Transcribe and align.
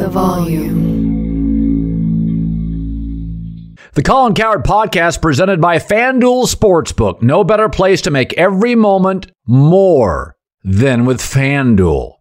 the 0.00 0.08
volume. 0.08 0.80
The 3.92 4.02
Colin 4.02 4.32
Cowherd 4.32 4.64
Podcast 4.64 5.20
presented 5.20 5.60
by 5.60 5.76
FanDuel 5.78 6.48
Sportsbook. 6.48 7.20
No 7.20 7.44
better 7.44 7.68
place 7.68 8.00
to 8.02 8.10
make 8.10 8.32
every 8.38 8.74
moment 8.74 9.30
more 9.46 10.36
than 10.64 11.04
with 11.04 11.20
FanDuel. 11.20 12.14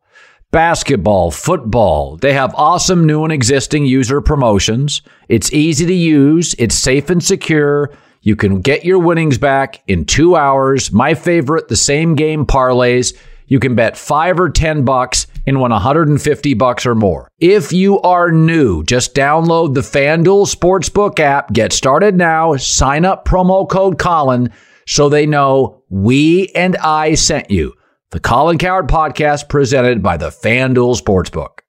Basketball, 0.52 1.32
football, 1.32 2.18
they 2.18 2.34
have 2.34 2.54
awesome 2.56 3.06
new 3.06 3.24
and 3.24 3.32
existing 3.32 3.86
user 3.86 4.20
promotions. 4.20 5.02
It's 5.30 5.54
easy 5.54 5.86
to 5.86 5.94
use, 5.94 6.56
it's 6.60 6.76
safe 6.76 7.10
and 7.10 7.24
secure. 7.24 7.92
You 8.22 8.36
can 8.36 8.60
get 8.60 8.84
your 8.84 9.00
winnings 9.00 9.38
back 9.38 9.82
in 9.88 10.04
two 10.04 10.36
hours. 10.36 10.92
My 10.92 11.14
favorite, 11.14 11.70
the 11.70 11.78
same 11.78 12.16
game 12.16 12.46
parlays. 12.46 13.18
You 13.50 13.60
can 13.60 13.74
bet 13.74 13.98
five 13.98 14.40
or 14.40 14.50
10 14.52 14.86
bucks 14.86 15.26
and 15.48 15.60
win 15.60 15.72
150 15.72 16.54
bucks 16.54 16.86
or 16.86 16.94
more. 16.94 17.32
If 17.40 17.74
you 17.74 18.00
are 18.02 18.32
new, 18.32 18.84
just 18.84 19.16
download 19.16 19.74
the 19.74 19.82
FanDuel 19.82 20.48
Sportsbook 20.56 21.20
app. 21.20 21.52
Get 21.52 21.74
started 21.74 22.16
now. 22.16 22.56
Sign 22.58 23.06
up 23.06 23.26
promo 23.26 23.68
code 23.68 23.98
Colin 23.98 24.54
so 24.86 25.10
they 25.10 25.26
know 25.26 25.82
we 25.90 26.50
and 26.54 26.78
I 26.78 27.16
sent 27.16 27.50
you. 27.50 27.74
The 28.12 28.20
Colin 28.20 28.60
Cowherd 28.60 28.88
Podcast 28.88 29.50
presented 29.50 30.04
by 30.04 30.18
the 30.18 30.30
FanDuel 30.30 31.02
Sportsbook. 31.02 31.60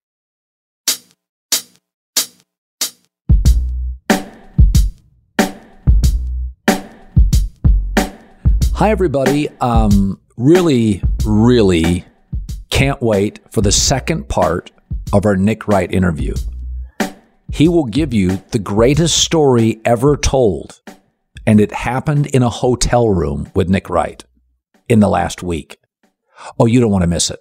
Hi, 8.75 8.91
everybody. 8.91 9.48
Um, 9.61 10.19
really, 10.39 11.03
really 11.30 12.05
can't 12.70 13.01
wait 13.01 13.41
for 13.51 13.61
the 13.61 13.73
second 13.73 14.29
part 14.29 14.70
of 15.12 15.25
our 15.25 15.37
Nick 15.37 15.69
Wright 15.69 15.91
interview. 15.91 16.34
He 17.53 17.69
will 17.69 17.84
give 17.84 18.12
you 18.12 18.43
the 18.51 18.59
greatest 18.59 19.19
story 19.19 19.81
ever 19.84 20.17
told, 20.17 20.81
and 21.47 21.61
it 21.61 21.73
happened 21.73 22.27
in 22.27 22.42
a 22.42 22.51
hotel 22.51 23.08
room 23.08 23.51
with 23.55 23.69
Nick 23.69 23.89
Wright 23.89 24.25
in 24.89 25.01
the 25.01 25.08
last 25.08 25.42
week. 25.42 25.78
Oh, 26.58 26.67
you 26.67 26.81
don't 26.81 26.91
want 26.91 27.03
to 27.03 27.08
miss 27.08 27.31
it. 27.31 27.41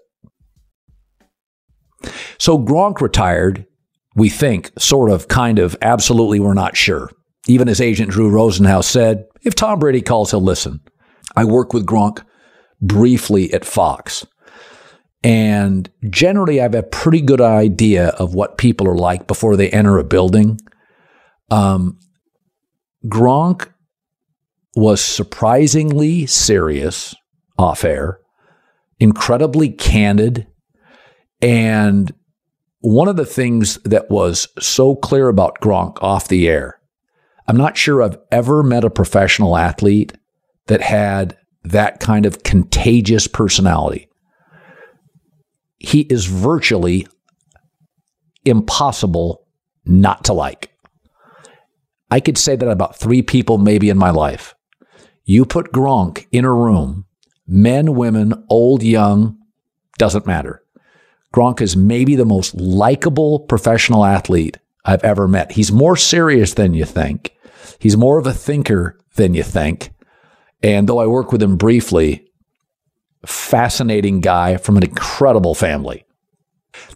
So 2.38 2.58
Gronk 2.58 3.02
retired, 3.02 3.66
we 4.16 4.30
think, 4.30 4.72
sort 4.80 5.12
of, 5.12 5.28
kind 5.28 5.60
of, 5.60 5.76
absolutely, 5.82 6.40
we're 6.40 6.54
not 6.54 6.78
sure. 6.78 7.10
Even 7.48 7.68
his 7.68 7.82
agent 7.82 8.12
Drew 8.12 8.32
Rosenhaus 8.32 8.86
said, 8.86 9.26
if 9.44 9.56
Tom 9.56 9.80
Brady 9.80 10.02
calls, 10.02 10.32
he'll 10.32 10.42
listen. 10.42 10.80
I 11.36 11.46
worked 11.46 11.74
with 11.74 11.86
Gronk 11.86 12.24
briefly 12.82 13.54
at 13.54 13.66
Fox. 13.66 14.26
And 15.24 15.90
generally, 16.10 16.60
I 16.60 16.64
have 16.64 16.76
a 16.76 16.84
pretty 16.84 17.22
good 17.22 17.42
idea 17.42 18.10
of 18.10 18.34
what 18.34 18.58
people 18.58 18.88
are 18.88 18.96
like 18.96 19.28
before 19.28 19.58
they 19.58 19.70
enter 19.70 19.98
a 19.98 20.04
building. 20.04 20.60
Um, 21.52 22.00
Gronk 23.06 23.70
was 24.76 25.04
surprisingly 25.04 26.26
serious 26.26 27.16
off 27.58 27.84
air, 27.84 28.20
incredibly 29.00 29.70
candid. 29.70 30.48
And 31.42 32.14
one 32.80 33.10
of 33.10 33.18
the 33.18 33.26
things 33.26 33.78
that 33.84 34.10
was 34.10 34.48
so 34.60 34.96
clear 34.96 35.28
about 35.28 35.60
Gronk 35.60 36.02
off 36.02 36.30
the 36.30 36.48
air, 36.48 36.80
I'm 37.48 37.58
not 37.58 37.78
sure 37.78 38.02
I've 38.02 38.18
ever 38.32 38.64
met 38.64 38.86
a 38.86 38.90
professional 38.90 39.58
athlete 39.58 40.14
that 40.68 40.82
had 40.82 41.36
that 41.64 42.00
kind 42.00 42.26
of 42.26 42.44
contagious 42.44 43.28
personality. 43.28 44.08
He 45.78 46.02
is 46.02 46.26
virtually 46.26 47.08
impossible 48.46 49.46
not 49.86 50.26
to 50.26 50.34
like. 50.34 50.72
I 52.12 52.20
could 52.20 52.38
say 52.38 52.56
that 52.56 52.68
about 52.68 52.96
three 52.98 53.22
people 53.22 53.58
maybe 53.58 53.90
in 53.90 53.98
my 53.98 54.10
life. 54.10 54.56
You 55.24 55.46
put 55.46 55.72
Gronk 55.72 56.26
in 56.32 56.44
a 56.44 56.54
room, 56.54 57.06
men, 57.48 57.94
women, 57.94 58.46
old, 58.50 58.82
young, 58.82 59.38
doesn't 59.98 60.26
matter. 60.26 60.64
Gronk 61.34 61.62
is 61.62 61.78
maybe 61.78 62.16
the 62.16 62.26
most 62.26 62.56
likable 62.56 63.42
professional 63.42 64.04
athlete 64.04 64.58
I've 64.86 65.04
ever 65.04 65.28
met. 65.28 65.52
He's 65.52 65.72
more 65.72 65.96
serious 65.96 66.56
than 66.56 66.74
you 66.74 66.86
think. 66.86 67.36
He's 67.78 67.96
more 67.96 68.18
of 68.18 68.26
a 68.26 68.34
thinker 68.34 68.98
than 69.16 69.36
you 69.36 69.44
think. 69.44 69.92
And 70.62 70.88
though 70.88 71.00
I 71.00 71.08
work 71.08 71.32
with 71.32 71.42
him 71.42 71.58
briefly, 71.58 72.30
fascinating 73.26 74.22
guy 74.22 74.58
from 74.58 74.78
an 74.78 74.84
incredible 74.84 75.56
family. 75.56 76.06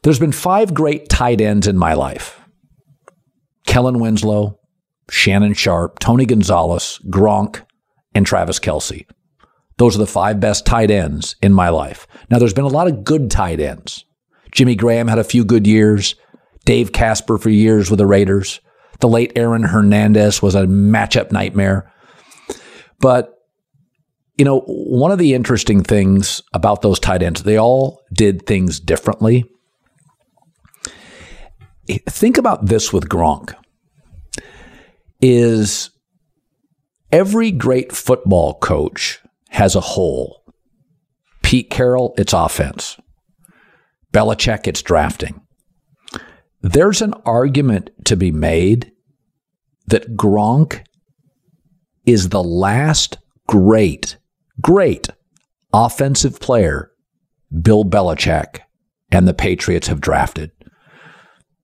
There's 0.03 0.19
been 0.19 0.31
five 0.31 0.73
great 0.73 1.09
tight 1.09 1.41
ends 1.41 1.67
in 1.67 1.77
my 1.77 1.93
life 1.93 2.39
Kellen 3.65 3.99
Winslow, 3.99 4.59
Shannon 5.09 5.53
Sharpe, 5.53 5.99
Tony 5.99 6.25
Gonzalez, 6.25 6.99
Gronk, 7.09 7.63
and 8.13 8.25
Travis 8.25 8.59
Kelce. 8.59 9.05
Those 9.77 9.95
are 9.95 9.99
the 9.99 10.07
five 10.07 10.39
best 10.39 10.65
tight 10.65 10.91
ends 10.91 11.35
in 11.41 11.53
my 11.53 11.69
life. 11.69 12.07
Now, 12.29 12.39
there's 12.39 12.53
been 12.53 12.63
a 12.63 12.69
lot 12.69 12.87
of 12.87 13.03
good 13.03 13.31
tight 13.31 13.59
ends. 13.59 14.05
Jimmy 14.51 14.75
Graham 14.75 15.07
had 15.07 15.17
a 15.17 15.23
few 15.23 15.43
good 15.43 15.65
years. 15.65 16.15
Dave 16.65 16.91
Casper 16.91 17.37
for 17.37 17.49
years 17.49 17.89
with 17.89 17.97
the 17.97 18.05
Raiders. 18.05 18.61
The 18.99 19.07
late 19.07 19.33
Aaron 19.35 19.63
Hernandez 19.63 20.41
was 20.41 20.55
a 20.55 20.65
matchup 20.65 21.31
nightmare. 21.31 21.91
But 22.99 23.33
you 24.37 24.45
know, 24.45 24.61
one 24.61 25.11
of 25.11 25.19
the 25.19 25.33
interesting 25.33 25.83
things 25.83 26.41
about 26.53 26.81
those 26.81 26.99
tight 26.99 27.21
ends, 27.21 27.43
they 27.43 27.57
all 27.57 28.01
did 28.11 28.45
things 28.45 28.79
differently. 28.79 29.45
Think 31.87 32.37
about 32.37 32.65
this 32.65 32.91
with 32.91 33.09
Gronk. 33.09 33.53
Is 35.21 35.91
every 37.11 37.51
great 37.51 37.91
football 37.91 38.55
coach 38.55 39.19
has 39.49 39.75
a 39.75 39.81
hole. 39.81 40.43
Pete 41.43 41.69
Carroll, 41.69 42.13
it's 42.17 42.33
offense. 42.33 42.97
Belichick, 44.11 44.67
it's 44.67 44.81
drafting. 44.81 45.41
There's 46.61 47.01
an 47.01 47.13
argument 47.25 47.91
to 48.05 48.15
be 48.15 48.31
made 48.31 48.91
that 49.87 50.15
Gronk 50.15 50.83
is 52.05 52.29
the 52.29 52.43
last 52.43 53.17
great 53.47 54.17
great 54.61 55.09
offensive 55.73 56.39
player 56.39 56.91
Bill 57.61 57.83
Belichick 57.83 58.59
and 59.11 59.27
the 59.27 59.33
Patriots 59.33 59.87
have 59.87 60.01
drafted. 60.01 60.51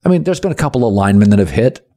I 0.05 0.09
mean, 0.09 0.23
there's 0.23 0.39
been 0.39 0.51
a 0.51 0.55
couple 0.55 0.87
of 0.87 0.93
linemen 0.93 1.29
that 1.31 1.39
have 1.39 1.49
hit. 1.49 1.87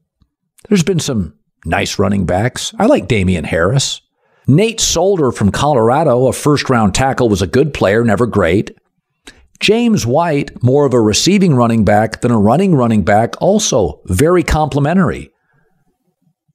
There's 0.69 0.83
been 0.83 1.01
some 1.01 1.35
nice 1.65 1.99
running 1.99 2.27
backs. 2.27 2.75
I 2.79 2.87
like 2.87 3.09
Damien 3.09 3.45
Harris. 3.45 4.01
Nate 4.47 4.81
Solder 4.81 5.31
from 5.31 5.53
Colorado, 5.53 6.27
a 6.27 6.33
first 6.33 6.69
round 6.69 6.95
tackle, 6.95 7.29
was 7.29 7.43
a 7.43 7.47
good 7.47 7.73
player, 7.73 8.03
never 8.03 8.27
great. 8.27 8.77
James 9.61 10.05
White, 10.05 10.61
more 10.63 10.85
of 10.85 10.93
a 10.93 11.01
receiving 11.01 11.55
running 11.55 11.85
back 11.85 12.21
than 12.21 12.33
a 12.33 12.39
running 12.39 12.75
running 12.75 13.05
back, 13.05 13.41
also 13.41 14.01
very 14.07 14.43
complimentary. 14.43 15.31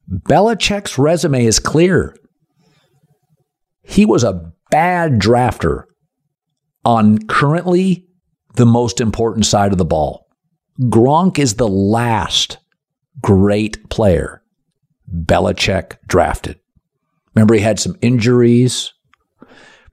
Belichick's 0.10 0.98
resume 0.98 1.46
is 1.46 1.60
clear. 1.60 2.16
He 3.88 4.06
was 4.06 4.24
a 4.24 4.52
bad 4.70 5.14
drafter 5.14 5.86
on 6.84 7.20
currently 7.20 8.06
the 8.56 8.66
most 8.66 9.00
important 9.00 9.46
side 9.46 9.72
of 9.72 9.78
the 9.78 9.86
ball. 9.86 10.28
Gronk 10.82 11.40
is 11.40 11.56
the 11.56 11.70
last 11.70 12.58
great 13.22 13.90
player 13.90 14.44
Belichick 15.10 15.98
drafted. 16.06 16.60
Remember, 17.34 17.54
he 17.54 17.62
had 17.62 17.80
some 17.80 17.96
injuries, 18.02 18.94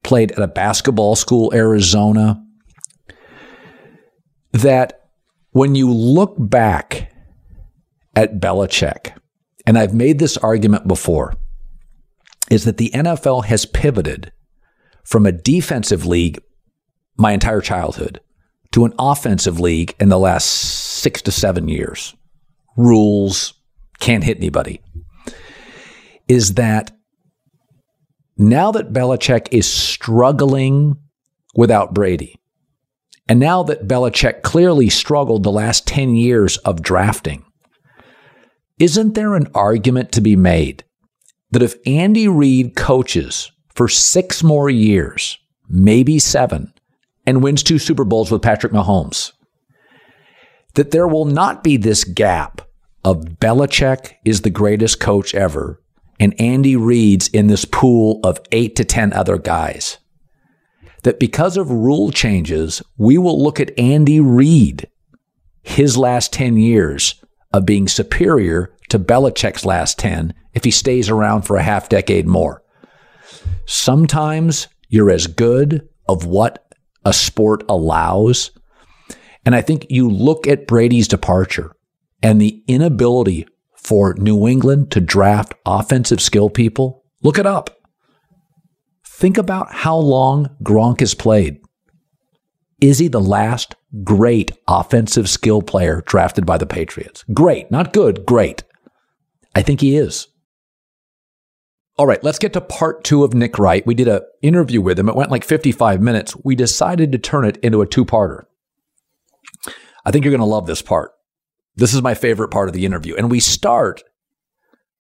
played 0.03 0.33
at 0.33 0.43
a 0.43 0.49
basketball 0.49 1.15
school, 1.15 1.53
Arizona. 1.55 2.45
That 4.53 5.09
when 5.53 5.77
you 5.77 5.91
look 5.93 6.35
back 6.37 7.13
at 8.17 8.41
Belichick, 8.41 9.17
and 9.67 9.79
I've 9.79 9.95
made 9.95 10.19
this 10.19 10.37
argument 10.37 10.89
before, 10.89 11.35
is 12.51 12.65
that 12.65 12.77
the 12.77 12.91
NFL 12.95 13.47
has 13.47 13.67
pivoted 13.67 14.33
from 15.05 15.27
a 15.27 15.33
defensive 15.33 16.07
league 16.07 16.41
my 17.17 17.33
entire 17.33 17.61
childhood 17.61 18.21
to 18.73 18.85
an 18.85 18.93
offensive 18.99 19.61
league 19.61 19.95
in 20.01 20.09
the 20.09 20.19
last 20.19 20.47
six 20.47 21.23
to 21.23 21.31
seven 21.31 21.69
years. 21.69 22.15
Rules, 22.77 23.55
can't 24.01 24.25
hit 24.25 24.39
anybody. 24.39 24.81
Is 26.27 26.55
that 26.55 26.91
now 28.37 28.73
that 28.73 28.93
Belichick 28.93 29.49
is 29.53 29.71
struggling 29.71 30.97
without 31.55 31.95
Brady, 31.95 32.37
and 33.29 33.39
now 33.39 33.63
that 33.63 33.87
Belichick 33.87 34.43
clearly 34.43 34.91
struggled 34.91 35.45
the 35.45 35.53
last 35.53 35.87
10 35.87 36.17
years 36.17 36.57
of 36.59 36.83
drafting, 36.83 37.45
isn't 38.79 39.15
there 39.15 39.35
an 39.35 39.47
argument 39.55 40.11
to 40.13 40.21
be 40.21 40.35
made 40.35 40.83
that 41.55 41.63
if 41.63 41.77
Andy 41.87 42.27
Reid 42.27 42.75
coaches 42.75 43.53
for 43.77 43.87
six 43.87 44.43
more 44.43 44.69
years, 44.69 45.39
maybe 45.69 46.19
seven, 46.19 46.75
and 47.27 47.45
wins 47.45 47.63
two 47.63 47.79
Super 47.79 48.05
Bowls 48.05 48.29
with 48.29 48.43
Patrick 48.43 48.73
Mahomes, 48.73 49.31
that 50.75 50.91
there 50.91 51.07
will 51.07 51.27
not 51.27 51.63
be 51.63 51.77
this 51.77 52.03
gap 52.03 52.63
of 53.05 53.39
Belichick 53.39 54.15
is 54.25 54.41
the 54.41 54.51
greatest 54.51 54.99
coach 54.99 55.33
ever 55.33 55.81
and 56.19 56.35
Andy 56.41 56.75
Reid's 56.75 57.29
in 57.29 57.47
this 57.47 57.65
pool 57.65 58.19
of 58.25 58.41
eight 58.51 58.75
to 58.75 58.85
10 58.85 59.13
other 59.13 59.39
guys. 59.39 59.99
That 61.05 61.21
because 61.21 61.57
of 61.57 61.71
rule 61.71 62.11
changes, 62.11 62.83
we 62.97 63.17
will 63.17 63.41
look 63.41 63.61
at 63.61 63.79
Andy 63.79 64.19
Reid, 64.19 64.89
his 65.63 65.97
last 65.97 66.33
10 66.33 66.57
years 66.57 67.23
of 67.53 67.65
being 67.65 67.87
superior 67.87 68.75
to 68.89 68.99
Belichick's 68.99 69.65
last 69.65 70.01
10 70.01 70.35
if 70.55 70.65
he 70.65 70.71
stays 70.71 71.09
around 71.09 71.43
for 71.43 71.57
a 71.57 71.63
half 71.63 71.89
decade 71.89 72.27
more. 72.27 72.63
Sometimes 73.67 74.69
you're 74.89 75.11
as 75.11 75.27
good 75.27 75.89
of 76.09 76.27
what 76.27 76.73
a 77.05 77.13
sport 77.13 77.65
allows. 77.69 78.51
And 79.45 79.55
I 79.55 79.61
think 79.61 79.87
you 79.91 80.09
look 80.09 80.47
at 80.47 80.67
Brady's 80.67 81.09
departure 81.09 81.75
and 82.23 82.41
the 82.41 82.63
inability 82.67 83.47
for 83.75 84.15
New 84.15 84.49
England 84.49 84.91
to 84.93 85.01
draft 85.01 85.55
offensive 85.67 86.21
skill 86.21 86.49
people, 86.49 87.05
look 87.23 87.39
it 87.39 87.47
up. 87.47 87.71
Think 89.07 89.37
about 89.37 89.73
how 89.73 89.97
long 89.97 90.57
Gronk 90.63 91.01
has 91.01 91.15
played. 91.15 91.61
Is 92.81 92.99
he 92.99 93.09
the 93.09 93.21
last 93.21 93.77
great 94.03 94.53
offensive 94.67 95.29
skill 95.29 95.63
player 95.63 96.03
drafted 96.07 96.45
by 96.45 96.59
the 96.59 96.67
Patriots? 96.67 97.25
Great, 97.33 97.71
not 97.71 97.93
good, 97.93 98.27
great. 98.27 98.65
I 99.55 99.63
think 99.63 99.81
he 99.81 99.97
is. 99.97 100.27
All 101.97 102.07
right, 102.09 102.23
let's 102.25 102.41
get 102.41 102.53
to 102.55 102.61
part 102.61 103.05
two 103.05 103.23
of 103.23 103.35
Nick 103.35 103.57
Wright. 103.57 103.87
We 103.87 103.95
did 103.95 104.09
an 104.09 104.23
interview 104.43 104.81
with 104.81 104.99
him. 104.99 105.09
It 105.09 105.15
went 105.15 105.31
like 105.31 105.45
55 105.45 106.01
minutes. 106.01 106.35
We 106.45 106.57
decided 106.57 107.13
to 107.13 107.19
turn 107.19 107.45
it 107.45 107.57
into 107.59 107.83
a 107.83 107.87
two 107.87 108.05
parter. 108.05 108.45
I 110.05 110.11
think 110.11 110.25
you're 110.25 110.33
going 110.33 110.41
to 110.41 110.45
love 110.45 110.67
this 110.67 110.83
part. 110.83 111.13
This 111.77 111.95
is 111.95 112.03
my 112.03 112.15
favorite 112.15 112.51
part 112.51 112.69
of 112.69 112.75
the 112.75 112.85
interview. 112.85 113.15
And 113.15 113.31
we 113.31 113.39
start 113.39 114.03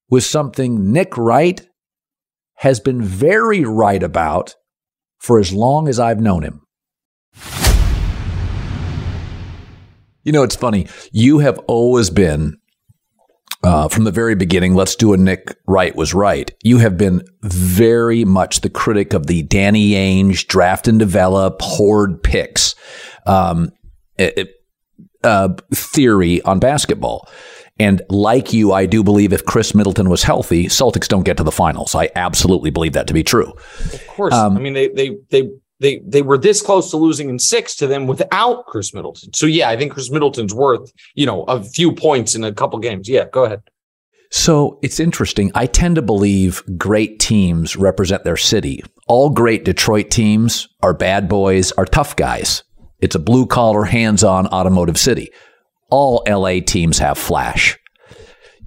with 0.08 0.22
something 0.22 0.92
Nick 0.92 1.16
Wright 1.18 1.66
has 2.58 2.78
been 2.78 3.02
very 3.02 3.64
right 3.64 4.02
about 4.02 4.54
for 5.18 5.40
as 5.40 5.52
long 5.52 5.88
as 5.88 5.98
I've 5.98 6.20
known 6.20 6.44
him. 6.44 6.60
You 10.22 10.32
know, 10.32 10.44
it's 10.44 10.56
funny. 10.56 10.86
You 11.10 11.40
have 11.40 11.58
always 11.66 12.08
been, 12.10 12.58
uh, 13.64 13.88
from 13.88 14.04
the 14.04 14.10
very 14.10 14.34
beginning, 14.34 14.74
let's 14.74 14.96
do 14.96 15.12
a 15.12 15.16
Nick 15.16 15.56
Wright 15.66 15.94
was 15.94 16.14
right. 16.14 16.50
You 16.62 16.78
have 16.78 16.96
been 16.96 17.22
very 17.42 18.24
much 18.24 18.60
the 18.60 18.70
critic 18.70 19.12
of 19.14 19.26
the 19.26 19.42
Danny 19.42 19.92
Ainge 19.92 20.46
draft 20.46 20.88
and 20.88 20.98
develop 20.98 21.60
hoard 21.62 22.22
picks. 22.22 22.74
Um, 23.26 23.70
it, 24.18 24.38
it, 24.38 24.50
uh, 25.22 25.48
theory 25.72 26.42
on 26.42 26.58
basketball. 26.58 27.28
And 27.78 28.02
like 28.08 28.52
you, 28.52 28.72
I 28.72 28.86
do 28.86 29.02
believe 29.02 29.32
if 29.32 29.44
Khris 29.44 29.74
Middleton 29.74 30.08
was 30.08 30.22
healthy, 30.22 30.66
Celtics 30.66 31.08
don't 31.08 31.24
get 31.24 31.38
to 31.38 31.42
the 31.42 31.50
finals. 31.50 31.94
I 31.94 32.10
absolutely 32.14 32.70
believe 32.70 32.92
that 32.92 33.08
to 33.08 33.14
be 33.14 33.24
true. 33.24 33.52
Of 33.92 34.06
course. 34.06 34.34
Um, 34.34 34.56
I 34.56 34.60
mean, 34.60 34.74
they, 34.74 34.88
they, 34.88 35.16
they, 35.30 35.50
they, 35.80 36.00
they 36.06 36.22
were 36.22 36.38
this 36.38 36.62
close 36.62 36.90
to 36.90 36.96
losing 36.96 37.28
in 37.28 37.38
six 37.38 37.74
to 37.76 37.86
them 37.86 38.06
without 38.06 38.66
Khris 38.66 38.94
Middleton. 38.94 39.32
So 39.32 39.46
yeah, 39.46 39.68
I 39.68 39.76
think 39.76 39.92
Khris 39.92 40.10
Middleton's 40.10 40.54
worth, 40.54 40.92
you 41.14 41.26
know, 41.26 41.42
a 41.44 41.62
few 41.62 41.92
points 41.92 42.34
in 42.34 42.44
a 42.44 42.52
couple 42.52 42.78
games. 42.78 43.08
Yeah, 43.08 43.26
go 43.32 43.44
ahead. 43.44 43.62
So 44.30 44.78
it's 44.82 44.98
interesting. 44.98 45.52
I 45.54 45.66
tend 45.66 45.94
to 45.94 46.02
believe 46.02 46.62
great 46.76 47.20
teams 47.20 47.76
represent 47.76 48.24
their 48.24 48.36
city. 48.36 48.82
All 49.06 49.30
great 49.30 49.64
Detroit 49.64 50.10
teams 50.10 50.68
are 50.82 50.94
bad 50.94 51.28
boys, 51.28 51.70
are 51.72 51.84
tough 51.84 52.16
guys. 52.16 52.64
It's 52.98 53.14
a 53.14 53.20
blue 53.20 53.46
collar, 53.46 53.84
hands 53.84 54.24
on 54.24 54.46
automotive 54.48 54.98
city. 54.98 55.30
All 55.90 56.24
LA 56.26 56.60
teams 56.66 56.98
have 56.98 57.18
flash. 57.18 57.78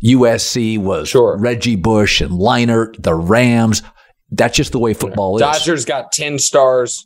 USC 0.04 0.78
was 0.78 1.10
sure. 1.10 1.38
Reggie 1.38 1.76
Bush 1.76 2.22
and 2.22 2.32
Leinart, 2.32 3.02
the 3.02 3.16
Rams. 3.16 3.82
That's 4.32 4.56
just 4.56 4.72
the 4.72 4.80
way 4.80 4.94
football 4.94 5.40
yeah. 5.40 5.52
is. 5.52 5.60
Dodgers 5.60 5.86
got 5.86 6.12
10 6.12 6.40
stars. 6.40 7.06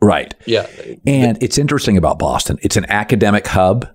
Right. 0.00 0.34
Yeah. 0.46 0.66
And 1.06 1.42
it's 1.42 1.58
interesting 1.58 1.96
about 1.96 2.18
Boston. 2.18 2.58
It's 2.62 2.76
an 2.76 2.86
academic 2.88 3.46
hub. 3.46 3.88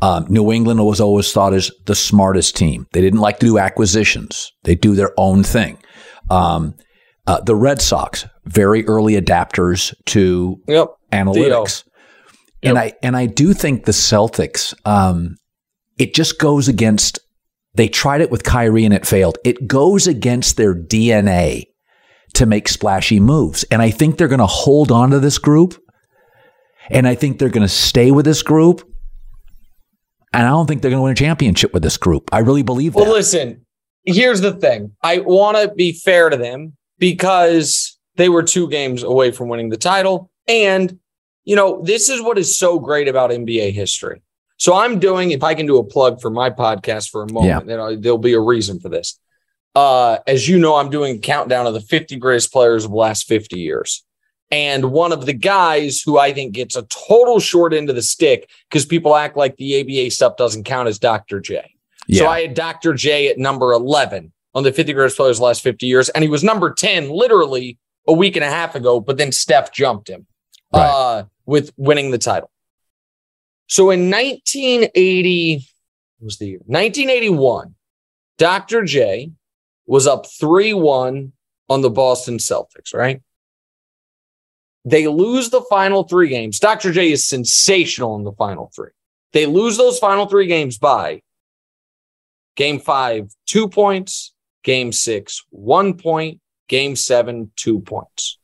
Um, 0.00 0.26
New 0.28 0.52
England 0.52 0.84
was 0.84 1.00
always 1.00 1.32
thought 1.32 1.54
as 1.54 1.70
the 1.86 1.94
smartest 1.94 2.56
team. 2.56 2.86
They 2.92 3.00
didn't 3.00 3.20
like 3.20 3.38
to 3.40 3.46
do 3.46 3.58
acquisitions. 3.58 4.52
They 4.64 4.74
do 4.74 4.94
their 4.94 5.12
own 5.16 5.42
thing. 5.42 5.78
Um, 6.30 6.74
uh, 7.26 7.40
the 7.40 7.54
Red 7.54 7.80
Sox, 7.80 8.26
very 8.44 8.86
early 8.86 9.18
adapters 9.20 9.94
to 10.06 10.60
yep. 10.66 10.88
analytics. 11.12 11.84
Yep. 12.62 12.70
And 12.70 12.78
I 12.78 12.92
and 13.02 13.16
I 13.16 13.26
do 13.26 13.52
think 13.52 13.84
the 13.84 13.92
Celtics, 13.92 14.74
um, 14.86 15.36
it 15.98 16.14
just 16.14 16.38
goes 16.38 16.68
against. 16.68 17.18
They 17.74 17.88
tried 17.88 18.20
it 18.20 18.30
with 18.30 18.44
Kyrie 18.44 18.84
and 18.84 18.94
it 18.94 19.06
failed. 19.06 19.38
It 19.44 19.66
goes 19.66 20.06
against 20.06 20.56
their 20.56 20.74
DNA 20.74 21.66
to 22.34 22.46
make 22.46 22.68
splashy 22.68 23.20
moves, 23.20 23.64
and 23.70 23.80
I 23.80 23.90
think 23.90 24.18
they're 24.18 24.28
going 24.28 24.38
to 24.38 24.46
hold 24.46 24.90
on 24.90 25.10
to 25.10 25.20
this 25.20 25.38
group, 25.38 25.80
and 26.90 27.06
I 27.06 27.14
think 27.14 27.38
they're 27.38 27.48
going 27.48 27.66
to 27.66 27.68
stay 27.68 28.10
with 28.10 28.24
this 28.24 28.42
group. 28.42 28.88
And 30.32 30.42
I 30.42 30.50
don't 30.50 30.66
think 30.66 30.82
they're 30.82 30.90
going 30.90 30.98
to 30.98 31.04
win 31.04 31.12
a 31.12 31.14
championship 31.14 31.72
with 31.72 31.84
this 31.84 31.96
group. 31.96 32.28
I 32.32 32.40
really 32.40 32.64
believe 32.64 32.94
that. 32.94 32.98
Well, 32.98 33.12
listen, 33.12 33.64
here's 34.04 34.40
the 34.40 34.52
thing. 34.52 34.90
I 35.00 35.18
want 35.18 35.56
to 35.56 35.72
be 35.72 35.92
fair 35.92 36.28
to 36.28 36.36
them 36.36 36.76
because 36.98 37.96
they 38.16 38.28
were 38.28 38.42
two 38.42 38.68
games 38.68 39.04
away 39.04 39.30
from 39.30 39.48
winning 39.48 39.68
the 39.68 39.76
title. 39.76 40.32
And, 40.48 40.98
you 41.44 41.54
know, 41.54 41.82
this 41.82 42.08
is 42.08 42.20
what 42.20 42.36
is 42.36 42.58
so 42.58 42.80
great 42.80 43.06
about 43.06 43.30
NBA 43.30 43.72
history. 43.74 44.22
So 44.56 44.74
I'm 44.74 44.98
doing, 44.98 45.32
if 45.32 45.42
I 45.42 45.54
can 45.54 45.66
do 45.66 45.78
a 45.78 45.84
plug 45.84 46.20
for 46.20 46.30
my 46.30 46.50
podcast 46.50 47.10
for 47.10 47.22
a 47.22 47.32
moment, 47.32 47.68
yeah. 47.68 47.76
then 47.76 48.00
there'll 48.00 48.18
be 48.18 48.34
a 48.34 48.40
reason 48.40 48.80
for 48.80 48.88
this. 48.88 49.18
Uh, 49.74 50.18
as 50.26 50.48
you 50.48 50.58
know, 50.58 50.76
I'm 50.76 50.90
doing 50.90 51.16
a 51.16 51.18
countdown 51.18 51.66
of 51.66 51.74
the 51.74 51.80
50 51.80 52.16
greatest 52.16 52.52
players 52.52 52.84
of 52.84 52.92
the 52.92 52.96
last 52.96 53.26
50 53.26 53.58
years. 53.58 54.04
And 54.50 54.92
one 54.92 55.12
of 55.12 55.26
the 55.26 55.32
guys 55.32 56.00
who 56.00 56.18
I 56.18 56.32
think 56.32 56.54
gets 56.54 56.76
a 56.76 56.82
total 56.84 57.40
short 57.40 57.74
end 57.74 57.90
of 57.90 57.96
the 57.96 58.02
stick 58.02 58.48
because 58.70 58.86
people 58.86 59.16
act 59.16 59.36
like 59.36 59.56
the 59.56 59.80
ABA 59.80 60.12
stuff 60.12 60.36
doesn't 60.36 60.64
count 60.64 60.88
as 60.88 60.98
Dr. 60.98 61.40
J. 61.40 61.74
Yeah. 62.06 62.20
So 62.20 62.28
I 62.28 62.42
had 62.42 62.54
Dr. 62.54 62.94
J 62.94 63.28
at 63.28 63.38
number 63.38 63.72
11 63.72 64.32
on 64.54 64.62
the 64.62 64.72
50 64.72 64.92
greatest 64.92 65.16
players 65.16 65.38
the 65.38 65.44
last 65.44 65.62
50 65.62 65.86
years. 65.86 66.08
And 66.10 66.22
he 66.22 66.28
was 66.28 66.44
number 66.44 66.72
10 66.72 67.10
literally 67.10 67.78
a 68.06 68.12
week 68.12 68.36
and 68.36 68.44
a 68.44 68.50
half 68.50 68.74
ago, 68.74 69.00
but 69.00 69.16
then 69.16 69.32
Steph 69.32 69.72
jumped 69.72 70.08
him 70.08 70.26
right. 70.72 70.82
uh, 70.82 71.24
with 71.46 71.72
winning 71.76 72.10
the 72.10 72.18
title. 72.18 72.50
So 73.66 73.90
in 73.90 74.10
1980, 74.10 75.66
was 76.20 76.38
the 76.38 76.46
year? 76.46 76.58
1981, 76.66 77.74
Dr. 78.38 78.84
J 78.84 79.32
was 79.86 80.06
up 80.06 80.26
3 80.26 80.74
1 80.74 81.32
on 81.68 81.80
the 81.80 81.90
Boston 81.90 82.38
Celtics, 82.38 82.94
right? 82.94 83.20
They 84.84 85.06
lose 85.06 85.48
the 85.50 85.62
final 85.62 86.04
three 86.04 86.28
games. 86.28 86.58
Dr. 86.58 86.92
J 86.92 87.12
is 87.12 87.26
sensational 87.26 88.16
in 88.16 88.24
the 88.24 88.32
final 88.32 88.70
three. 88.74 88.90
They 89.32 89.46
lose 89.46 89.78
those 89.78 89.98
final 89.98 90.26
three 90.26 90.46
games 90.46 90.76
by 90.76 91.22
game 92.54 92.78
five, 92.78 93.30
two 93.46 93.68
points, 93.68 94.34
Game 94.64 94.92
six, 94.92 95.44
one 95.50 95.94
point. 95.94 96.40
Game 96.66 96.96
seven, 96.96 97.52
two 97.56 97.80
points. 97.80 98.38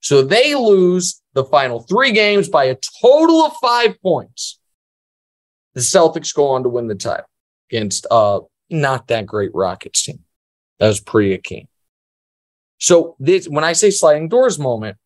So 0.00 0.20
they 0.20 0.54
lose 0.54 1.22
the 1.36 1.44
final 1.44 1.80
three 1.80 2.12
games 2.12 2.48
by 2.48 2.64
a 2.64 2.76
total 3.02 3.42
of 3.42 3.52
five 3.60 4.00
points. 4.00 4.58
The 5.74 5.82
Celtics 5.82 6.34
go 6.34 6.48
on 6.48 6.62
to 6.62 6.70
win 6.70 6.88
the 6.88 6.94
title 6.94 7.26
against 7.70 8.06
uh 8.10 8.40
not 8.70 9.06
that 9.08 9.26
great 9.26 9.54
Rockets 9.54 10.02
team. 10.02 10.24
That 10.80 10.88
was 10.88 10.98
pretty 10.98 11.34
akin. 11.34 11.68
So 12.78 13.16
this 13.20 13.46
when 13.46 13.64
I 13.64 13.74
say 13.74 13.90
sliding 13.90 14.30
doors 14.30 14.58
moment, 14.58 14.96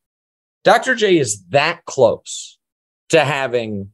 Dr. 0.62 0.94
J 0.94 1.18
is 1.18 1.42
that 1.50 1.84
close 1.84 2.58
to 3.08 3.25
having 3.25 3.90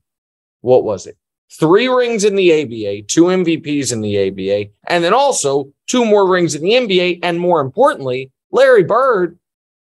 what 0.60 0.84
was 0.84 1.06
it? 1.06 1.16
three 1.58 1.88
rings 1.88 2.24
in 2.24 2.34
the 2.34 2.52
ABA, 2.52 3.06
two 3.06 3.24
MVPs 3.24 3.92
in 3.92 4.02
the 4.02 4.28
ABA, 4.28 4.70
and 4.88 5.02
then 5.02 5.14
also 5.14 5.72
two 5.86 6.04
more 6.04 6.28
rings 6.28 6.54
in 6.54 6.62
the 6.62 6.72
NBA. 6.72 7.20
And 7.22 7.40
more 7.40 7.60
importantly, 7.60 8.30
Larry 8.50 8.84
Bird 8.84 9.38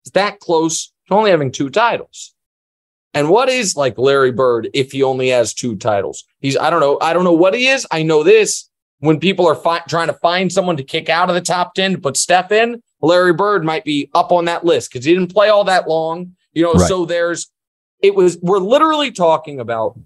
is 0.04 0.12
that 0.12 0.40
close 0.40 0.92
to 1.08 1.14
only 1.14 1.30
having 1.30 1.52
two 1.52 1.70
titles. 1.70 2.33
And 3.14 3.28
what 3.30 3.48
is 3.48 3.76
like 3.76 3.96
Larry 3.96 4.32
Bird 4.32 4.68
if 4.74 4.92
he 4.92 5.02
only 5.02 5.28
has 5.28 5.54
two 5.54 5.76
titles? 5.76 6.24
He's, 6.40 6.56
I 6.56 6.68
don't 6.68 6.80
know. 6.80 6.98
I 7.00 7.12
don't 7.12 7.24
know 7.24 7.32
what 7.32 7.54
he 7.54 7.68
is. 7.68 7.86
I 7.90 8.02
know 8.02 8.22
this. 8.22 8.68
When 8.98 9.20
people 9.20 9.46
are 9.46 9.54
fi- 9.54 9.82
trying 9.88 10.06
to 10.06 10.14
find 10.14 10.50
someone 10.50 10.76
to 10.78 10.82
kick 10.82 11.08
out 11.08 11.28
of 11.28 11.34
the 11.34 11.40
top 11.40 11.74
10 11.74 11.92
to 11.92 11.98
put 11.98 12.16
Steph 12.16 12.50
in, 12.50 12.82
Larry 13.02 13.34
Bird 13.34 13.64
might 13.64 13.84
be 13.84 14.10
up 14.14 14.32
on 14.32 14.46
that 14.46 14.64
list 14.64 14.90
because 14.90 15.04
he 15.04 15.12
didn't 15.12 15.32
play 15.32 15.48
all 15.48 15.64
that 15.64 15.88
long. 15.88 16.34
You 16.52 16.62
know, 16.64 16.72
right. 16.72 16.88
so 16.88 17.04
there's, 17.04 17.50
it 18.00 18.14
was, 18.14 18.38
we're 18.40 18.58
literally 18.58 19.10
talking 19.10 19.60
about 19.60 19.98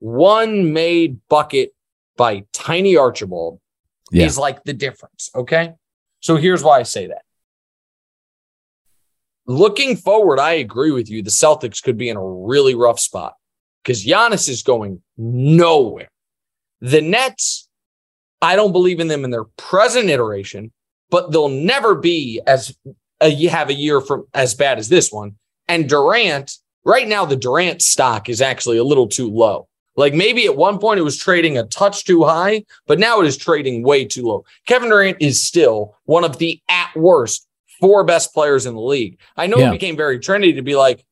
one 0.00 0.72
made 0.72 1.20
bucket 1.28 1.74
by 2.16 2.44
Tiny 2.52 2.96
Archibald 2.96 3.60
yeah. 4.10 4.26
is 4.26 4.36
like 4.36 4.64
the 4.64 4.72
difference. 4.72 5.30
Okay. 5.34 5.74
So 6.20 6.36
here's 6.36 6.62
why 6.62 6.80
I 6.80 6.82
say 6.82 7.06
that. 7.08 7.22
Looking 9.46 9.96
forward, 9.96 10.38
I 10.38 10.52
agree 10.52 10.90
with 10.90 11.10
you. 11.10 11.22
The 11.22 11.30
Celtics 11.30 11.82
could 11.82 11.98
be 11.98 12.08
in 12.08 12.16
a 12.16 12.24
really 12.24 12.74
rough 12.74 12.98
spot 12.98 13.34
because 13.82 14.04
Giannis 14.04 14.48
is 14.48 14.62
going 14.62 15.02
nowhere. 15.18 16.08
The 16.80 17.02
Nets, 17.02 17.68
I 18.40 18.56
don't 18.56 18.72
believe 18.72 19.00
in 19.00 19.08
them 19.08 19.24
in 19.24 19.30
their 19.30 19.44
present 19.44 20.08
iteration, 20.08 20.72
but 21.10 21.30
they'll 21.30 21.48
never 21.48 21.94
be 21.94 22.40
as 22.46 22.76
a, 23.20 23.28
you 23.28 23.50
have 23.50 23.68
a 23.68 23.74
year 23.74 24.00
from 24.00 24.26
as 24.32 24.54
bad 24.54 24.78
as 24.78 24.88
this 24.88 25.12
one. 25.12 25.36
And 25.68 25.88
Durant, 25.88 26.52
right 26.84 27.06
now, 27.06 27.24
the 27.24 27.36
Durant 27.36 27.82
stock 27.82 28.28
is 28.28 28.40
actually 28.40 28.78
a 28.78 28.84
little 28.84 29.08
too 29.08 29.30
low. 29.30 29.68
Like 29.96 30.14
maybe 30.14 30.46
at 30.46 30.56
one 30.56 30.78
point 30.78 30.98
it 30.98 31.04
was 31.04 31.16
trading 31.16 31.56
a 31.56 31.64
touch 31.64 32.04
too 32.04 32.24
high, 32.24 32.64
but 32.86 32.98
now 32.98 33.20
it 33.20 33.26
is 33.26 33.36
trading 33.36 33.84
way 33.84 34.04
too 34.04 34.26
low. 34.26 34.44
Kevin 34.66 34.88
Durant 34.88 35.18
is 35.20 35.42
still 35.42 35.96
one 36.04 36.24
of 36.24 36.38
the 36.38 36.60
at 36.68 36.90
worst 36.96 37.46
four 37.80 38.04
best 38.04 38.32
players 38.32 38.66
in 38.66 38.74
the 38.74 38.80
league. 38.80 39.18
I 39.36 39.46
know 39.46 39.58
yeah. 39.58 39.68
it 39.68 39.72
became 39.72 39.96
very 39.96 40.18
trendy 40.18 40.54
to 40.56 40.62
be 40.62 40.76
like, 40.76 41.04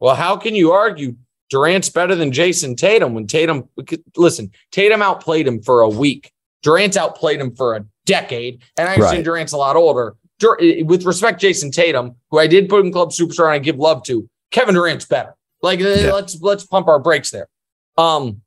well, 0.00 0.14
how 0.14 0.36
can 0.36 0.54
you 0.54 0.72
argue 0.72 1.16
Durant's 1.50 1.88
better 1.88 2.14
than 2.14 2.32
Jayson 2.32 2.76
Tatum 2.76 3.14
when 3.14 3.26
Tatum, 3.26 3.68
listen, 4.16 4.50
Tatum 4.72 5.02
outplayed 5.02 5.46
him 5.46 5.62
for 5.62 5.82
a 5.82 5.88
week. 5.88 6.32
Durant 6.62 6.96
outplayed 6.96 7.40
him 7.40 7.54
for 7.54 7.76
a 7.76 7.84
decade. 8.06 8.62
And 8.76 8.88
I 8.88 8.94
understand 8.94 9.18
right. 9.18 9.24
Durant's 9.24 9.52
a 9.52 9.58
lot 9.58 9.76
older. 9.76 10.16
With 10.40 11.04
respect, 11.04 11.40
Jayson 11.40 11.70
Tatum, 11.70 12.16
who 12.30 12.38
I 12.38 12.46
did 12.46 12.68
put 12.68 12.84
in 12.84 12.92
club 12.92 13.10
superstar 13.10 13.44
and 13.44 13.54
I 13.54 13.58
give 13.58 13.76
love 13.76 14.02
to, 14.04 14.28
Kevin 14.50 14.74
Durant's 14.74 15.04
better. 15.04 15.36
Like 15.62 15.80
yeah. 15.80 16.12
let's 16.12 16.40
let's 16.42 16.66
pump 16.66 16.88
our 16.88 16.98
brakes 16.98 17.30
there. 17.30 17.48
Um, 17.96 18.42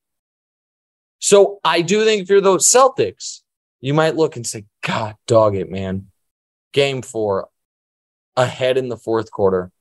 so 1.19 1.59
I 1.63 1.81
do 1.81 2.03
think 2.03 2.23
if 2.23 2.29
you're 2.29 2.41
those 2.41 2.69
Celtics, 2.69 3.41
you 3.79 3.93
might 3.93 4.15
look 4.15 4.35
and 4.35 4.45
say, 4.45 4.65
God, 4.83 5.15
dog 5.25 5.55
it, 5.55 5.71
man. 5.71 6.07
Game 6.77 7.01
four, 7.01 7.47
ahead 8.35 8.77
in 8.77 8.87
the 8.87 8.97
fourth 8.97 9.31
quarter, 9.31 9.71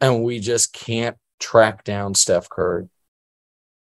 and 0.00 0.24
we 0.24 0.40
just 0.40 0.72
can't 0.72 1.18
track 1.38 1.84
down 1.84 2.14
Steph 2.14 2.48
Curry. 2.48 2.88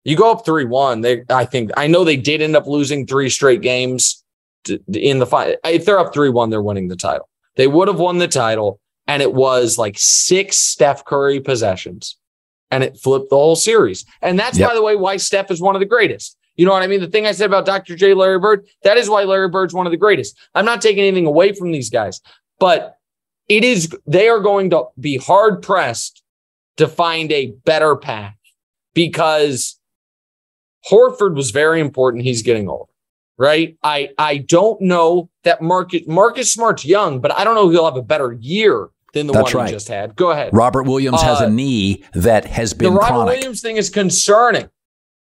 You 0.03 0.15
go 0.17 0.31
up 0.31 0.43
3 0.43 0.65
1. 0.65 1.01
They, 1.01 1.21
I 1.29 1.45
think, 1.45 1.69
I 1.77 1.86
know 1.86 2.03
they 2.03 2.17
did 2.17 2.41
end 2.41 2.55
up 2.55 2.65
losing 2.65 3.05
three 3.05 3.29
straight 3.29 3.62
games 3.62 4.24
to, 4.63 4.79
in 4.91 5.19
the 5.19 5.27
fight. 5.27 5.60
If 5.63 5.86
they're 5.86 6.00
up 6.00 6.15
3 6.15 6.29
1, 6.29 6.50
they're 6.50 6.63
winning 6.63 6.88
the 6.88 6.95
title. 6.95 7.29
They 7.57 7.67
would 7.67 7.88
have 7.88 8.00
won 8.00 8.17
the 8.17 8.27
title, 8.27 8.79
and 9.05 9.21
it 9.21 9.36
was 9.36 9.77
like 9.77 10.00
six 10.00 10.57
Steph 10.57 11.05
Curry 11.05 11.41
possessions, 11.41 12.17
and 12.71 12.83
it 12.83 12.98
flipped 12.98 13.29
the 13.29 13.36
whole 13.36 13.55
series. 13.55 14.03
And 14.19 14.39
that's, 14.39 14.57
yep. 14.57 14.69
by 14.69 14.74
the 14.74 14.81
way, 14.81 14.95
why 14.95 15.17
Steph 15.17 15.51
is 15.51 15.62
one 15.62 15.75
of 15.75 15.79
the 15.79 15.86
greatest. 15.86 16.36
You 16.55 16.65
know 16.65 16.72
what 16.72 16.84
I 16.84 16.88
mean? 16.88 17.00
The 17.00 17.08
thing 17.08 17.25
I 17.25 17.31
said 17.31 17.46
about 17.46 17.65
Dr. 17.65 17.96
J. 17.96 18.13
Larry 18.13 18.39
Bird, 18.39 18.65
that 18.84 18.98
is 18.98 19.10
why 19.10 19.24
Larry 19.24 19.50
Bird's 19.50 19.74
one 19.74 19.88
of 19.88 19.91
the 19.91 19.98
greatest. 19.98 20.38
I'm 20.53 20.65
not 20.65 20.81
taking 20.81 21.03
anything 21.03 21.25
away 21.25 21.53
from 21.53 21.72
these 21.72 21.89
guys, 21.89 22.22
but 22.60 22.98
it 23.48 23.63
is, 23.63 23.89
they 24.05 24.27
are 24.27 24.39
going 24.39 24.70
to 24.72 24.86
be 25.00 25.17
hard 25.17 25.62
pressed 25.62 26.24
to 26.77 26.88
find 26.88 27.31
a 27.31 27.53
better 27.65 27.96
path 27.96 28.36
because 28.93 29.79
Horford 30.89 31.36
was 31.36 31.51
very 31.51 31.79
important. 31.79 32.24
He's 32.24 32.41
getting 32.41 32.70
old, 32.70 32.89
right? 33.38 33.77
I 33.84 34.10
I 34.17 34.38
don't 34.38 34.81
know 34.81 35.29
that 35.43 35.62
Marcus 35.62 36.01
Marcus 36.08 36.51
Smart's 36.51 36.86
young, 36.86 37.20
but 37.20 37.31
I 37.38 37.43
don't 37.43 37.55
know 37.55 37.67
if 37.67 37.74
he'll 37.74 37.86
have 37.86 37.98
a 37.98 38.01
better 38.01 38.34
year 38.34 38.89
than 39.13 39.27
the 39.27 39.34
That's 39.34 39.53
one 39.53 39.63
right. 39.63 39.70
he 39.70 39.75
just 39.75 39.88
had. 39.88 40.15
Go 40.15 40.31
ahead. 40.31 40.53
Robert 40.53 40.84
Williams 40.84 41.22
uh, 41.22 41.25
has 41.25 41.41
a 41.41 41.46
uh, 41.46 41.50
knee 41.50 42.03
that 42.13 42.46
has 42.46 42.74
been 42.74 42.93
the 42.93 43.00
Robert 43.00 43.13
chronic. 43.13 43.36
Williams 43.36 43.62
thing 43.62 43.77
is 43.77 43.89
concerning 43.89 44.70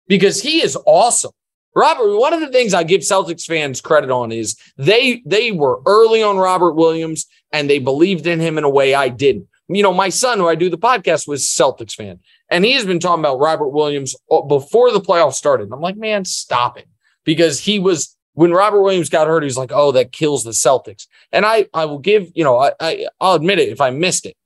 because 0.08 0.42
he 0.42 0.62
is 0.62 0.76
awesome. 0.86 1.32
Robert, 1.74 2.18
one 2.18 2.32
of 2.32 2.40
the 2.40 2.48
things 2.48 2.74
I 2.74 2.82
give 2.82 3.02
Celtics 3.02 3.44
fans 3.44 3.80
credit 3.80 4.10
on 4.10 4.32
is 4.32 4.56
they 4.76 5.22
they 5.24 5.52
were 5.52 5.80
early 5.86 6.22
on 6.22 6.36
Robert 6.36 6.72
Williams 6.72 7.26
and 7.52 7.70
they 7.70 7.78
believed 7.78 8.26
in 8.26 8.40
him 8.40 8.58
in 8.58 8.64
a 8.64 8.70
way 8.70 8.94
I 8.94 9.08
didn't. 9.08 9.46
You 9.68 9.82
know, 9.82 9.92
my 9.92 10.08
son, 10.08 10.38
who 10.38 10.48
I 10.48 10.54
do 10.54 10.70
the 10.70 10.78
podcast 10.78 11.28
was 11.28 11.44
Celtics 11.44 11.94
fan, 11.94 12.18
and 12.50 12.64
he 12.64 12.72
has 12.72 12.86
been 12.86 13.00
talking 13.00 13.20
about 13.20 13.38
Robert 13.38 13.68
Williams 13.68 14.16
before 14.48 14.90
the 14.90 15.00
playoffs 15.00 15.34
started. 15.34 15.70
I'm 15.70 15.80
like, 15.80 15.96
man, 15.96 16.24
stop 16.24 16.78
it, 16.78 16.88
because 17.24 17.60
he 17.60 17.78
was 17.78 18.16
when 18.32 18.52
Robert 18.52 18.80
Williams 18.80 19.10
got 19.10 19.26
hurt. 19.26 19.42
He 19.42 19.46
was 19.46 19.58
like, 19.58 19.72
oh, 19.72 19.92
that 19.92 20.10
kills 20.10 20.42
the 20.42 20.52
Celtics. 20.52 21.06
And 21.32 21.44
I 21.44 21.66
I 21.74 21.84
will 21.84 21.98
give 21.98 22.30
you 22.34 22.44
know 22.44 22.56
I, 22.56 22.72
I 22.80 23.06
I'll 23.20 23.34
admit 23.34 23.58
it 23.58 23.68
if 23.68 23.80
I 23.80 23.90
missed 23.90 24.24
it. 24.26 24.36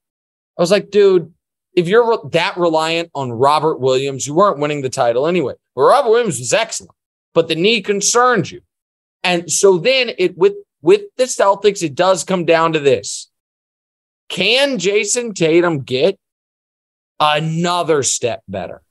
I 0.58 0.62
was 0.62 0.72
like, 0.72 0.90
dude, 0.90 1.32
if 1.74 1.88
you're 1.88 2.20
that 2.32 2.56
reliant 2.56 3.10
on 3.14 3.32
Robert 3.32 3.80
Williams, 3.80 4.26
you 4.26 4.34
weren't 4.34 4.58
winning 4.58 4.82
the 4.82 4.90
title 4.90 5.26
anyway. 5.26 5.54
Robert 5.74 6.10
Williams 6.10 6.38
was 6.38 6.52
excellent, 6.52 6.94
but 7.34 7.48
the 7.48 7.54
knee 7.54 7.80
concerns 7.80 8.52
you. 8.52 8.60
And 9.22 9.50
so 9.50 9.78
then 9.78 10.12
it 10.18 10.36
with 10.36 10.54
with 10.82 11.02
the 11.16 11.24
Celtics, 11.24 11.82
it 11.82 11.94
does 11.94 12.24
come 12.24 12.44
down 12.44 12.72
to 12.72 12.80
this. 12.80 13.30
Can 14.28 14.78
Jayson 14.78 15.34
Tatum 15.34 15.82
get 15.82 16.18
another 17.20 18.02
step 18.02 18.42
better? 18.48 18.82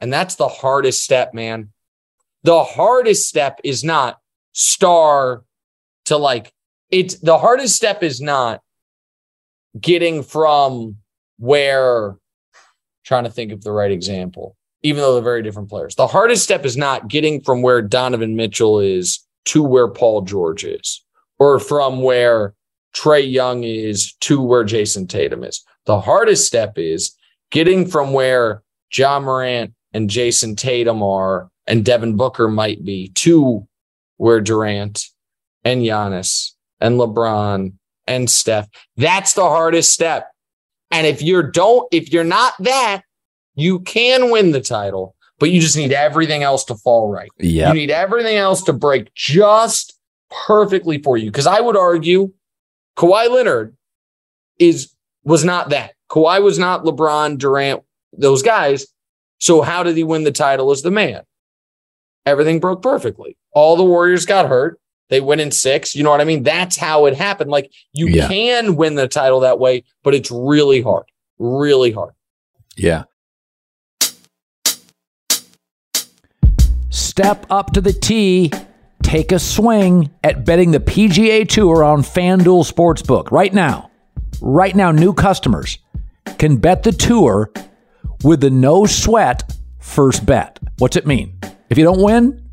And 0.00 0.12
that's 0.12 0.34
the 0.34 0.48
hardest 0.48 1.02
step, 1.02 1.32
man. 1.32 1.70
The 2.42 2.62
hardest 2.62 3.26
step 3.26 3.60
is 3.64 3.82
not 3.82 4.18
star 4.52 5.44
to 6.04 6.16
like 6.16 6.52
it's 6.90 7.16
the 7.16 7.38
hardest 7.38 7.74
step 7.74 8.02
is 8.02 8.20
not 8.20 8.60
getting 9.80 10.22
from 10.22 10.98
where 11.38 12.16
trying 13.04 13.24
to 13.24 13.30
think 13.30 13.52
of 13.52 13.62
the 13.62 13.72
right 13.72 13.90
example, 13.90 14.56
even 14.82 15.00
though 15.00 15.14
they're 15.14 15.22
very 15.22 15.42
different 15.42 15.68
players. 15.68 15.94
The 15.94 16.06
hardest 16.06 16.42
step 16.42 16.64
is 16.64 16.76
not 16.76 17.08
getting 17.08 17.40
from 17.40 17.62
where 17.62 17.82
Donovan 17.82 18.36
Mitchell 18.36 18.80
is 18.80 19.20
to 19.46 19.62
where 19.62 19.88
Paul 19.88 20.22
George 20.22 20.64
is, 20.64 21.04
or 21.38 21.58
from 21.58 22.02
where 22.02 22.54
Trae 22.94 23.30
Young 23.30 23.64
is 23.64 24.14
to 24.20 24.40
where 24.40 24.64
Jayson 24.64 25.06
Tatum 25.08 25.44
is. 25.44 25.62
The 25.86 26.00
hardest 26.00 26.46
step 26.46 26.78
is 26.78 27.14
getting 27.50 27.86
from 27.86 28.12
where 28.12 28.62
Ja 28.92 29.20
Morant 29.20 29.74
and 29.92 30.08
Jayson 30.08 30.56
Tatum 30.56 31.02
are 31.02 31.50
and 31.66 31.84
Devin 31.84 32.16
Booker 32.16 32.48
might 32.48 32.84
be 32.84 33.08
to 33.16 33.66
where 34.16 34.40
Durant 34.40 35.04
and 35.64 35.82
Giannis 35.82 36.52
and 36.80 36.98
LeBron 36.98 37.72
and 38.06 38.30
Steph. 38.30 38.68
That's 38.96 39.32
the 39.32 39.44
hardest 39.44 39.92
step. 39.92 40.30
And 40.90 41.06
if 41.06 41.22
you're 41.22 41.42
don't, 41.42 41.88
if 41.92 42.12
you're 42.12 42.24
not 42.24 42.54
that, 42.60 43.02
you 43.54 43.80
can 43.80 44.30
win 44.30 44.52
the 44.52 44.60
title, 44.60 45.14
but 45.38 45.50
you 45.50 45.60
just 45.60 45.76
need 45.76 45.92
everything 45.92 46.42
else 46.42 46.64
to 46.66 46.74
fall 46.74 47.10
right. 47.10 47.30
Yeah. 47.38 47.68
You 47.68 47.74
need 47.74 47.90
everything 47.90 48.36
else 48.36 48.62
to 48.64 48.72
break 48.72 49.12
just 49.14 49.98
perfectly 50.46 51.02
for 51.02 51.16
you. 51.16 51.30
Because 51.30 51.46
I 51.46 51.60
would 51.60 51.76
argue 51.76 52.32
Kawhi 52.96 53.30
Leonard 53.30 53.76
is 54.58 54.94
was 55.24 55.44
not 55.44 55.70
that. 55.70 55.94
Kawhi 56.10 56.42
was 56.42 56.58
not 56.58 56.84
LeBron, 56.84 57.38
Durant, 57.38 57.82
those 58.12 58.42
guys. 58.42 58.86
So 59.38 59.62
how 59.62 59.82
did 59.82 59.96
he 59.96 60.04
win 60.04 60.24
the 60.24 60.32
title 60.32 60.70
as 60.70 60.82
the 60.82 60.90
man? 60.90 61.22
Everything 62.26 62.60
broke 62.60 62.82
perfectly. 62.82 63.36
All 63.52 63.76
the 63.76 63.84
Warriors 63.84 64.26
got 64.26 64.48
hurt. 64.48 64.80
They 65.10 65.20
win 65.20 65.40
in 65.40 65.50
six. 65.50 65.94
You 65.94 66.02
know 66.02 66.10
what 66.10 66.20
I 66.20 66.24
mean? 66.24 66.42
That's 66.42 66.76
how 66.76 67.06
it 67.06 67.16
happened. 67.16 67.50
Like 67.50 67.72
you 67.92 68.08
yeah. 68.08 68.28
can 68.28 68.76
win 68.76 68.94
the 68.94 69.08
title 69.08 69.40
that 69.40 69.58
way, 69.58 69.84
but 70.02 70.14
it's 70.14 70.30
really 70.30 70.80
hard. 70.80 71.04
Really 71.38 71.90
hard. 71.90 72.14
Yeah. 72.76 73.04
Step 76.90 77.46
up 77.50 77.72
to 77.72 77.80
the 77.80 77.92
tee. 77.92 78.50
Take 79.02 79.32
a 79.32 79.38
swing 79.38 80.10
at 80.24 80.44
betting 80.44 80.70
the 80.70 80.80
PGA 80.80 81.46
Tour 81.48 81.84
on 81.84 82.02
FanDuel 82.02 82.68
Sportsbook 82.70 83.30
right 83.30 83.52
now. 83.52 83.90
Right 84.40 84.74
now, 84.74 84.90
new 84.90 85.12
customers 85.12 85.78
can 86.38 86.56
bet 86.56 86.82
the 86.82 86.92
tour 86.92 87.52
with 88.22 88.40
the 88.40 88.50
no 88.50 88.86
sweat 88.86 89.56
first 89.78 90.24
bet. 90.24 90.58
What's 90.78 90.96
it 90.96 91.06
mean? 91.06 91.38
If 91.70 91.78
you 91.78 91.84
don't 91.84 92.02
win, 92.02 92.43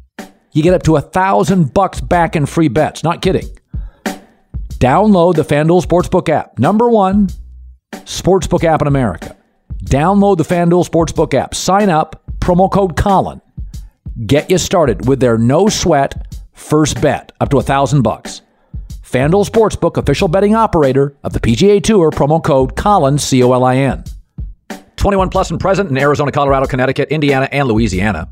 you 0.52 0.64
get 0.64 0.74
up 0.74 0.84
to 0.84 0.96
a 0.98 1.02
thousand 1.02 1.74
bucks 1.74 2.02
back 2.02 2.36
in 2.36 2.46
free 2.46 2.68
bets. 2.68 3.04
Not 3.04 3.22
kidding. 3.22 3.48
Download 4.74 5.36
the 5.36 5.44
FanDuel 5.44 5.84
Sportsbook 5.84 6.28
app. 6.30 6.58
Number 6.58 6.90
one 6.90 7.30
sportsbook 7.92 8.64
app 8.64 8.82
in 8.82 8.88
America. 8.88 9.38
Download 9.86 10.38
the 10.38 10.44
FanDuel 10.44 10.88
Sportsbook 10.88 11.34
app. 11.34 11.54
Sign 11.54 11.90
up, 11.90 12.24
promo 12.40 12.72
code 12.72 12.96
Colin. 12.96 13.42
Get 14.26 14.50
you 14.50 14.58
started 14.58 15.08
with 15.08 15.20
their 15.20 15.38
no 15.38 15.70
sweat 15.70 16.36
first 16.54 17.02
bet 17.02 17.32
up 17.40 17.50
to 17.50 17.58
a 17.58 17.64
thousand 17.64 18.02
bucks. 18.02 18.42
FanDuel 19.04 19.48
Sportsbook, 19.48 19.98
official 19.98 20.28
betting 20.28 20.56
operator 20.56 21.16
of 21.24 21.34
the 21.34 21.40
PGA 21.40 21.84
Tour, 21.84 22.12
promo 22.12 22.44
code 22.44 22.76
Colin, 22.76 23.18
C 23.18 23.44
O 23.44 23.52
L 23.52 23.64
I 23.64 23.76
N. 23.78 24.04
21 24.96 25.30
plus 25.30 25.50
and 25.50 25.60
present 25.60 25.90
in 25.90 25.98
Arizona, 25.98 26.32
Colorado, 26.32 26.68
Connecticut, 26.68 27.10
Indiana, 27.10 27.50
and 27.52 27.68
Louisiana. 27.68 28.32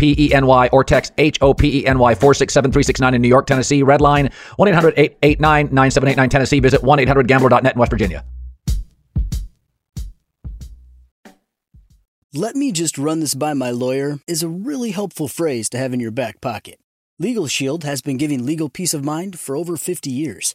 1-877-HOPENY 0.00 0.68
or 0.72 0.84
text 0.84 1.12
HOPENY 1.16 1.84
467-369 1.84 3.14
in 3.14 3.22
New 3.22 3.28
York, 3.28 3.46
Tennessee. 3.46 3.82
Red 3.82 4.00
line 4.00 4.30
1-800-889-9789 4.58 6.30
Tennessee. 6.30 6.60
Visit 6.60 6.82
1-800-GAMBLER.net 6.82 7.74
in 7.74 7.78
West 7.78 7.90
Virginia. 7.90 8.24
Let 12.32 12.54
me 12.54 12.70
just 12.70 12.96
run 12.96 13.18
this 13.18 13.34
by 13.34 13.54
my 13.54 13.72
lawyer 13.72 14.20
is 14.28 14.44
a 14.44 14.48
really 14.48 14.92
helpful 14.92 15.26
phrase 15.26 15.68
to 15.70 15.78
have 15.78 15.92
in 15.92 15.98
your 15.98 16.12
back 16.12 16.40
pocket. 16.40 16.78
Legal 17.18 17.48
Shield 17.48 17.82
has 17.82 18.00
been 18.00 18.16
giving 18.16 18.46
legal 18.46 18.68
peace 18.68 18.94
of 18.94 19.04
mind 19.04 19.40
for 19.40 19.56
over 19.56 19.76
50 19.76 20.10
years. 20.10 20.54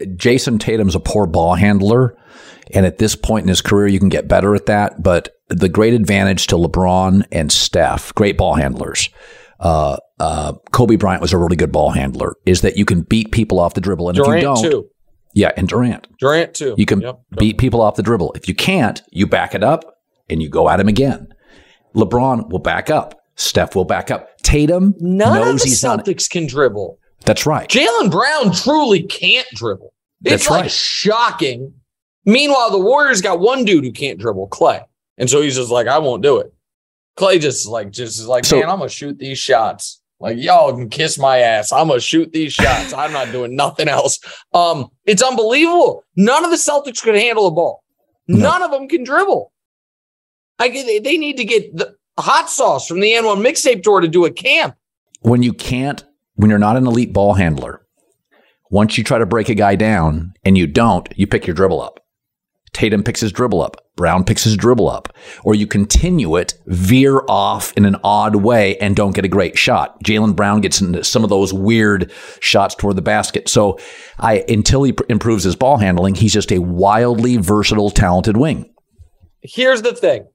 Jayson 0.00 0.58
Tatum's 0.60 0.94
a 0.94 1.00
poor 1.00 1.26
ball 1.26 1.54
handler. 1.54 2.16
And 2.74 2.84
at 2.84 2.98
this 2.98 3.16
point 3.16 3.44
in 3.44 3.48
his 3.48 3.62
career, 3.62 3.86
you 3.86 3.98
can 3.98 4.10
get 4.10 4.28
better 4.28 4.54
at 4.54 4.66
that. 4.66 5.02
But 5.02 5.30
the 5.48 5.68
great 5.70 5.94
advantage 5.94 6.46
to 6.48 6.56
LeBron 6.56 7.24
and 7.32 7.50
Steph, 7.50 8.14
great 8.14 8.36
ball 8.36 8.54
handlers, 8.56 9.08
uh, 9.60 9.96
uh, 10.20 10.52
Kobe 10.72 10.96
Bryant 10.96 11.22
was 11.22 11.32
a 11.32 11.38
really 11.38 11.56
good 11.56 11.72
ball 11.72 11.90
handler, 11.90 12.34
is 12.44 12.60
that 12.60 12.76
you 12.76 12.84
can 12.84 13.00
beat 13.02 13.32
people 13.32 13.58
off 13.58 13.72
the 13.74 13.80
dribble. 13.80 14.10
And 14.10 14.16
Durant 14.16 14.34
if 14.36 14.42
you 14.42 14.46
don't, 14.46 14.62
too. 14.70 14.88
yeah, 15.34 15.52
and 15.56 15.66
Durant. 15.66 16.06
Durant 16.20 16.52
too. 16.54 16.74
You 16.76 16.84
can 16.84 17.00
Yep. 17.00 17.20
beat 17.38 17.56
people 17.58 17.80
off 17.80 17.94
the 17.96 18.02
dribble. 18.02 18.32
If 18.34 18.48
you 18.48 18.54
can't, 18.54 19.00
you 19.10 19.26
back 19.26 19.54
it 19.54 19.64
up 19.64 19.84
and 20.28 20.42
you 20.42 20.50
go 20.50 20.68
at 20.68 20.78
him 20.78 20.88
again. 20.88 21.28
LeBron 21.94 22.50
will 22.50 22.58
back 22.58 22.90
up. 22.90 23.14
Steph 23.36 23.74
will 23.74 23.84
back 23.86 24.10
up. 24.10 24.28
Tatum 24.42 24.94
None 24.98 25.32
knows 25.34 25.54
of 25.54 25.58
the 25.60 25.68
he's 25.68 25.82
not. 25.82 26.04
Celtics 26.04 26.28
can 26.28 26.46
dribble. 26.46 26.98
That's 27.24 27.46
right. 27.46 27.68
Jaylen 27.68 28.10
Brown 28.10 28.52
truly 28.52 29.02
can't 29.04 29.46
dribble. 29.54 29.92
It's 30.24 30.30
That's 30.44 30.50
like 30.50 30.62
right. 30.62 30.70
shocking. 30.70 31.74
Meanwhile, 32.24 32.70
the 32.70 32.78
Warriors 32.78 33.22
got 33.22 33.40
one 33.40 33.64
dude 33.64 33.84
who 33.84 33.92
can't 33.92 34.18
dribble, 34.18 34.48
Clay. 34.48 34.80
And 35.16 35.28
so 35.30 35.40
he's 35.40 35.56
just 35.56 35.70
like, 35.70 35.86
I 35.86 35.98
won't 35.98 36.22
do 36.22 36.38
it. 36.38 36.52
Clay 37.16 37.38
just 37.38 37.66
like 37.66 37.90
just 37.90 38.18
is 38.18 38.26
like, 38.26 38.44
So- 38.44 38.60
man, 38.60 38.68
I'm 38.68 38.78
gonna 38.78 38.88
shoot 38.88 39.18
these 39.18 39.38
shots. 39.38 40.00
Like 40.20 40.36
y'all 40.38 40.72
can 40.72 40.88
kiss 40.88 41.16
my 41.18 41.38
ass. 41.38 41.70
I'm 41.72 41.88
gonna 41.88 42.00
shoot 42.00 42.32
these 42.32 42.52
shots. 42.52 42.92
I'm 42.92 43.12
not 43.12 43.30
doing 43.32 43.54
nothing 43.56 43.88
else. 43.88 44.18
Um, 44.52 44.88
it's 45.04 45.22
unbelievable. 45.22 46.04
None 46.16 46.44
of 46.44 46.50
the 46.50 46.56
Celtics 46.56 47.00
could 47.02 47.14
handle 47.14 47.46
a 47.46 47.50
ball. 47.52 47.84
No. 48.26 48.38
None 48.50 48.62
of 48.62 48.70
them 48.72 48.88
can 48.88 49.04
dribble. 49.04 49.52
I 50.58 50.68
get 50.68 50.86
they- 50.86 50.98
they 50.98 51.18
need 51.18 51.36
to 51.36 51.44
get 51.44 51.76
the 51.76 51.94
hot 52.18 52.50
sauce 52.50 52.88
from 52.88 52.98
the 53.00 53.12
AND1 53.14 53.38
mixtape 53.40 53.82
tour 53.84 54.00
to 54.00 54.08
do 54.08 54.24
a 54.24 54.30
camp. 54.30 54.74
when 55.20 55.42
you 55.42 55.52
can't, 55.52 56.04
when 56.34 56.50
you're 56.50 56.58
not 56.58 56.76
an 56.76 56.86
elite 56.86 57.12
ball 57.12 57.34
handler, 57.34 57.84
once 58.70 58.98
you 58.98 59.04
try 59.04 59.18
to 59.18 59.26
break 59.26 59.48
a 59.48 59.54
guy 59.54 59.74
down 59.74 60.32
and 60.44 60.56
you 60.58 60.66
don't, 60.66 61.08
you 61.16 61.26
pick 61.26 61.46
your 61.46 61.54
dribble 61.54 61.80
up. 61.80 62.00
Tatum 62.72 63.02
picks 63.02 63.20
his 63.20 63.32
dribble 63.32 63.62
up. 63.62 63.76
Brown 63.96 64.24
picks 64.24 64.44
his 64.44 64.56
dribble 64.56 64.88
up. 64.88 65.12
Or 65.42 65.54
you 65.54 65.66
continue 65.66 66.36
it, 66.36 66.54
veer 66.66 67.22
off 67.28 67.72
in 67.76 67.84
an 67.84 67.96
odd 68.04 68.36
way, 68.36 68.76
and 68.76 68.94
don't 68.94 69.14
get 69.14 69.24
a 69.24 69.28
great 69.28 69.58
shot. 69.58 70.00
Jaylen 70.04 70.36
Brown 70.36 70.60
gets 70.60 70.80
into 70.80 71.02
some 71.02 71.24
of 71.24 71.30
those 71.30 71.52
weird 71.52 72.12
shots 72.40 72.74
toward 72.74 72.96
the 72.96 73.02
basket. 73.02 73.48
So, 73.48 73.78
I 74.18 74.44
until 74.48 74.84
he 74.84 74.92
pr- 74.92 75.04
improves 75.08 75.44
his 75.44 75.56
ball 75.56 75.78
handling, 75.78 76.14
he's 76.14 76.32
just 76.32 76.52
a 76.52 76.58
wildly 76.58 77.36
versatile, 77.38 77.90
talented 77.90 78.36
wing. 78.36 78.72
here's 79.42 79.82
the 79.82 79.94
thing 79.94 80.28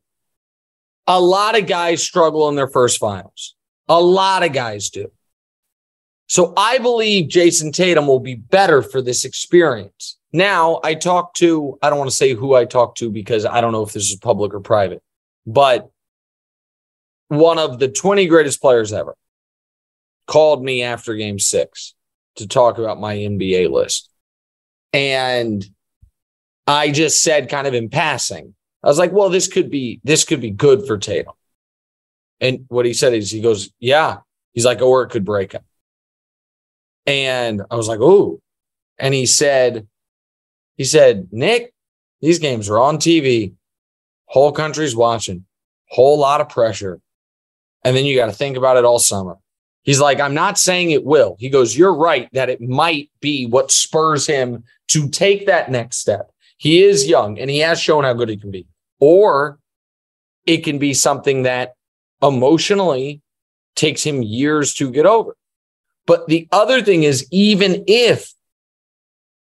a 1.08 1.22
lot 1.22 1.58
of 1.58 1.68
guys 1.68 2.02
struggle 2.02 2.50
in 2.50 2.56
their 2.56 2.70
first 2.70 3.00
finals. 3.00 3.56
A 3.88 4.02
lot 4.02 4.44
of 4.44 4.54
guys 4.54 4.90
do. 4.90 5.12
So 6.28 6.54
I 6.58 6.78
believe 6.80 7.30
Jayson 7.30 7.74
Tatum 7.74 8.08
will 8.08 8.20
be 8.20 8.36
better 8.36 8.82
for 8.82 9.02
this 9.02 9.26
experience. 9.26 10.18
Now, 10.32 10.80
I 10.84 10.96
talked 10.96 11.38
to, 11.38 11.78
I 11.82 11.90
don't 11.90 12.00
want 12.00 12.10
to 12.10 12.16
say 12.16 12.34
who 12.34 12.56
I 12.56 12.66
talked 12.66 12.98
to 13.00 13.12
because 13.12 13.46
I 13.46 13.62
don't 13.62 13.72
know 13.72 13.84
if 13.84 13.94
this 13.94 14.10
is 14.10 14.18
public 14.18 14.54
or 14.54 14.62
private, 14.62 15.04
but 15.46 15.92
one 17.28 17.60
of 17.60 17.80
the 17.80 17.88
20 17.88 18.26
greatest 18.28 18.62
players 18.62 18.94
ever 18.94 19.16
called 20.28 20.64
me 20.64 20.82
after 20.82 21.14
game 21.16 21.40
six 21.40 21.94
to 22.38 22.48
talk 22.48 22.78
about 22.78 23.00
my 23.00 23.16
NBA 23.16 23.70
list. 23.70 24.10
And 24.92 25.66
I 26.66 26.92
just 26.92 27.22
said, 27.22 27.50
kind 27.50 27.68
of 27.68 27.74
in 27.74 27.90
passing, 27.90 28.56
I 28.84 28.88
was 28.88 28.98
like, 28.98 29.12
well, 29.12 29.30
this 29.30 29.48
could 29.48 29.70
be 29.70 30.02
this 30.04 30.26
could 30.26 30.42
be 30.42 30.52
good 30.52 30.86
for 30.86 30.98
Tatum. 30.98 31.34
And 32.40 32.66
what 32.68 32.86
he 32.86 32.94
said 32.94 33.14
is 33.14 33.32
he 33.32 33.42
goes, 33.42 33.72
Yeah. 33.80 34.18
He's 34.52 34.66
like, 34.66 34.82
or 34.82 35.04
it 35.04 35.10
could 35.10 35.26
break 35.26 35.54
him. 35.54 35.64
And 37.06 37.62
I 37.70 37.76
was 37.76 37.88
like, 37.88 38.00
oh. 38.02 38.40
And 38.98 39.14
he 39.14 39.26
said, 39.26 39.88
he 40.76 40.84
said, 40.84 41.28
Nick, 41.32 41.74
these 42.22 42.40
games 42.40 42.70
are 42.70 42.80
on 42.80 42.98
TV. 42.98 43.54
Whole 44.26 44.52
country's 44.52 44.96
watching. 44.96 45.46
Whole 45.90 46.18
lot 46.18 46.42
of 46.42 46.50
pressure. 46.50 47.00
And 47.84 47.96
then 47.96 48.06
you 48.06 48.16
got 48.16 48.28
to 48.28 48.32
think 48.32 48.58
about 48.58 48.78
it 48.78 48.86
all 48.86 49.00
summer. 49.00 49.38
He's 49.84 50.00
like, 50.00 50.20
I'm 50.22 50.34
not 50.34 50.58
saying 50.58 50.92
it 50.92 51.04
will. 51.04 51.36
He 51.40 51.50
goes, 51.50 51.78
You're 51.78 51.94
right 51.94 52.30
that 52.32 52.50
it 52.50 52.62
might 52.62 53.12
be 53.20 53.46
what 53.46 53.72
spurs 53.72 54.26
him 54.26 54.64
to 54.90 55.10
take 55.10 55.46
that 55.46 55.70
next 55.70 55.98
step. 55.98 56.32
He 56.58 56.84
is 56.84 57.08
young 57.08 57.38
and 57.38 57.50
he 57.50 57.60
has 57.60 57.80
shown 57.80 58.06
how 58.06 58.14
good 58.14 58.30
he 58.30 58.38
can 58.38 58.52
be. 58.52 58.66
Or 59.00 59.60
it 60.46 60.64
can 60.64 60.80
be 60.80 60.94
something 60.94 61.44
that 61.44 61.74
emotionally 62.22 63.22
takes 63.76 64.04
him 64.04 64.24
years 64.24 64.74
to 64.76 64.90
get 64.90 65.06
over. 65.06 65.36
But 66.06 66.28
the 66.28 66.48
other 66.52 66.82
thing 66.82 67.04
is, 67.04 67.28
even 67.32 67.84
if 67.88 68.34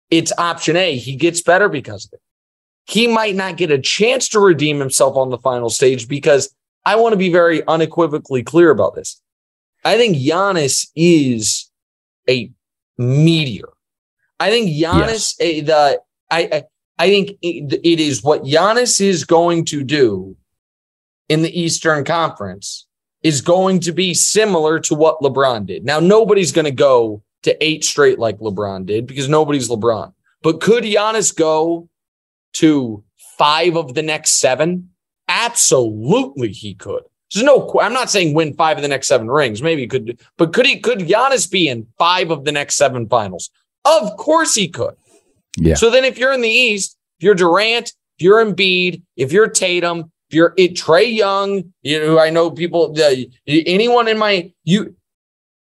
it's 0.10 0.34
option 0.38 0.76
A, 0.76 0.96
he 0.96 1.16
gets 1.16 1.42
better 1.42 1.70
because 1.70 2.06
of 2.06 2.14
it. 2.14 2.22
He 2.86 3.08
might 3.08 3.36
not 3.36 3.58
get 3.58 3.72
a 3.72 3.80
chance 3.80 4.28
to 4.30 4.40
redeem 4.40 4.80
himself 4.80 5.16
on 5.16 5.30
the 5.30 5.38
final 5.38 5.70
stage 5.70 6.08
because 6.08 6.54
I 6.86 6.96
want 6.96 7.14
to 7.14 7.18
be 7.18 7.32
very 7.32 7.66
unequivocally 7.68 8.44
clear 8.44 8.70
about 8.70 8.96
this. 8.96 9.22
I 9.84 9.98
think 9.98 10.18
Giannis 10.18 10.88
is 10.96 11.70
a 12.30 12.52
meteor. 12.98 13.70
I 14.40 14.50
think 14.50 14.70
Giannis, 14.70 15.36
yes. 15.40 15.40
Eh, 15.40 15.62
the 15.62 16.02
I, 16.30 16.50
I 16.52 16.64
I 17.00 17.10
think 17.10 17.32
it, 17.42 17.80
it 17.84 18.00
is 18.00 18.24
what 18.24 18.44
Giannis 18.44 19.02
is 19.02 19.24
going 19.24 19.66
to 19.66 19.84
do 19.84 20.36
in 21.30 21.42
the 21.42 21.60
Eastern 21.60 22.04
Conference 22.04 22.86
is 23.24 23.42
going 23.42 23.80
to 23.82 23.92
be 23.92 24.14
similar 24.14 24.80
to 24.80 24.96
what 24.96 25.20
LeBron 25.22 25.66
did. 25.66 25.86
Now, 25.86 26.00
nobody's 26.00 26.52
going 26.52 26.66
to 26.66 26.72
go 26.72 27.22
to 27.44 27.64
eight 27.64 27.84
straight 27.84 28.20
like 28.20 28.40
LeBron 28.40 28.86
did 28.86 29.08
because 29.08 29.30
nobody's 29.30 29.70
LeBron. 29.70 30.14
But 30.42 30.62
could 30.62 30.84
Giannis 30.84 31.36
go 31.36 31.90
to 32.54 33.04
five 33.38 33.76
of 33.76 33.94
the 33.94 34.02
next 34.02 34.40
seven? 34.40 34.90
Absolutely, 35.28 36.52
he 36.52 36.74
could. 36.74 37.04
There's 37.34 37.46
no. 37.46 37.72
I'm 37.80 37.94
not 37.94 38.10
saying 38.10 38.34
win 38.34 38.54
five 38.54 38.78
of 38.78 38.82
the 38.82 38.90
next 38.90 39.08
seven 39.08 39.30
rings. 39.30 39.62
Maybe 39.62 39.84
he 39.84 39.88
could, 39.88 40.20
but 40.38 40.52
could 40.52 40.66
he? 40.66 40.80
Could 40.80 41.00
Giannis 41.00 41.50
be 41.50 41.70
in 41.70 41.88
five 41.98 42.30
of 42.30 42.44
the 42.44 42.52
next 42.52 42.76
seven 42.76 43.08
finals? 43.08 43.50
Of 43.86 44.18
course 44.18 44.54
he 44.54 44.68
could. 44.68 44.96
Yeah. 45.58 45.76
So 45.76 45.90
then, 45.90 46.04
if 46.04 46.18
you're 46.18 46.34
in 46.34 46.42
the 46.42 46.50
East, 46.50 46.98
if 47.20 47.24
you're 47.24 47.36
Durant, 47.36 47.94
if 48.18 48.24
you're 48.24 48.44
Embiid, 48.44 49.02
if 49.16 49.32
you're 49.32 49.48
Tatum, 49.48 50.11
if 50.32 50.36
you're 50.36 50.54
it, 50.56 50.76
Trae 50.76 51.14
Young, 51.14 51.74
you 51.82 52.00
know, 52.00 52.18
I 52.18 52.30
know 52.30 52.50
people. 52.50 52.96
Anyone 53.46 54.08
in 54.08 54.18
my 54.18 54.50
you 54.64 54.96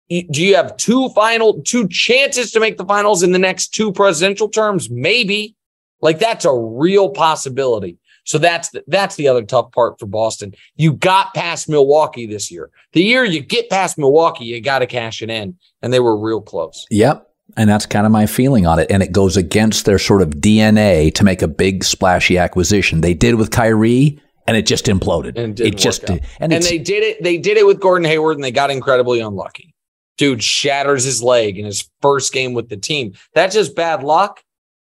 do 0.10 0.44
you 0.44 0.56
have 0.56 0.76
two 0.78 1.10
final 1.10 1.62
two 1.62 1.88
chances 1.88 2.52
to 2.52 2.60
make 2.60 2.78
the 2.78 2.86
finals 2.86 3.22
in 3.22 3.32
the 3.32 3.38
next 3.38 3.76
two 3.76 3.92
presidential 3.92 4.50
terms? 4.50 4.90
Maybe. 4.90 5.56
Like 6.02 6.18
that's 6.18 6.46
a 6.46 6.54
real 6.54 7.10
possibility. 7.10 8.00
So 8.24 8.40
that's 8.40 8.70
the, 8.70 8.84
that's 8.88 9.18
the 9.18 9.28
other 9.28 9.44
tough 9.44 9.72
part 9.72 10.00
for 10.00 10.08
Boston. 10.08 10.56
You 10.78 10.94
got 10.94 11.36
past 11.36 11.70
Milwaukee 11.70 12.26
this 12.26 12.50
year. 12.50 12.72
The 12.94 13.04
year 13.04 13.24
you 13.24 13.42
get 13.42 13.70
past 13.70 14.00
Milwaukee, 14.00 14.46
you 14.46 14.62
got 14.62 14.80
to 14.80 14.88
cash 14.88 15.22
it 15.22 15.30
in, 15.30 15.56
and 15.84 15.94
they 15.94 16.00
were 16.00 16.18
real 16.18 16.42
close. 16.42 16.88
Yep. 16.90 17.30
And 17.56 17.70
that's 17.70 17.86
kind 17.86 18.08
of 18.08 18.12
my 18.12 18.26
feeling 18.26 18.66
on 18.66 18.80
it. 18.80 18.90
And 18.90 19.04
it 19.04 19.12
goes 19.12 19.38
against 19.38 19.86
their 19.86 20.00
sort 20.00 20.24
of 20.24 20.30
DNA 20.30 21.14
to 21.14 21.24
make 21.24 21.44
a 21.44 21.48
big 21.48 21.84
splashy 21.84 22.40
acquisition. 22.40 23.02
They 23.02 23.14
did 23.14 23.36
with 23.36 23.52
Kyrie 23.52 24.20
and 24.48 24.56
it 24.56 24.66
just 24.66 24.86
imploded. 24.86 25.38
And 25.38 25.60
it, 25.60 25.74
it 25.74 25.78
just 25.78 26.06
did. 26.06 26.24
And, 26.40 26.54
and 26.54 26.64
they 26.64 26.78
did 26.78 27.04
it. 27.04 27.24
They 27.24 27.38
did 27.38 27.58
it 27.58 27.66
with 27.66 27.80
Gordon 27.80 28.06
Hayward 28.06 28.38
and 28.38 28.44
they 28.44 28.52
got 28.52 28.72
incredibly 28.72 29.20
unlucky 29.20 29.76
dude 30.18 30.44
shatters 30.44 31.04
his 31.04 31.22
leg 31.22 31.58
in 31.58 31.66
his 31.66 31.90
first 32.02 32.34
game 32.34 32.54
with 32.54 32.70
the 32.70 32.78
team. 32.78 33.14
That's 33.34 33.56
just 33.56 33.76
bad 33.76 34.04
luck. 34.04 34.44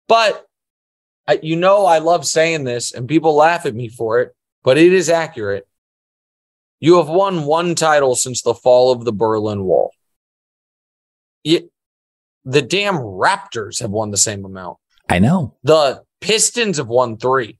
But 0.08 0.46
uh, 1.28 1.38
you 1.42 1.56
know, 1.56 1.86
I 1.86 2.00
love 2.00 2.26
saying 2.26 2.64
this 2.64 2.92
and 2.92 3.08
people 3.08 3.36
laugh 3.36 3.66
at 3.66 3.76
me 3.76 3.88
for 3.88 4.20
it, 4.20 4.36
but 4.64 4.78
it 4.78 4.94
is 4.94 5.10
accurate. 5.10 5.68
You 6.80 6.98
have 6.98 7.10
won 7.10 7.46
one 7.46 7.76
title 7.76 8.16
since 8.16 8.42
the 8.42 8.56
fall 8.56 8.92
of 8.92 9.06
the 9.06 9.14
Berlin 9.14 9.64
Wall. 9.64 9.92
You, 11.44 11.70
the 12.44 12.64
damn 12.64 12.96
Raptors 12.96 13.80
have 13.82 13.92
won 13.92 14.10
the 14.10 14.18
same 14.18 14.46
amount. 14.46 14.78
I 15.08 15.20
know. 15.20 15.56
The 15.64 16.04
Pistons 16.22 16.78
have 16.78 16.88
won 16.88 17.18
three. 17.18 17.60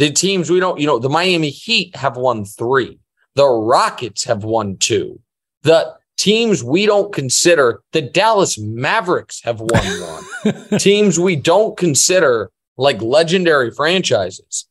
The 0.00 0.10
teams 0.10 0.48
we 0.48 0.60
don't, 0.60 0.80
you 0.80 0.86
know, 0.86 0.98
the 0.98 1.10
Miami 1.10 1.50
Heat 1.50 1.94
have 1.94 2.16
won 2.16 2.46
three. 2.46 2.98
The 3.34 3.46
Rockets 3.46 4.24
have 4.24 4.44
won 4.44 4.78
two. 4.78 5.20
The 5.60 5.94
teams 6.16 6.64
we 6.64 6.86
don't 6.86 7.12
consider 7.12 7.82
the 7.92 8.00
Dallas 8.00 8.58
Mavericks 8.58 9.42
have 9.42 9.60
won 9.60 9.84
one. 10.54 10.78
teams 10.78 11.20
we 11.20 11.36
don't 11.36 11.76
consider 11.76 12.50
like 12.78 13.02
legendary 13.02 13.70
franchises 13.70 14.66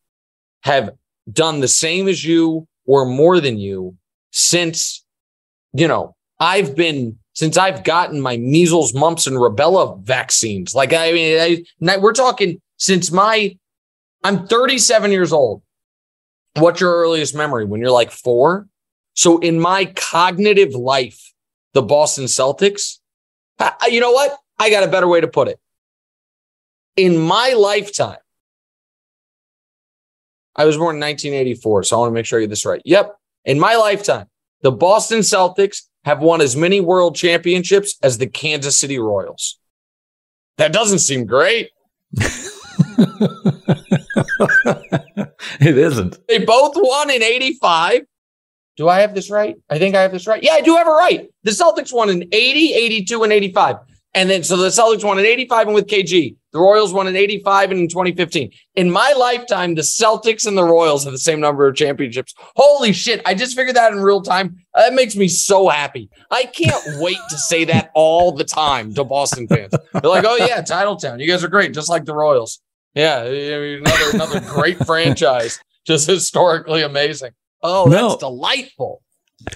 have 0.63 0.95
done 1.31 1.59
the 1.59 1.67
same 1.67 2.07
as 2.07 2.25
you 2.25 2.67
or 2.87 3.05
more 3.05 3.39
than 3.39 3.59
you 3.59 3.95
since, 4.31 5.05
you 5.73 5.87
know, 5.87 6.15
I've 6.39 6.75
been 6.75 7.19
since 7.33 7.55
I've 7.55 7.83
gotten 7.83 8.19
my 8.19 8.37
measles, 8.37 8.95
mumps, 8.95 9.27
and 9.27 9.37
rubella 9.37 10.01
vaccines. 10.01 10.73
Like 10.73 10.91
I 10.91 11.11
mean, 11.11 11.63
I, 11.83 11.97
we're 11.97 12.13
talking 12.13 12.59
since 12.77 13.11
my 13.11 13.55
I'm 14.23 14.47
37 14.47 15.11
years 15.11 15.31
old. 15.31 15.61
What's 16.55 16.81
your 16.81 16.93
earliest 16.93 17.35
memory 17.35 17.65
when 17.65 17.79
you're 17.79 17.91
like 17.91 18.11
four? 18.11 18.67
So 19.13 19.39
in 19.39 19.59
my 19.59 19.85
cognitive 19.85 20.73
life, 20.73 21.33
the 21.73 21.81
Boston 21.81 22.25
Celtics, 22.25 22.99
you 23.87 23.99
know 23.99 24.11
what? 24.11 24.37
I 24.57 24.69
got 24.69 24.83
a 24.83 24.87
better 24.87 25.07
way 25.07 25.21
to 25.21 25.27
put 25.27 25.47
it. 25.47 25.59
In 26.95 27.17
my 27.17 27.53
lifetime, 27.57 28.17
I 30.55 30.65
was 30.65 30.75
born 30.75 30.97
in 30.97 31.01
1984, 31.01 31.83
so 31.83 31.95
I 31.95 31.99
want 31.99 32.09
to 32.09 32.13
make 32.13 32.25
sure 32.25 32.39
I 32.39 32.43
get 32.43 32.49
this 32.49 32.65
right. 32.65 32.81
Yep. 32.83 33.15
In 33.45 33.59
my 33.59 33.75
lifetime, 33.75 34.27
the 34.61 34.71
Boston 34.71 35.19
Celtics 35.19 35.83
have 36.03 36.19
won 36.19 36.41
as 36.41 36.55
many 36.55 36.81
world 36.81 37.15
championships 37.15 37.97
as 38.03 38.17
the 38.17 38.27
Kansas 38.27 38.77
City 38.77 38.99
Royals. 38.99 39.59
That 40.57 40.73
doesn't 40.73 40.99
seem 40.99 41.25
great. 41.25 41.69
it 45.59 45.77
isn't. 45.77 46.27
They 46.27 46.39
both 46.45 46.73
won 46.75 47.09
in 47.09 47.23
85 47.23 48.01
do 48.79 48.87
I 48.87 49.01
have 49.01 49.13
this 49.13 49.29
right? 49.29 49.57
I 49.69 49.77
think 49.77 49.93
I 49.93 50.01
have 50.01 50.13
this 50.13 50.25
right. 50.25 50.41
Yeah, 50.41 50.53
I 50.53 50.61
do 50.61 50.77
have 50.77 50.87
it 50.87 50.91
right. 50.91 51.29
The 51.43 51.51
Celtics 51.51 51.93
won 51.93 52.09
in 52.09 52.23
80, 52.31 52.73
82, 52.75 53.23
and 53.23 53.33
85. 53.33 53.75
And 54.13 54.29
then 54.29 54.41
so 54.41 54.55
the 54.55 54.69
Celtics 54.69 55.03
won 55.03 55.19
in 55.19 55.25
85 55.25 55.67
and 55.67 55.75
with 55.75 55.87
KG. 55.87 56.37
The 56.53 56.59
Royals 56.59 56.93
won 56.93 57.05
in 57.05 57.17
85 57.17 57.71
and 57.71 57.79
in 57.81 57.87
2015. 57.89 58.51
In 58.75 58.89
my 58.89 59.13
lifetime, 59.17 59.75
the 59.75 59.81
Celtics 59.81 60.47
and 60.47 60.57
the 60.57 60.63
Royals 60.63 61.03
have 61.03 61.11
the 61.11 61.19
same 61.19 61.41
number 61.41 61.67
of 61.67 61.75
championships. 61.75 62.33
Holy 62.55 62.93
shit. 62.93 63.21
I 63.25 63.33
just 63.33 63.53
figured 63.53 63.75
that 63.75 63.91
in 63.91 63.99
real 63.99 64.21
time. 64.21 64.55
That 64.73 64.93
makes 64.93 65.17
me 65.17 65.27
so 65.27 65.67
happy. 65.67 66.09
I 66.31 66.45
can't 66.45 66.81
wait 67.01 67.19
to 67.31 67.37
say 67.37 67.65
that 67.65 67.91
all 67.93 68.31
the 68.31 68.45
time 68.45 68.93
to 68.93 69.03
Boston 69.03 69.45
fans. 69.49 69.73
They're 69.91 70.09
like, 70.09 70.23
oh, 70.25 70.37
yeah, 70.37 70.61
Titletown. 70.61 71.19
You 71.19 71.27
guys 71.27 71.43
are 71.43 71.49
great, 71.49 71.73
just 71.73 71.89
like 71.89 72.05
the 72.05 72.15
Royals. 72.15 72.61
Yeah, 72.95 73.23
another, 73.23 74.09
another 74.13 74.39
great 74.41 74.77
franchise, 74.85 75.59
just 75.85 76.07
historically 76.07 76.81
amazing. 76.81 77.31
Oh, 77.61 77.85
no. 77.85 78.09
that's 78.09 78.19
delightful. 78.19 79.03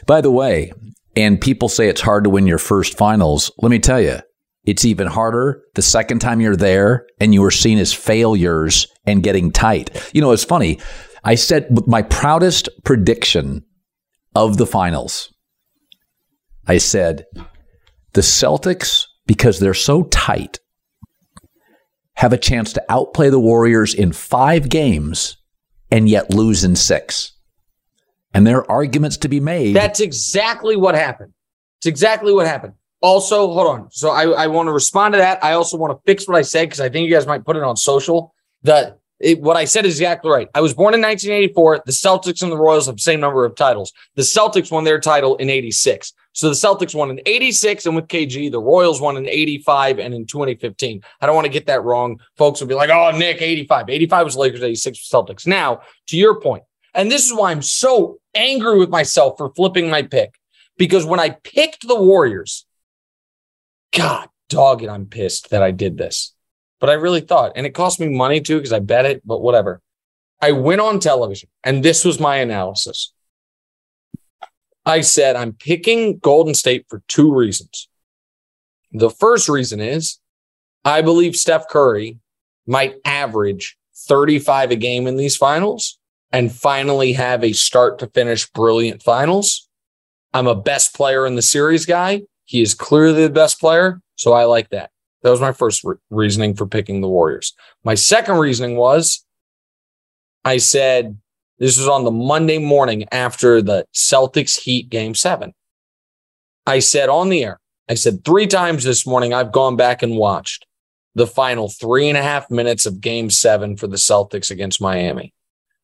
By 0.06 0.22
the 0.22 0.32
way, 0.32 0.72
and 1.16 1.40
people 1.40 1.70
say 1.70 1.90
it's 1.90 2.02
hard 2.02 2.24
to 2.24 2.30
win 2.30 2.48
your 2.48 2.58
first 2.58 2.98
finals. 2.98 3.52
Let 3.60 3.70
me 3.70 3.80
tell 3.80 4.02
you, 4.02 4.20
it's 4.66 4.86
even 4.86 5.08
harder 5.08 5.62
the 5.76 5.82
second 5.82 6.20
time 6.20 6.42
you're 6.42 6.56
there 6.56 7.06
and 7.20 7.34
you 7.34 7.44
are 7.44 7.52
seen 7.52 7.78
as 7.80 7.94
failures 7.94 8.88
and 9.06 9.24
getting 9.24 9.52
tight. 9.52 10.12
You 10.14 10.22
know, 10.22 10.32
it's 10.32 10.44
funny. 10.44 10.80
I 11.24 11.36
said 11.36 11.70
my 11.88 12.02
proudest 12.02 12.70
prediction 12.84 13.64
of 14.36 14.58
the 14.58 14.66
finals. 14.66 15.34
I 16.68 16.78
said 16.78 17.26
the 18.14 18.22
Celtics, 18.22 19.06
because 19.26 19.60
they're 19.60 19.74
so 19.74 20.04
tight, 20.04 20.60
have 22.16 22.34
a 22.34 22.38
chance 22.38 22.74
to 22.74 22.84
outplay 22.90 23.30
the 23.30 23.40
Warriors 23.40 23.94
in 23.94 24.14
five 24.14 24.70
games 24.70 25.38
and 25.92 26.08
yet 26.10 26.34
lose 26.34 26.64
in 26.64 26.76
six. 26.76 27.34
And 28.34 28.48
there 28.48 28.58
are 28.58 28.72
arguments 28.72 29.18
to 29.18 29.28
be 29.28 29.40
made. 29.40 29.76
That's 29.76 30.00
exactly 30.00 30.76
what 30.76 30.96
happened. 30.96 31.34
It's 31.80 31.86
exactly 31.86 32.34
what 32.34 32.48
happened. 32.48 32.74
Also, 33.02 33.52
hold 33.52 33.68
on. 33.68 33.92
So 33.92 34.10
I, 34.12 34.24
I 34.24 34.48
want 34.48 34.68
to 34.68 34.72
respond 34.72 35.14
to 35.14 35.18
that. 35.18 35.44
I 35.44 35.54
also 35.54 35.78
want 35.78 35.92
to 35.92 36.02
fix 36.06 36.28
what 36.28 36.38
I 36.38 36.42
said 36.42 36.66
because 36.70 36.80
I 36.80 36.90
think 36.90 37.08
you 37.08 37.14
guys 37.14 37.28
might 37.28 37.46
put 37.46 37.58
it 37.58 37.64
on 37.64 37.76
social. 37.76 38.34
That 38.64 39.00
it, 39.20 39.42
what 39.42 39.58
I 39.58 39.66
said 39.66 39.86
is 39.86 40.00
exactly 40.00 40.32
right. 40.32 40.50
I 40.56 40.62
was 40.62 40.74
born 40.74 40.94
in 40.94 41.02
1984. 41.02 41.84
The 41.86 41.92
Celtics 41.92 42.42
and 42.42 42.52
the 42.52 42.58
Royals 42.58 42.86
have 42.86 42.96
the 42.96 43.02
same 43.02 43.20
number 43.20 43.44
of 43.46 43.56
titles. 43.56 43.92
The 44.16 44.22
Celtics 44.22 44.72
won 44.72 44.86
their 44.86 45.00
title 45.00 45.36
in 45.36 45.50
86. 45.50 46.14
So 46.34 46.50
the 46.50 46.56
Celtics 46.56 46.96
won 46.96 47.12
in 47.12 47.22
86 47.26 47.86
and 47.86 47.96
with 47.96 48.08
KG, 48.08 48.52
the 48.52 48.60
Royals 48.60 49.00
won 49.00 49.18
in 49.18 49.28
85 49.28 50.00
and 50.00 50.14
in 50.14 50.26
2015. 50.26 51.02
I 51.22 51.26
don't 51.26 51.36
want 51.36 51.46
to 51.46 51.52
get 51.52 51.68
that 51.68 51.84
wrong. 51.84 52.20
Folks 52.38 52.60
will 52.60 52.68
be 52.68 52.74
like, 52.74 52.90
oh, 52.90 53.12
Nick, 53.16 53.42
85. 53.42 53.90
85 53.90 54.26
was 54.26 54.36
Lakers, 54.36 54.64
86 54.64 55.00
was 55.00 55.26
Celtics. 55.28 55.48
Now, 55.48 55.82
to 56.08 56.18
your 56.18 56.42
point, 56.42 56.64
and 56.96 57.12
this 57.12 57.26
is 57.26 57.34
why 57.34 57.52
I'm 57.52 57.62
so 57.62 58.18
angry 58.36 58.78
with 58.78 58.90
myself 58.90 59.36
for 59.38 59.54
flipping 59.56 59.90
my 59.90 60.02
pick. 60.02 60.34
Because 60.78 61.06
when 61.06 61.20
I 61.20 61.30
picked 61.30 61.88
the 61.88 62.00
Warriors, 62.00 62.66
God 63.96 64.28
dog 64.50 64.84
it, 64.84 64.90
I'm 64.90 65.06
pissed 65.06 65.52
that 65.52 65.62
I 65.62 65.72
did 65.72 65.98
this. 65.98 66.34
But 66.80 66.90
I 66.90 66.94
really 66.94 67.22
thought, 67.22 67.54
and 67.56 67.66
it 67.66 67.72
cost 67.76 68.00
me 68.00 68.10
money 68.10 68.42
too, 68.42 68.58
because 68.58 68.74
I 68.74 68.80
bet 68.80 69.06
it, 69.06 69.22
but 69.26 69.42
whatever. 69.42 69.82
I 70.42 70.52
went 70.52 70.82
on 70.82 71.00
television 71.00 71.50
and 71.64 71.84
this 71.84 72.04
was 72.04 72.20
my 72.20 72.38
analysis. 72.38 73.13
I 74.86 75.02
said, 75.02 75.36
I'm 75.36 75.54
picking 75.54 76.18
Golden 76.18 76.54
State 76.54 76.86
for 76.90 77.02
two 77.08 77.34
reasons. 77.34 77.88
The 78.92 79.10
first 79.10 79.50
reason 79.50 79.80
is 79.80 80.20
I 80.86 81.02
believe 81.02 81.36
Steph 81.36 81.68
Curry 81.70 82.20
might 82.68 82.96
average 83.06 83.78
35 84.08 84.72
a 84.72 84.76
game 84.76 85.08
in 85.08 85.18
these 85.18 85.38
finals 85.38 86.00
and 86.32 86.52
finally 86.52 87.14
have 87.14 87.44
a 87.44 87.54
start 87.54 88.00
to 88.00 88.08
finish 88.08 88.50
brilliant 88.52 89.02
finals. 89.02 89.70
I'm 90.34 90.48
a 90.48 90.56
best 90.56 90.96
player 90.96 91.26
in 91.26 91.36
the 91.36 91.42
series 91.42 91.86
guy. 91.86 92.24
He 92.46 92.62
is 92.62 92.74
clearly 92.74 93.24
the 93.24 93.34
best 93.34 93.60
player. 93.60 94.02
So 94.16 94.34
I 94.34 94.46
like 94.46 94.70
that. 94.70 94.90
That 95.22 95.30
was 95.30 95.40
my 95.40 95.54
first 95.54 95.84
re- 95.84 95.96
reasoning 96.10 96.56
for 96.56 96.66
picking 96.66 97.02
the 97.02 97.08
Warriors. 97.08 97.54
My 97.84 97.96
second 97.96 98.38
reasoning 98.38 98.76
was 98.76 99.26
I 100.44 100.58
said 100.58 101.18
this 101.60 101.78
was 101.78 101.88
on 101.88 102.04
the 102.04 102.12
Monday 102.12 102.58
morning 102.58 103.06
after 103.12 103.62
the 103.62 103.86
Celtics 103.94 104.60
Heat 104.60 104.90
game 104.90 105.16
seven. 105.16 105.54
I 106.66 106.80
said 106.80 107.10
on 107.10 107.30
the 107.30 107.44
air, 107.44 107.60
I 107.90 107.96
said 107.96 108.24
three 108.24 108.48
times 108.48 108.84
this 108.84 109.06
morning, 109.06 109.34
I've 109.34 109.52
gone 109.52 109.76
back 109.76 110.02
and 110.02 110.16
watched 110.16 110.66
the 111.16 111.28
final 111.28 111.70
three 111.70 112.10
and 112.10 112.18
a 112.18 112.24
half 112.24 112.50
minutes 112.50 112.86
of 112.86 113.02
game 113.02 113.30
seven 113.30 113.78
for 113.78 113.88
the 113.88 113.98
Celtics 113.98 114.50
against 114.50 114.82
Miami. 114.82 115.34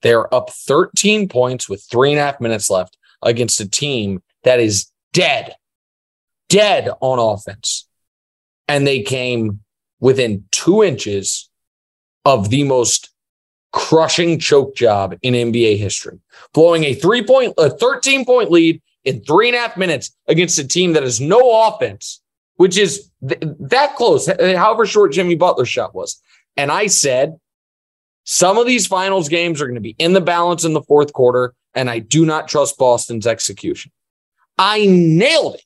They're 0.01 0.33
up 0.33 0.49
13 0.49 1.27
points 1.27 1.69
with 1.69 1.85
three 1.89 2.11
and 2.11 2.19
a 2.19 2.23
half 2.23 2.39
minutes 2.39 2.69
left 2.69 2.97
against 3.21 3.59
a 3.59 3.69
team 3.69 4.23
that 4.43 4.59
is 4.59 4.89
dead, 5.13 5.53
dead 6.47 6.89
on 7.01 7.19
offense. 7.19 7.87
And 8.67 8.87
they 8.87 9.01
came 9.01 9.59
within 9.99 10.45
two 10.51 10.83
inches 10.83 11.49
of 12.25 12.49
the 12.49 12.63
most 12.63 13.09
crushing 13.71 14.39
choke 14.39 14.75
job 14.75 15.15
in 15.21 15.33
NBA 15.33 15.77
history, 15.77 16.19
blowing 16.53 16.83
a 16.83 16.93
three 16.93 17.23
point, 17.23 17.53
a 17.57 17.69
13 17.69 18.25
point 18.25 18.51
lead 18.51 18.81
in 19.03 19.21
three 19.21 19.47
and 19.47 19.55
a 19.55 19.59
half 19.59 19.77
minutes 19.77 20.15
against 20.27 20.59
a 20.59 20.67
team 20.67 20.93
that 20.93 21.03
has 21.03 21.21
no 21.21 21.67
offense, 21.67 22.21
which 22.55 22.77
is 22.77 23.09
th- 23.27 23.41
that 23.59 23.95
close, 23.95 24.27
however 24.27 24.85
short 24.85 25.11
Jimmy 25.11 25.35
Butler's 25.35 25.69
shot 25.69 25.95
was. 25.95 26.21
And 26.57 26.71
I 26.71 26.87
said, 26.87 27.39
some 28.25 28.57
of 28.57 28.67
these 28.67 28.85
finals 28.85 29.29
games 29.29 29.61
are 29.61 29.65
going 29.65 29.75
to 29.75 29.81
be 29.81 29.95
in 29.97 30.13
the 30.13 30.21
balance 30.21 30.63
in 30.63 30.73
the 30.73 30.83
fourth 30.83 31.13
quarter, 31.13 31.53
and 31.73 31.89
I 31.89 31.99
do 31.99 32.25
not 32.25 32.47
trust 32.47 32.77
Boston's 32.77 33.25
execution. 33.25 33.91
I 34.57 34.85
nailed 34.85 35.55
it. 35.55 35.63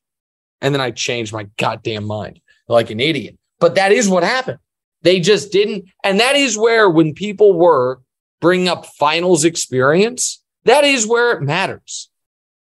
And 0.61 0.73
then 0.73 0.79
I 0.79 0.91
changed 0.91 1.33
my 1.33 1.49
goddamn 1.57 2.05
mind 2.05 2.39
like 2.69 2.89
an 2.89 3.01
idiot. 3.01 3.37
But 3.59 3.75
that 3.75 3.91
is 3.91 4.07
what 4.07 4.23
happened. 4.23 4.59
They 5.03 5.19
just 5.19 5.51
didn't. 5.51 5.85
And 6.03 6.19
that 6.19 6.35
is 6.35 6.57
where, 6.57 6.89
when 6.89 7.13
people 7.13 7.53
were 7.53 8.01
bringing 8.41 8.67
up 8.67 8.85
finals 8.85 9.45
experience, 9.45 10.41
that 10.65 10.83
is 10.83 11.07
where 11.07 11.31
it 11.37 11.41
matters. 11.41 12.09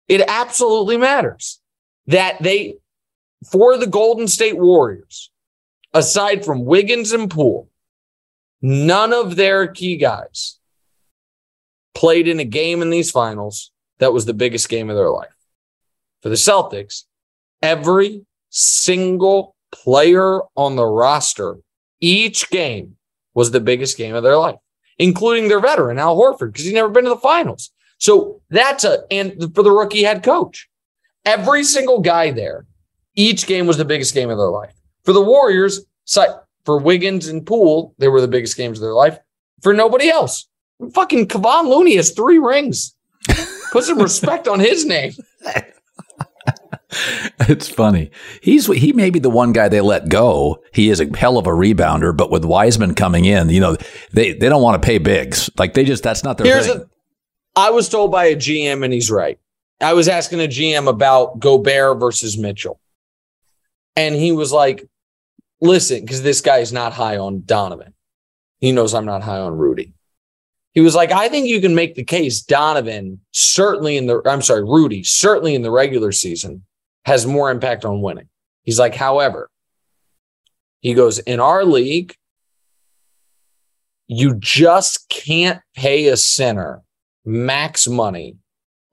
It 0.08 0.22
absolutely 0.26 0.96
matters 0.96 1.60
that 2.06 2.42
they, 2.42 2.76
for 3.50 3.76
the 3.76 3.86
Golden 3.86 4.26
State 4.26 4.58
Warriors, 4.58 5.30
aside 5.92 6.44
from 6.44 6.64
Wiggins 6.64 7.12
and 7.12 7.30
Poole, 7.30 7.68
none 8.62 9.12
of 9.12 9.36
their 9.36 9.66
key 9.66 9.96
guys 9.96 10.58
played 11.94 12.28
in 12.28 12.40
a 12.40 12.44
game 12.44 12.82
in 12.82 12.90
these 12.90 13.10
finals 13.10 13.70
that 13.98 14.12
was 14.12 14.24
the 14.24 14.34
biggest 14.34 14.68
game 14.68 14.90
of 14.90 14.96
their 14.96 15.10
life. 15.10 15.34
For 16.22 16.28
the 16.28 16.34
Celtics, 16.34 17.04
every 17.62 18.24
single 18.50 19.54
player 19.72 20.40
on 20.56 20.76
the 20.76 20.86
roster, 20.86 21.58
each 22.00 22.50
game 22.50 22.96
was 23.34 23.50
the 23.50 23.60
biggest 23.60 23.96
game 23.96 24.14
of 24.14 24.22
their 24.22 24.36
life, 24.36 24.58
including 24.98 25.48
their 25.48 25.60
veteran, 25.60 25.98
Al 25.98 26.16
Horford, 26.16 26.52
because 26.52 26.64
he's 26.64 26.74
never 26.74 26.88
been 26.88 27.04
to 27.04 27.10
the 27.10 27.16
finals. 27.16 27.70
So 27.98 28.40
that's 28.50 28.84
a, 28.84 29.04
and 29.10 29.54
for 29.54 29.62
the 29.62 29.70
rookie 29.70 30.02
head 30.02 30.22
coach, 30.22 30.68
every 31.24 31.64
single 31.64 32.00
guy 32.00 32.30
there, 32.30 32.66
each 33.14 33.46
game 33.46 33.66
was 33.66 33.76
the 33.76 33.84
biggest 33.84 34.14
game 34.14 34.30
of 34.30 34.38
their 34.38 34.48
life. 34.48 34.74
For 35.04 35.12
the 35.12 35.20
Warriors, 35.20 35.84
for 36.64 36.78
Wiggins 36.78 37.28
and 37.28 37.46
Poole, 37.46 37.94
they 37.98 38.08
were 38.08 38.20
the 38.20 38.28
biggest 38.28 38.56
games 38.56 38.78
of 38.78 38.82
their 38.82 38.94
life. 38.94 39.18
For 39.62 39.74
nobody 39.74 40.08
else, 40.08 40.48
fucking 40.94 41.28
Kevon 41.28 41.68
Looney 41.68 41.96
has 41.96 42.12
three 42.12 42.38
rings. 42.38 42.94
Put 43.72 43.84
some 43.84 43.98
respect 44.02 44.48
on 44.48 44.60
his 44.60 44.84
name. 44.84 45.12
It's 47.40 47.68
funny. 47.68 48.10
He's 48.42 48.66
he 48.66 48.92
may 48.92 49.10
be 49.10 49.18
the 49.18 49.30
one 49.30 49.52
guy 49.52 49.68
they 49.68 49.80
let 49.80 50.08
go. 50.08 50.62
He 50.72 50.90
is 50.90 51.00
a 51.00 51.16
hell 51.16 51.38
of 51.38 51.46
a 51.46 51.50
rebounder, 51.50 52.16
but 52.16 52.30
with 52.30 52.44
Wiseman 52.44 52.94
coming 52.94 53.24
in, 53.24 53.48
you 53.50 53.60
know, 53.60 53.76
they 54.12 54.32
they 54.32 54.48
don't 54.48 54.62
want 54.62 54.80
to 54.80 54.86
pay 54.86 54.98
bigs. 54.98 55.50
Like 55.58 55.74
they 55.74 55.84
just 55.84 56.02
that's 56.02 56.24
not 56.24 56.38
their 56.38 56.46
Here's 56.46 56.66
thing. 56.66 56.82
A, 57.56 57.60
I 57.60 57.70
was 57.70 57.88
told 57.88 58.10
by 58.10 58.26
a 58.26 58.36
GM, 58.36 58.84
and 58.84 58.92
he's 58.92 59.10
right. 59.10 59.38
I 59.80 59.94
was 59.94 60.08
asking 60.08 60.40
a 60.40 60.48
GM 60.48 60.88
about 60.88 61.38
Gobert 61.38 61.98
versus 62.00 62.36
Mitchell, 62.36 62.80
and 63.94 64.14
he 64.14 64.32
was 64.32 64.52
like, 64.52 64.88
"Listen, 65.60 66.00
because 66.00 66.22
this 66.22 66.40
guy 66.40 66.58
is 66.58 66.72
not 66.72 66.92
high 66.92 67.18
on 67.18 67.42
Donovan. 67.44 67.94
He 68.58 68.72
knows 68.72 68.94
I'm 68.94 69.06
not 69.06 69.22
high 69.22 69.38
on 69.38 69.56
Rudy." 69.56 69.94
He 70.72 70.80
was 70.80 70.94
like, 70.94 71.10
I 71.10 71.28
think 71.28 71.48
you 71.48 71.60
can 71.60 71.74
make 71.74 71.96
the 71.96 72.04
case 72.04 72.42
Donovan, 72.42 73.20
certainly 73.32 73.96
in 73.96 74.06
the, 74.06 74.22
I'm 74.24 74.40
sorry, 74.40 74.62
Rudy, 74.62 75.02
certainly 75.02 75.56
in 75.56 75.62
the 75.62 75.70
regular 75.70 76.12
season, 76.12 76.62
has 77.10 77.26
more 77.26 77.50
impact 77.50 77.84
on 77.84 78.00
winning. 78.02 78.28
He's 78.62 78.78
like, 78.78 78.94
however, 78.94 79.50
he 80.78 80.94
goes, 80.94 81.18
in 81.18 81.40
our 81.40 81.64
league, 81.64 82.14
you 84.06 84.36
just 84.36 85.08
can't 85.08 85.60
pay 85.74 86.06
a 86.06 86.16
center 86.16 86.82
max 87.24 87.88
money 87.88 88.36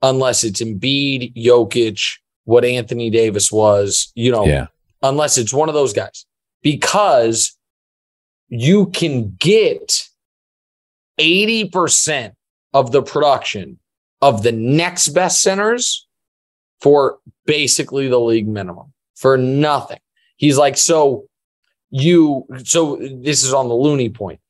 unless 0.02 0.42
it's 0.42 0.60
Embiid, 0.60 1.32
Jokic, 1.36 2.18
what 2.42 2.64
Anthony 2.64 3.08
Davis 3.08 3.52
was, 3.52 4.10
you 4.16 4.32
know, 4.32 4.46
yeah. 4.46 4.66
unless 5.00 5.38
it's 5.38 5.52
one 5.52 5.68
of 5.68 5.76
those 5.76 5.92
guys, 5.92 6.26
because 6.60 7.56
you 8.48 8.86
can 8.86 9.36
get 9.38 10.08
80% 11.20 12.32
of 12.74 12.90
the 12.90 13.02
production 13.02 13.78
of 14.20 14.42
the 14.42 14.50
next 14.50 15.10
best 15.10 15.40
centers 15.40 16.07
for 16.80 17.18
basically 17.46 18.08
the 18.08 18.20
league 18.20 18.48
minimum 18.48 18.92
for 19.16 19.36
nothing. 19.36 19.98
He's 20.36 20.58
like, 20.58 20.76
so 20.76 21.26
you, 21.90 22.46
so 22.64 22.96
this 22.96 23.44
is 23.44 23.52
on 23.52 23.68
the 23.68 23.74
Looney 23.74 24.10
point. 24.10 24.40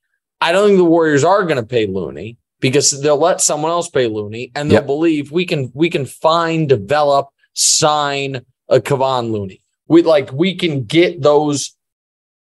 I 0.40 0.52
don't 0.52 0.68
think 0.68 0.78
the 0.78 0.84
Warriors 0.84 1.24
are 1.24 1.44
going 1.44 1.56
to 1.56 1.66
pay 1.66 1.86
Looney 1.86 2.36
because 2.60 3.00
they'll 3.00 3.18
let 3.18 3.40
someone 3.40 3.70
else 3.70 3.88
pay 3.88 4.06
Looney 4.06 4.52
and 4.54 4.70
they'll 4.70 4.78
yep. 4.78 4.86
believe 4.86 5.32
we 5.32 5.46
can, 5.46 5.70
we 5.74 5.88
can 5.90 6.04
find, 6.04 6.68
develop, 6.68 7.28
sign 7.54 8.42
a 8.68 8.80
Kevon 8.80 9.30
Looney. 9.30 9.62
We 9.86 10.02
like, 10.02 10.32
we 10.32 10.54
can 10.54 10.84
get 10.84 11.22
those, 11.22 11.74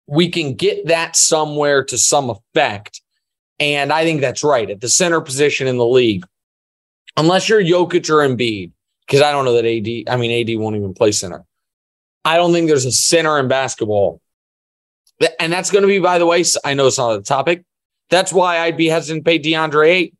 we 0.05 0.29
can 0.29 0.53
get 0.53 0.87
that 0.87 1.15
somewhere 1.15 1.83
to 1.85 1.97
some 1.97 2.29
effect 2.29 3.01
and 3.63 3.93
I 3.93 4.03
think 4.03 4.19
that's 4.19 4.43
right 4.43 4.69
at 4.69 4.81
the 4.81 4.89
center 4.89 5.21
position 5.21 5.67
in 5.67 5.77
the 5.77 5.85
league. 5.85 6.25
Unless 7.15 7.47
you're 7.47 7.63
Jokic 7.63 8.09
or 8.09 8.27
Embiid, 8.27 8.72
because 9.05 9.21
I 9.21 9.31
don't 9.31 9.45
know 9.45 9.53
that 9.53 9.65
AD, 9.65 10.13
I 10.13 10.17
mean, 10.17 10.49
AD 10.49 10.59
won't 10.59 10.75
even 10.75 10.93
play 10.93 11.11
center. 11.11 11.43
I 12.25 12.37
don't 12.37 12.53
think 12.53 12.67
there's 12.67 12.85
a 12.85 12.91
center 12.91 13.37
in 13.39 13.47
basketball. 13.47 14.21
And 15.39 15.51
that's 15.51 15.71
going 15.71 15.83
to 15.83 15.87
be, 15.87 15.99
by 15.99 16.19
the 16.19 16.25
way, 16.25 16.43
I 16.63 16.73
know 16.73 16.87
it's 16.87 16.97
not 16.97 17.19
a 17.19 17.21
topic. 17.21 17.63
That's 18.09 18.33
why 18.33 18.59
I'd 18.59 18.77
be 18.77 18.87
hesitant 18.87 19.25
to 19.25 19.29
pay 19.29 19.39
DeAndre 19.39 19.87
Ayton. 19.87 20.17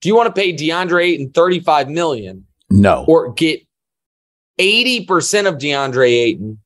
Do 0.00 0.08
you 0.08 0.16
want 0.16 0.34
to 0.34 0.40
pay 0.40 0.52
DeAndre 0.54 1.04
Ayton 1.04 1.26
and 1.26 1.34
35 1.34 1.88
million? 1.88 2.46
No. 2.70 3.04
Or 3.08 3.32
get 3.32 3.62
80% 4.58 5.48
of 5.48 5.54
DeAndre 5.54 6.08
Ayton 6.08 6.58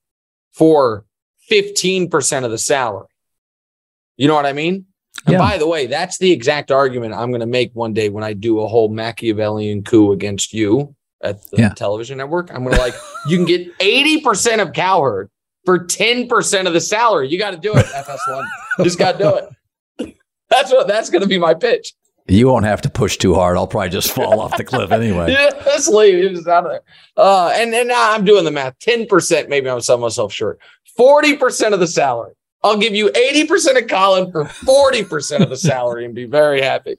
for 0.53 1.05
15% 1.51 2.45
of 2.45 2.51
the 2.51 2.59
salary? 2.59 3.07
You 4.17 4.29
know 4.29 4.35
what 4.35 4.47
I 4.47 4.53
mean? 4.53 4.87
And 5.27 5.35
yeah. 5.35 5.39
by 5.39 5.59
the 5.59 5.67
way, 5.67 5.87
that's 5.87 6.19
the 6.19 6.33
exact 6.33 6.71
argument 6.71 7.15
I'm 7.15 7.31
going 7.31 7.41
to 7.41 7.47
make 7.47 7.73
one 7.75 7.93
day 7.93 8.09
when 8.09 8.25
I 8.25 8.33
do 8.33 8.61
a 8.61 8.69
whole 8.69 8.89
Machiavellian 8.89 9.85
coup 9.85 10.13
against 10.13 10.53
you 10.53 10.95
at 11.23 11.43
the 11.51 11.59
yeah. 11.59 11.69
television 11.71 12.19
network. 12.19 12.53
I'm 12.53 12.65
going 12.65 12.75
to 12.75 12.81
like, 12.81 12.95
you 13.27 13.37
can 13.37 13.47
get 13.47 13.77
80% 13.79 14.61
of 14.61 14.73
Cowherd 14.73 15.31
for 15.65 15.79
10% 15.79 16.67
of 16.67 16.73
the 16.73 16.81
salary. 16.81 17.29
You 17.29 17.39
got 17.39 17.53
to 17.53 17.57
do 17.57 17.75
it, 17.75 17.87
FS1. 17.87 18.45
Just 18.83 18.99
got 18.99 19.13
to 19.13 19.19
do 19.19 19.35
it. 19.37 20.17
That's 20.51 20.71
what 20.71 20.87
that's 20.87 21.09
going 21.09 21.23
to 21.23 21.29
be 21.29 21.39
my 21.39 21.55
pitch. 21.55 21.95
You 22.29 22.49
won't 22.49 22.67
have 22.67 22.83
to 22.83 22.91
push 22.91 23.17
too 23.17 23.35
hard. 23.35 23.57
I'll 23.57 23.67
probably 23.67 23.89
just 23.89 24.11
fall 24.13 24.39
off 24.39 24.55
the 24.59 24.65
cliff 24.65 24.93
anyway. 24.93 25.33
yeah, 25.33 25.51
let's 25.65 25.89
leave. 25.89 26.31
Just 26.31 26.47
out 26.47 26.67
of 26.67 26.73
there. 26.73 26.83
Uh, 27.17 27.53
and 27.55 27.75
and 27.75 27.89
now 27.89 28.13
I'm 28.13 28.23
doing 28.23 28.45
the 28.45 28.51
math. 28.51 28.79
Ten 28.79 29.07
percent, 29.07 29.49
maybe 29.49 29.71
I'm 29.71 29.81
selling 29.81 30.03
myself 30.03 30.31
short. 30.31 30.59
Forty 30.95 31.39
percent 31.39 31.73
of 31.73 31.81
the 31.81 31.87
salary. 31.87 32.35
I'll 32.63 32.77
give 32.77 32.95
you 32.95 33.09
80% 33.09 33.83
of 33.83 33.89
Colin 33.89 34.31
for 34.31 34.45
40% 34.45 35.41
of 35.41 35.51
the 35.51 35.57
salary 35.57 36.05
and 36.05 36.15
be 36.15 36.27
very 36.27 36.63
happy. 36.63 36.97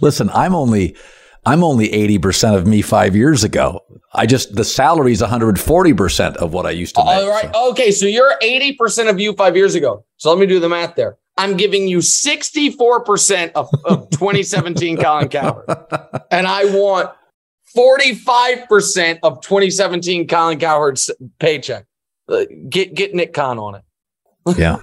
Listen, 0.00 0.30
I'm 0.30 0.54
only 0.54 0.96
I'm 1.44 1.64
only 1.64 1.88
80% 1.88 2.56
of 2.56 2.66
me 2.66 2.82
5 2.82 3.16
years 3.16 3.42
ago. 3.42 3.80
I 4.14 4.26
just 4.26 4.54
the 4.54 4.64
salary 4.64 5.12
is 5.12 5.22
140% 5.22 6.36
of 6.36 6.52
what 6.52 6.66
I 6.66 6.70
used 6.70 6.94
to 6.94 7.04
make. 7.04 7.14
All 7.14 7.28
right. 7.28 7.50
So. 7.52 7.70
Okay, 7.70 7.90
so 7.90 8.06
you're 8.06 8.34
80% 8.42 9.08
of 9.08 9.18
you 9.18 9.32
5 9.32 9.56
years 9.56 9.74
ago. 9.74 10.04
So 10.18 10.30
let 10.30 10.38
me 10.38 10.46
do 10.46 10.60
the 10.60 10.68
math 10.68 10.94
there. 10.94 11.16
I'm 11.38 11.56
giving 11.56 11.88
you 11.88 11.98
64% 11.98 13.52
of, 13.54 13.68
of 13.84 14.10
2017 14.10 14.98
Colin 14.98 15.28
Cowherd. 15.28 15.64
And 16.30 16.46
I 16.46 16.64
want 16.64 17.10
45% 17.76 19.18
of 19.22 19.40
2017 19.42 20.26
Colin 20.26 20.58
Cowherd's 20.58 21.10
paycheck. 21.38 21.86
Uh, 22.28 22.44
get 22.68 22.94
get 22.94 23.14
Nick 23.14 23.34
Khan 23.34 23.58
on 23.58 23.74
it. 23.74 23.82
Yeah. 24.56 24.78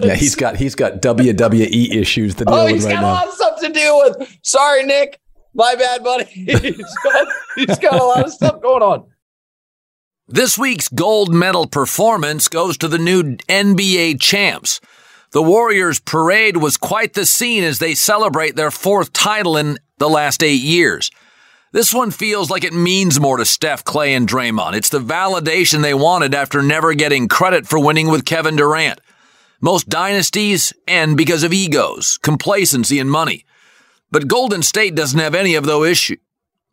yeah, 0.00 0.14
he's 0.14 0.34
got 0.34 0.56
he's 0.56 0.74
got 0.74 1.02
WWE 1.02 1.94
issues 1.94 2.34
to 2.36 2.44
deal 2.46 2.54
oh, 2.54 2.72
with 2.72 2.84
right 2.84 2.94
now. 2.94 2.96
He's 2.96 3.00
got 3.00 3.02
a 3.02 3.06
lot 3.06 3.28
of 3.28 3.34
stuff 3.34 3.60
to 3.60 3.68
deal 3.68 3.98
with. 3.98 4.38
Sorry, 4.42 4.84
Nick. 4.84 5.19
My 5.54 5.74
bad, 5.74 6.04
buddy. 6.04 6.24
he's, 6.24 6.96
got, 7.02 7.28
he's 7.56 7.78
got 7.78 8.00
a 8.00 8.04
lot 8.04 8.24
of 8.24 8.32
stuff 8.32 8.60
going 8.62 8.82
on. 8.82 9.06
This 10.28 10.56
week's 10.56 10.88
gold 10.88 11.34
medal 11.34 11.66
performance 11.66 12.46
goes 12.46 12.78
to 12.78 12.88
the 12.88 12.98
new 12.98 13.36
NBA 13.48 14.20
champs. 14.20 14.80
The 15.32 15.42
Warriors' 15.42 16.00
parade 16.00 16.56
was 16.56 16.76
quite 16.76 17.14
the 17.14 17.26
scene 17.26 17.64
as 17.64 17.78
they 17.78 17.94
celebrate 17.94 18.54
their 18.54 18.70
fourth 18.70 19.12
title 19.12 19.56
in 19.56 19.78
the 19.98 20.08
last 20.08 20.42
eight 20.42 20.60
years. 20.60 21.10
This 21.72 21.94
one 21.94 22.10
feels 22.10 22.50
like 22.50 22.64
it 22.64 22.72
means 22.72 23.20
more 23.20 23.36
to 23.36 23.44
Steph, 23.44 23.84
Clay, 23.84 24.14
and 24.14 24.28
Draymond. 24.28 24.74
It's 24.74 24.88
the 24.88 24.98
validation 24.98 25.82
they 25.82 25.94
wanted 25.94 26.34
after 26.34 26.62
never 26.62 26.94
getting 26.94 27.28
credit 27.28 27.66
for 27.66 27.78
winning 27.78 28.08
with 28.08 28.24
Kevin 28.24 28.56
Durant. 28.56 29.00
Most 29.60 29.88
dynasties 29.88 30.72
end 30.88 31.16
because 31.16 31.44
of 31.44 31.52
egos, 31.52 32.18
complacency, 32.22 32.98
and 32.98 33.10
money. 33.10 33.44
But 34.10 34.28
Golden 34.28 34.62
State 34.62 34.94
doesn't 34.94 35.18
have 35.18 35.34
any 35.34 35.54
of 35.54 35.64
those 35.64 35.88
issues. 35.88 36.18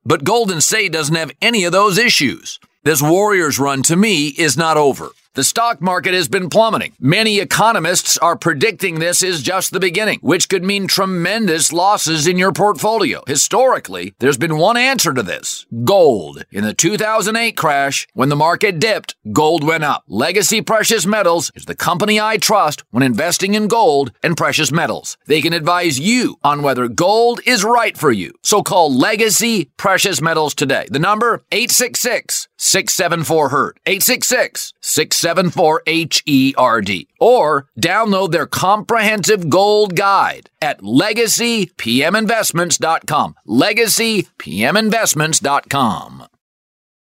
But 0.03 0.23
Golden 0.23 0.61
State 0.61 0.91
doesn't 0.91 1.15
have 1.15 1.31
any 1.41 1.65
of 1.65 1.71
those 1.71 1.97
issues. 1.97 2.59
This 2.83 3.01
Warriors 3.01 3.59
run 3.59 3.83
to 3.83 3.95
me 3.95 4.27
is 4.27 4.55
not 4.55 4.77
over. 4.77 5.11
The 5.37 5.43
stock 5.43 5.81
market 5.83 6.15
has 6.15 6.27
been 6.27 6.49
plummeting. 6.49 6.93
Many 6.99 7.37
economists 7.37 8.17
are 8.17 8.35
predicting 8.35 8.97
this 8.97 9.21
is 9.21 9.43
just 9.43 9.71
the 9.71 9.79
beginning, 9.79 10.17
which 10.23 10.49
could 10.49 10.63
mean 10.63 10.87
tremendous 10.87 11.71
losses 11.71 12.25
in 12.25 12.39
your 12.39 12.51
portfolio. 12.51 13.21
Historically, 13.27 14.15
there's 14.17 14.39
been 14.39 14.57
one 14.57 14.77
answer 14.77 15.13
to 15.13 15.21
this 15.21 15.67
gold. 15.83 16.43
In 16.51 16.63
the 16.63 16.73
2008 16.73 17.55
crash, 17.55 18.07
when 18.15 18.29
the 18.29 18.35
market 18.35 18.79
dipped, 18.79 19.15
gold 19.31 19.63
went 19.63 19.83
up. 19.83 20.05
Legacy 20.07 20.59
Precious 20.63 21.05
Metals 21.05 21.51
is 21.53 21.65
the 21.65 21.75
company 21.75 22.19
I 22.19 22.37
trust 22.37 22.83
when 22.89 23.03
investing 23.03 23.53
in 23.53 23.67
gold 23.67 24.11
and 24.23 24.35
precious 24.35 24.71
metals. 24.71 25.19
They 25.27 25.41
can 25.41 25.53
advise 25.53 25.99
you 25.99 26.37
on 26.43 26.63
whether 26.63 26.87
gold 26.87 27.41
is 27.45 27.63
right 27.63 27.95
for 27.95 28.11
you. 28.11 28.33
So 28.41 28.63
call 28.63 28.91
Legacy 28.91 29.65
Precious 29.77 30.19
Metals 30.19 30.55
today. 30.55 30.87
The 30.89 30.97
number 30.97 31.43
866 31.51 32.47
674 32.57 33.49
HERD. 33.49 33.79
866 33.85 34.73
674 34.81 35.26
74HERD 35.27 37.07
or 37.19 37.67
download 37.79 38.31
their 38.31 38.47
comprehensive 38.47 39.49
gold 39.49 39.95
guide 39.95 40.49
at 40.61 40.81
legacypminvestments.com. 40.81 43.35
legacypminvestments.com. 43.47 46.27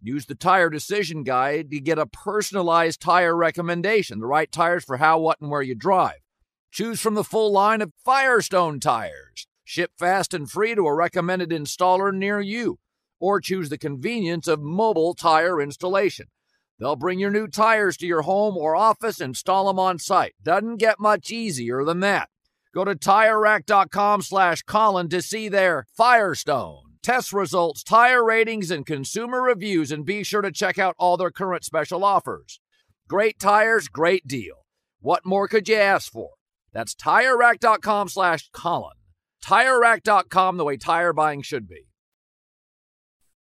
Use 0.00 0.26
the 0.26 0.34
tire 0.34 0.70
decision 0.70 1.24
guide 1.24 1.70
to 1.70 1.80
get 1.80 1.98
a 1.98 2.06
personalized 2.06 3.00
tire 3.00 3.36
recommendation, 3.36 4.20
the 4.20 4.26
right 4.26 4.50
tires 4.50 4.84
for 4.84 4.98
how, 4.98 5.18
what, 5.18 5.40
and 5.40 5.50
where 5.50 5.62
you 5.62 5.74
drive. 5.74 6.18
Choose 6.70 7.00
from 7.00 7.14
the 7.14 7.24
full 7.24 7.52
line 7.52 7.82
of 7.82 7.92
Firestone 8.04 8.78
tires. 8.78 9.48
Ship 9.64 9.90
fast 9.98 10.32
and 10.32 10.48
free 10.48 10.74
to 10.74 10.86
a 10.86 10.94
recommended 10.94 11.50
installer 11.50 12.14
near 12.14 12.40
you. 12.40 12.78
Or 13.18 13.40
choose 13.40 13.68
the 13.68 13.78
convenience 13.78 14.46
of 14.46 14.62
mobile 14.62 15.14
tire 15.14 15.60
installation. 15.60 16.26
They'll 16.78 16.94
bring 16.94 17.18
your 17.18 17.32
new 17.32 17.48
tires 17.48 17.96
to 17.96 18.06
your 18.06 18.22
home 18.22 18.56
or 18.56 18.76
office, 18.76 19.20
and 19.20 19.30
install 19.30 19.66
them 19.66 19.80
on 19.80 19.98
site. 19.98 20.34
Doesn't 20.42 20.76
get 20.76 21.00
much 21.00 21.32
easier 21.32 21.84
than 21.84 21.98
that. 22.00 22.28
Go 22.72 22.84
to 22.84 22.94
TireRack.com 22.94 24.22
slash 24.22 24.62
Colin 24.62 25.08
to 25.08 25.20
see 25.20 25.48
their 25.48 25.86
Firestone 25.96 26.87
test 27.08 27.32
results, 27.32 27.82
tire 27.82 28.22
ratings, 28.22 28.70
and 28.70 28.84
consumer 28.84 29.40
reviews, 29.40 29.90
and 29.90 30.04
be 30.04 30.22
sure 30.22 30.42
to 30.42 30.52
check 30.52 30.78
out 30.78 30.94
all 30.98 31.16
their 31.16 31.30
current 31.30 31.64
special 31.64 32.04
offers. 32.04 32.60
Great 33.08 33.38
tires, 33.38 33.88
great 33.88 34.28
deal. 34.28 34.66
What 35.00 35.24
more 35.24 35.48
could 35.48 35.70
you 35.70 35.76
ask 35.76 36.12
for? 36.12 36.32
That's 36.74 36.94
TireRack.com 36.94 38.10
slash 38.10 38.50
Colin. 38.52 38.92
TireRack.com, 39.42 40.58
the 40.58 40.64
way 40.64 40.76
tire 40.76 41.14
buying 41.14 41.40
should 41.40 41.66
be. 41.66 41.86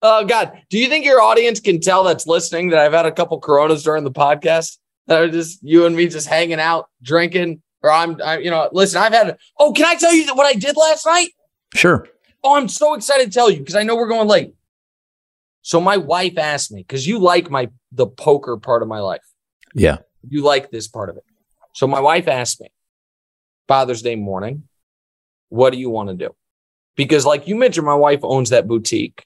Oh, 0.00 0.24
God. 0.24 0.52
Do 0.70 0.78
you 0.78 0.88
think 0.88 1.04
your 1.04 1.20
audience 1.20 1.58
can 1.58 1.80
tell 1.80 2.04
that's 2.04 2.28
listening 2.28 2.70
that 2.70 2.78
I've 2.78 2.92
had 2.92 3.04
a 3.04 3.10
couple 3.10 3.40
Coronas 3.40 3.82
during 3.82 4.04
the 4.04 4.12
podcast? 4.12 4.78
That 5.08 5.22
are 5.22 5.28
just 5.28 5.58
you 5.62 5.86
and 5.86 5.96
me 5.96 6.06
just 6.06 6.28
hanging 6.28 6.60
out, 6.60 6.86
drinking, 7.02 7.62
or 7.82 7.90
I'm, 7.90 8.22
I, 8.22 8.38
you 8.38 8.50
know, 8.50 8.68
listen, 8.70 9.02
I've 9.02 9.12
had, 9.12 9.36
oh, 9.58 9.72
can 9.72 9.86
I 9.86 9.96
tell 9.96 10.14
you 10.14 10.32
what 10.36 10.46
I 10.46 10.52
did 10.52 10.76
last 10.76 11.04
night? 11.04 11.30
Sure. 11.74 12.06
Oh, 12.42 12.56
I'm 12.56 12.68
so 12.68 12.94
excited 12.94 13.26
to 13.26 13.30
tell 13.30 13.50
you 13.50 13.58
because 13.58 13.74
I 13.74 13.82
know 13.82 13.96
we're 13.96 14.08
going 14.08 14.28
late. 14.28 14.54
So 15.62 15.80
my 15.80 15.96
wife 15.96 16.38
asked 16.38 16.72
me 16.72 16.82
because 16.82 17.06
you 17.06 17.18
like 17.18 17.50
my 17.50 17.68
the 17.92 18.06
poker 18.06 18.56
part 18.56 18.82
of 18.82 18.88
my 18.88 19.00
life. 19.00 19.24
Yeah. 19.74 19.98
You 20.28 20.42
like 20.42 20.70
this 20.70 20.88
part 20.88 21.10
of 21.10 21.16
it. 21.16 21.24
So 21.72 21.86
my 21.86 22.00
wife 22.00 22.28
asked 22.28 22.60
me, 22.60 22.68
Father's 23.68 24.02
Day 24.02 24.16
morning, 24.16 24.64
what 25.48 25.70
do 25.70 25.78
you 25.78 25.90
want 25.90 26.08
to 26.08 26.14
do? 26.14 26.34
Because 26.96 27.24
like 27.24 27.46
you 27.46 27.56
mentioned, 27.56 27.86
my 27.86 27.94
wife 27.94 28.20
owns 28.22 28.50
that 28.50 28.66
boutique. 28.66 29.24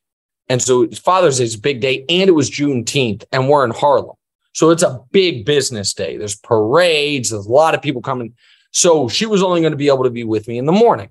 And 0.48 0.60
so 0.60 0.88
Father's 0.88 1.38
Day 1.38 1.44
is 1.44 1.54
a 1.54 1.60
big 1.60 1.80
day, 1.80 2.04
and 2.08 2.28
it 2.28 2.32
was 2.34 2.50
Juneteenth, 2.50 3.24
and 3.32 3.48
we're 3.48 3.64
in 3.64 3.70
Harlem. 3.70 4.16
So 4.52 4.70
it's 4.70 4.82
a 4.82 5.00
big 5.10 5.46
business 5.46 5.94
day. 5.94 6.16
There's 6.16 6.36
parades, 6.36 7.30
there's 7.30 7.46
a 7.46 7.50
lot 7.50 7.74
of 7.74 7.82
people 7.82 8.02
coming. 8.02 8.34
So 8.70 9.08
she 9.08 9.26
was 9.26 9.42
only 9.42 9.60
going 9.60 9.72
to 9.72 9.76
be 9.76 9.88
able 9.88 10.04
to 10.04 10.10
be 10.10 10.24
with 10.24 10.46
me 10.46 10.58
in 10.58 10.66
the 10.66 10.72
morning. 10.72 11.10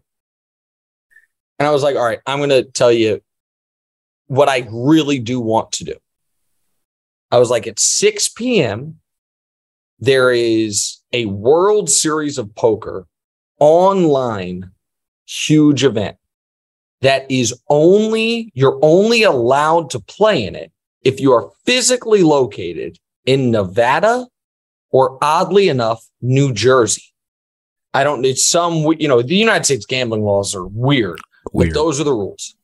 And 1.60 1.68
I 1.68 1.72
was 1.72 1.84
like, 1.84 1.96
all 1.96 2.06
right, 2.06 2.20
I'm 2.26 2.40
going 2.40 2.50
to 2.50 2.64
tell 2.64 2.92
you 2.92 3.22
what 4.28 4.50
I 4.50 4.68
really 4.72 5.20
do 5.20 5.40
want 5.40 5.72
to 5.74 5.84
do. 5.86 5.96
I 7.32 7.40
was 7.40 7.50
like, 7.50 7.68
at 7.68 7.80
6 7.80 8.30
p.m., 8.30 9.00
there 10.00 10.32
is 10.32 11.02
a 11.14 11.26
World 11.26 11.90
Series 11.90 12.38
of 12.38 12.54
Poker 12.56 13.08
online 13.60 14.72
huge 15.26 15.84
event 15.84 16.18
that 17.02 17.30
is 17.30 17.54
only, 17.70 18.52
you're 18.54 18.80
only 18.82 19.24
allowed 19.24 19.90
to 19.92 20.00
play 20.00 20.46
in 20.46 20.56
it 20.56 20.72
if 21.04 21.20
you 21.20 21.32
are 21.34 21.52
physically 21.66 22.24
located 22.24 22.98
in 23.26 23.52
Nevada 23.52 24.28
or 24.90 25.18
oddly 25.22 25.70
enough, 25.70 26.06
New 26.22 26.54
Jersey. 26.54 27.04
I 27.94 28.04
don't, 28.04 28.22
need 28.22 28.38
some, 28.38 28.94
you 29.00 29.08
know, 29.08 29.22
the 29.22 29.36
United 29.36 29.66
States 29.66 29.86
gambling 29.86 30.24
laws 30.24 30.56
are 30.56 30.66
weird. 30.66 31.20
Weird. 31.52 31.74
But 31.74 31.80
those 31.80 32.00
are 32.00 32.04
the 32.04 32.14
rules. 32.14 32.56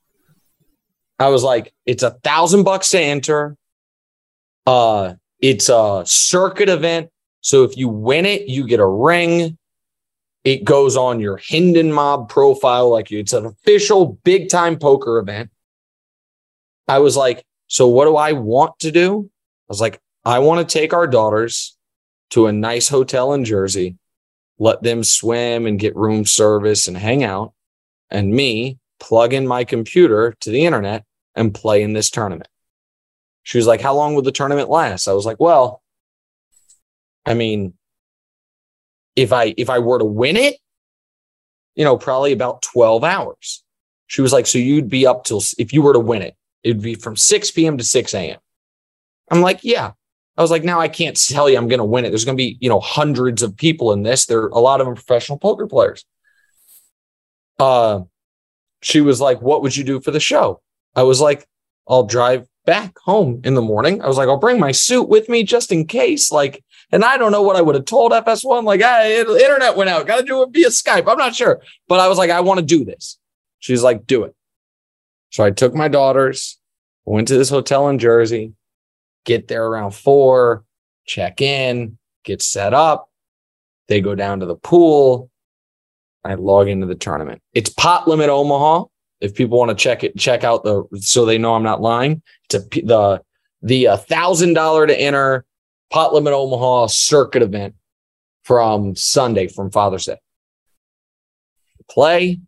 I 1.20 1.28
was 1.30 1.44
like, 1.44 1.74
it's 1.86 2.04
a 2.04 2.12
thousand 2.12 2.64
bucks 2.64 2.90
to 2.92 3.00
enter. 3.00 3.58
Uh, 4.66 5.16
it's 5.40 5.70
a 5.70 6.04
circuit 6.06 6.70
event. 6.70 7.10
So 7.42 7.64
if 7.64 7.76
you 7.78 7.90
win 7.90 8.26
it, 8.26 8.48
you 8.48 8.66
get 8.66 8.80
a 8.80 8.88
ring. 8.88 9.58
It 10.44 10.64
goes 10.64 10.96
on 10.96 11.20
your 11.20 11.38
Hendon 11.38 11.92
Mob 11.92 12.30
profile. 12.30 12.90
Like 12.90 13.12
it's 13.12 13.34
an 13.34 13.46
official 13.46 14.20
big 14.24 14.50
time 14.50 14.78
poker 14.78 15.20
event. 15.20 15.50
I 16.88 17.00
was 17.00 17.18
like, 17.18 17.46
so 17.68 17.88
what 17.88 18.06
do 18.06 18.16
I 18.16 18.32
want 18.32 18.80
to 18.80 18.92
do? 18.92 19.30
I 19.30 19.70
was 19.70 19.82
like, 19.82 20.00
I 20.26 20.40
want 20.40 20.68
to 20.68 20.80
take 20.80 20.94
our 20.94 21.08
daughters 21.08 21.78
to 22.32 22.48
a 22.48 22.52
nice 22.52 22.90
hotel 22.90 23.34
in 23.34 23.46
Jersey, 23.46 23.98
let 24.58 24.84
them 24.84 25.04
swim 25.04 25.66
and 25.66 25.80
get 25.80 25.96
room 25.96 26.26
service 26.26 26.88
and 26.88 26.98
hang 26.98 27.24
out 27.24 27.54
and 28.12 28.32
me 28.32 28.80
plug 29.00 29.34
in 29.34 29.48
my 29.48 29.64
computer 29.64 30.36
to 30.42 30.50
the 30.50 30.66
internet 30.66 31.06
and 31.36 31.54
play 31.54 31.82
in 31.82 31.94
this 31.94 32.10
tournament. 32.10 32.50
She 33.44 33.58
was 33.58 33.68
like, 33.68 33.82
How 33.82 33.96
long 33.96 34.16
will 34.16 34.22
the 34.22 34.32
tournament 34.32 34.70
last? 34.70 35.08
I 35.08 35.14
was 35.14 35.26
like, 35.26 35.40
Well, 35.40 35.82
I 37.26 37.34
mean, 37.34 37.74
if 39.16 39.34
I 39.34 39.54
if 39.58 39.70
I 39.70 39.80
were 39.80 40.00
to 40.00 40.06
win 40.06 40.38
it, 40.38 40.58
you 41.76 41.84
know, 41.84 41.98
probably 41.98 42.32
about 42.32 42.62
12 42.62 43.04
hours. 43.04 43.64
She 44.08 44.22
was 44.22 44.34
like, 44.34 44.48
So 44.48 44.58
you'd 44.58 44.90
be 44.90 45.08
up 45.08 45.24
till 45.24 45.42
if 45.58 45.74
you 45.74 45.82
were 45.82 45.94
to 45.94 46.00
win 46.00 46.22
it, 46.22 46.36
it'd 46.64 46.82
be 46.82 46.96
from 46.96 47.16
6 47.16 47.52
p.m. 47.52 47.78
to 47.78 47.84
6 47.84 48.14
a.m. 48.14 48.40
I'm 49.32 49.42
like, 49.42 49.64
Yeah. 49.64 49.94
I 50.38 50.42
was 50.42 50.52
like, 50.52 50.64
now 50.64 50.80
I 50.80 50.88
can't 50.88 51.20
tell 51.22 51.50
you 51.50 51.58
I'm 51.58 51.68
going 51.68 51.80
to 51.80 51.84
win 51.84 52.06
it. 52.06 52.12
There's 52.12 52.24
going 52.24 52.38
to 52.38 52.42
be, 52.42 52.58
you 52.62 52.70
know, 52.70 52.80
hundreds 52.80 53.44
of 53.44 53.58
people 53.58 53.92
in 53.92 54.04
this. 54.04 54.26
There, 54.26 54.44
are 54.44 54.48
a 54.48 54.60
lot 54.60 54.80
of 54.80 54.88
them 54.88 54.96
professional 54.96 55.38
poker 55.38 55.68
players 55.68 56.06
uh, 57.60 58.02
she 58.82 59.02
was 59.02 59.22
like, 59.22 59.42
What 59.42 59.62
would 59.62 59.76
you 59.76 59.84
do 59.84 60.02
for 60.02 60.12
the 60.12 60.20
show? 60.20 60.62
I 60.96 61.04
was 61.04 61.22
like, 61.22 61.48
I'll 61.88 62.04
drive 62.04 62.48
back 62.66 62.98
home 63.00 63.42
in 63.44 63.56
the 63.56 63.62
morning. 63.62 64.02
I 64.02 64.08
was 64.08 64.18
like, 64.18 64.28
I'll 64.28 64.38
bring 64.38 64.60
my 64.60 64.72
suit 64.72 65.10
with 65.10 65.28
me 65.28 65.44
just 65.44 65.72
in 65.72 65.88
case. 65.88 66.32
Like, 66.32 66.64
and 66.92 67.04
I 67.04 67.18
don't 67.18 67.32
know 67.32 67.42
what 67.42 67.56
I 67.56 67.62
would 67.62 67.76
have 67.76 67.86
told 67.86 68.12
FS1. 68.12 68.64
Like, 68.64 68.82
I, 68.82 69.20
internet 69.20 69.76
went 69.76 69.90
out. 69.90 70.06
Got 70.06 70.18
to 70.18 70.24
do 70.24 70.44
it 70.44 70.50
via 70.52 70.68
Skype. 70.68 71.10
I'm 71.10 71.18
not 71.18 71.36
sure. 71.36 71.62
But 71.88 72.00
I 72.00 72.08
was 72.08 72.18
like, 72.18 72.30
I 72.30 72.42
want 72.42 72.60
to 72.60 72.66
do 72.66 72.86
this. 72.86 73.18
She's 73.60 73.84
like, 73.84 74.06
do 74.06 74.24
it. 74.24 74.36
So 75.32 75.44
I 75.44 75.52
took 75.52 75.74
my 75.74 75.88
daughters, 75.88 76.58
went 77.06 77.28
to 77.30 77.38
this 77.38 77.50
hotel 77.50 77.88
in 77.90 78.00
Jersey, 78.00 78.54
get 79.26 79.48
there 79.48 79.66
around 79.66 79.92
four, 79.92 80.64
check 81.06 81.42
in, 81.42 81.98
get 82.24 82.42
set 82.42 82.74
up. 82.74 83.10
They 83.88 84.02
go 84.02 84.16
down 84.16 84.40
to 84.40 84.46
the 84.46 84.56
pool. 84.56 85.29
I 86.24 86.34
log 86.36 86.68
into 86.68 86.86
the 86.86 86.96
tournament. 86.96 87.42
It's 87.54 87.70
pot 87.70 88.08
limit 88.08 88.30
Omaha. 88.30 88.86
If 89.22 89.36
people 89.36 89.58
want 89.58 89.70
to 89.70 89.76
check 89.76 90.04
it, 90.04 90.18
check 90.18 90.44
out 90.44 90.64
the 90.64 90.84
so 91.00 91.26
they 91.26 91.38
know 91.38 91.56
I'm 91.56 91.64
not 91.64 91.82
lying. 91.82 92.22
It's 92.46 92.56
a 92.56 92.82
the 92.82 93.22
the 93.62 93.88
uh, 93.90 93.98
thousand 93.98 94.54
dollar 94.54 94.88
to 94.88 95.00
enter 95.00 95.46
pot 95.90 96.14
limit 96.14 96.34
Omaha 96.34 96.88
circuit 96.88 97.42
event 97.42 97.76
from 98.44 98.96
Sunday 98.96 99.48
from 99.48 99.72
Father's 99.72 100.06
Day. 100.06 100.18
Play. 101.90 102.40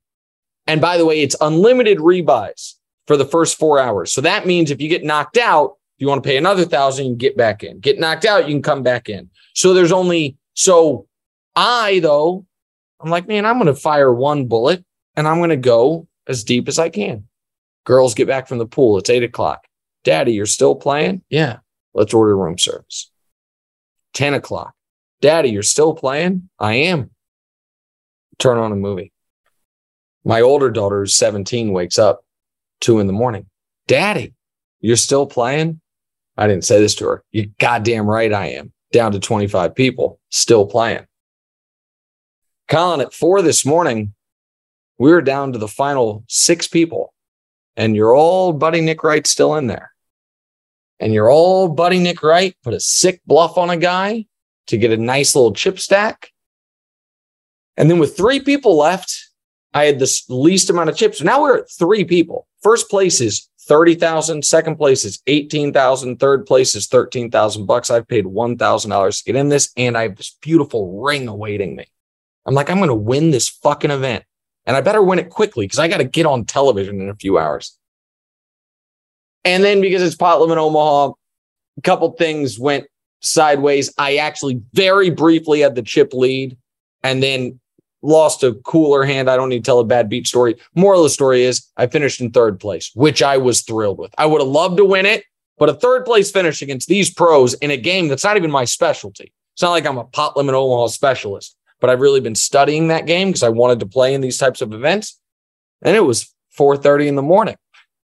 And 0.67 0.80
by 0.80 0.97
the 0.97 1.05
way, 1.05 1.22
it's 1.22 1.36
unlimited 1.41 1.97
rebuys 1.97 2.76
for 3.07 3.17
the 3.17 3.26
first 3.26 3.57
four 3.57 3.80
hours. 3.80 4.13
So 4.13 4.22
that 4.22 4.45
means 4.45 4.72
if 4.72 4.80
you 4.80 4.88
get 4.88 5.03
knocked 5.03 5.38
out, 5.38 5.76
if 5.97 6.01
you 6.01 6.07
want 6.07 6.24
to 6.24 6.28
pay 6.28 6.38
another 6.38 6.65
thousand, 6.65 7.05
you 7.05 7.11
can 7.11 7.17
get 7.17 7.36
back 7.36 7.63
in. 7.63 7.80
Get 7.80 7.99
knocked 7.99 8.26
out, 8.26 8.47
you 8.47 8.53
can 8.53 8.61
come 8.61 8.84
back 8.84 9.09
in. 9.09 9.30
So 9.53 9.74
there's 9.74 9.91
only 9.91 10.38
so 10.53 11.07
I 11.55 11.99
though, 11.99 12.45
I'm 13.02 13.10
like, 13.10 13.28
man, 13.28 13.45
I'm 13.45 13.58
gonna 13.58 13.76
fire 13.76 14.14
one 14.14 14.47
bullet 14.47 14.84
and 15.16 15.28
I'm 15.28 15.39
gonna 15.39 15.58
go 15.58 16.08
as 16.28 16.43
deep 16.43 16.68
as 16.68 16.80
I 16.80 16.89
can. 16.89 17.28
Girls 17.86 18.14
get 18.14 18.28
back 18.28 18.47
from 18.47 18.60
the 18.60 18.68
pool. 18.68 18.97
It's 18.97 19.10
eight 19.10 19.24
o'clock. 19.24 19.66
Daddy, 20.04 20.34
you're 20.34 20.45
still 20.45 20.76
playing? 20.76 21.22
Yeah. 21.30 21.58
Let's 21.93 22.14
order 22.14 22.36
room 22.38 22.58
service. 22.58 23.12
10 24.14 24.34
o'clock. 24.34 24.74
Daddy, 25.22 25.49
you're 25.49 25.64
still 25.64 25.93
playing? 25.93 26.49
I 26.60 26.74
am. 26.74 27.12
Turn 28.39 28.58
on 28.58 28.72
a 28.72 28.76
movie. 28.76 29.12
My 30.24 30.41
older 30.41 30.70
daughter, 30.70 30.99
who's 30.99 31.16
17, 31.16 31.72
wakes 31.72 31.99
up 31.99 32.26
two 32.80 32.99
in 32.99 33.08
the 33.08 33.14
morning. 33.14 33.47
Daddy, 33.88 34.34
you're 34.80 34.95
still 34.95 35.26
playing? 35.26 35.82
I 36.38 36.47
didn't 36.47 36.66
say 36.66 36.80
this 36.80 36.95
to 36.95 37.06
her. 37.06 37.24
You 37.32 37.52
goddamn 37.60 38.08
right 38.08 38.32
I 38.32 38.47
am. 38.47 38.72
Down 38.91 39.12
to 39.14 39.20
25 39.20 39.76
people, 39.76 40.20
still 40.30 40.66
playing. 40.66 41.06
Colin, 42.72 43.01
at 43.01 43.13
four 43.13 43.43
this 43.43 43.65
morning, 43.65 44.15
we 44.97 45.11
were 45.11 45.22
down 45.22 45.53
to 45.53 45.59
the 45.59 45.67
final 45.67 46.24
six 46.28 46.67
people, 46.67 47.13
and 47.76 47.95
your 47.95 48.13
old 48.13 48.59
buddy 48.59 48.82
Nick 48.82 49.03
Wright 49.03 49.28
still 49.28 49.55
in 49.55 49.67
there 49.67 49.91
and 51.01 51.13
your 51.13 51.30
old 51.30 51.76
buddy 51.76 51.99
Nick 51.99 52.22
Wright 52.24 52.55
put 52.63 52.76
a 52.76 52.80
sick 52.80 53.22
bluff 53.26 53.57
on 53.57 53.72
a 53.72 53.76
guy 53.76 54.26
to 54.67 54.78
get 54.78 54.91
a 54.91 54.97
nice 54.97 55.36
little 55.36 55.51
chip 55.51 55.80
stack. 55.80 56.32
And 57.76 57.89
then 57.89 57.97
with 57.97 58.15
three 58.15 58.39
people 58.39 58.78
left, 58.78 59.30
I 59.74 59.86
had 59.86 59.99
the 59.99 60.22
least 60.30 60.69
amount 60.69 60.89
of 60.89 60.95
chips. 60.95 61.22
Now 61.22 61.41
we're 61.41 61.57
at 61.57 61.72
three 61.72 62.05
people. 62.05 62.47
First 62.61 62.89
place 62.89 63.19
is 63.19 63.49
30,000. 63.61 64.45
Second 64.45 64.76
place 64.76 65.03
is 65.03 65.22
18,000. 65.26 66.17
Third 66.19 66.45
place 66.45 66.76
is 66.76 66.88
13,000 66.88 67.65
bucks. 67.65 67.89
I've 67.89 68.07
paid 68.07 68.26
$1,000 68.26 69.17
to 69.17 69.24
get 69.24 69.36
in 69.36 69.49
this 69.49 69.72
and 69.76 69.97
I 69.97 70.03
have 70.03 70.17
this 70.17 70.38
beautiful 70.41 71.01
ring 71.01 71.28
awaiting 71.28 71.76
me. 71.76 71.88
I'm 72.46 72.54
like, 72.54 72.70
I'm 72.70 72.78
going 72.78 72.89
to 72.89 72.96
win 72.96 73.32
this 73.32 73.50
fucking 73.50 73.92
event 73.92 74.24
and 74.66 74.76
I 74.76 74.82
better 74.82 75.02
win 75.02 75.20
it 75.20 75.30
quickly 75.30 75.66
because 75.66 75.80
I 75.80 75.88
got 75.88 75.98
to 75.98 76.04
get 76.04 76.26
on 76.26 76.46
television 76.46 77.02
in 77.02 77.10
a 77.10 77.16
few 77.16 77.38
hours. 77.38 77.78
And 79.44 79.64
then 79.64 79.82
because 79.82 80.02
it's 80.02 80.16
pot 80.16 80.39
limit 80.39 80.58
Omaha, 80.58 81.14
a 81.78 81.82
couple 81.82 82.12
things 82.12 82.60
went 82.60 82.86
sideways. 83.22 83.94
I 83.98 84.18
actually 84.18 84.62
very 84.74 85.10
briefly 85.10 85.62
had 85.62 85.76
the 85.76 85.82
chip 85.82 86.14
lead 86.14 86.58
and 87.04 87.24
then 87.24 87.60
lost 88.04 88.44
a 88.44 88.54
cooler 88.54 89.04
hand. 89.04 89.30
I 89.30 89.36
don't 89.36 89.50
need 89.50 89.64
to 89.64 89.68
tell 89.68 89.80
a 89.80 89.86
bad 89.86 90.10
beat 90.10 90.28
story. 90.28 90.56
Moral 90.76 91.02
of 91.02 91.06
the 91.06 91.10
story 91.10 91.44
is 91.44 91.68
I 91.78 91.88
finished 91.88 92.22
in 92.22 92.32
third 92.32 92.60
place, 92.60 92.92
which 92.96 93.22
I 93.22 93.38
was 93.38 93.62
thrilled 93.62 94.00
with. 94.00 94.14
I 94.18 94.26
would 94.26 94.42
have 94.42 94.48
loved 94.48 94.78
to 94.78 94.86
win 94.86 95.06
it, 95.06 95.24
but 95.58 95.70
a 95.70 95.74
third 95.74 96.06
place 96.06 96.32
finish 96.32 96.62
against 96.62 96.88
these 96.88 97.12
pros 97.12 97.54
in 97.56 97.72
a 97.72 97.78
game 97.78 98.08
that's 98.08 98.24
not 98.24 98.38
even 98.38 98.52
my 98.52 98.66
specialty. 98.66 99.32
It's 99.54 99.62
not 99.62 99.72
like 99.72 99.86
I'm 99.86 99.98
a 99.98 100.06
pot 100.06 100.38
limit 100.38 100.56
Omaha 100.56 100.88
specialist, 100.88 101.56
but 101.82 101.90
I've 101.90 102.00
really 102.00 102.22
been 102.22 102.36
studying 102.36 102.88
that 102.88 103.08
game 103.08 103.30
because 103.30 103.44
I 103.44 103.50
wanted 103.50 103.82
to 103.82 103.86
play 103.86 104.14
in 104.14 104.22
these 104.22 104.38
types 104.38 104.62
of 104.62 104.74
events. 104.74 105.20
And 105.82 105.98
it 105.98 106.06
was 106.06 106.34
4:30 106.58 107.08
in 107.08 107.16
the 107.16 107.22
morning. 107.22 107.58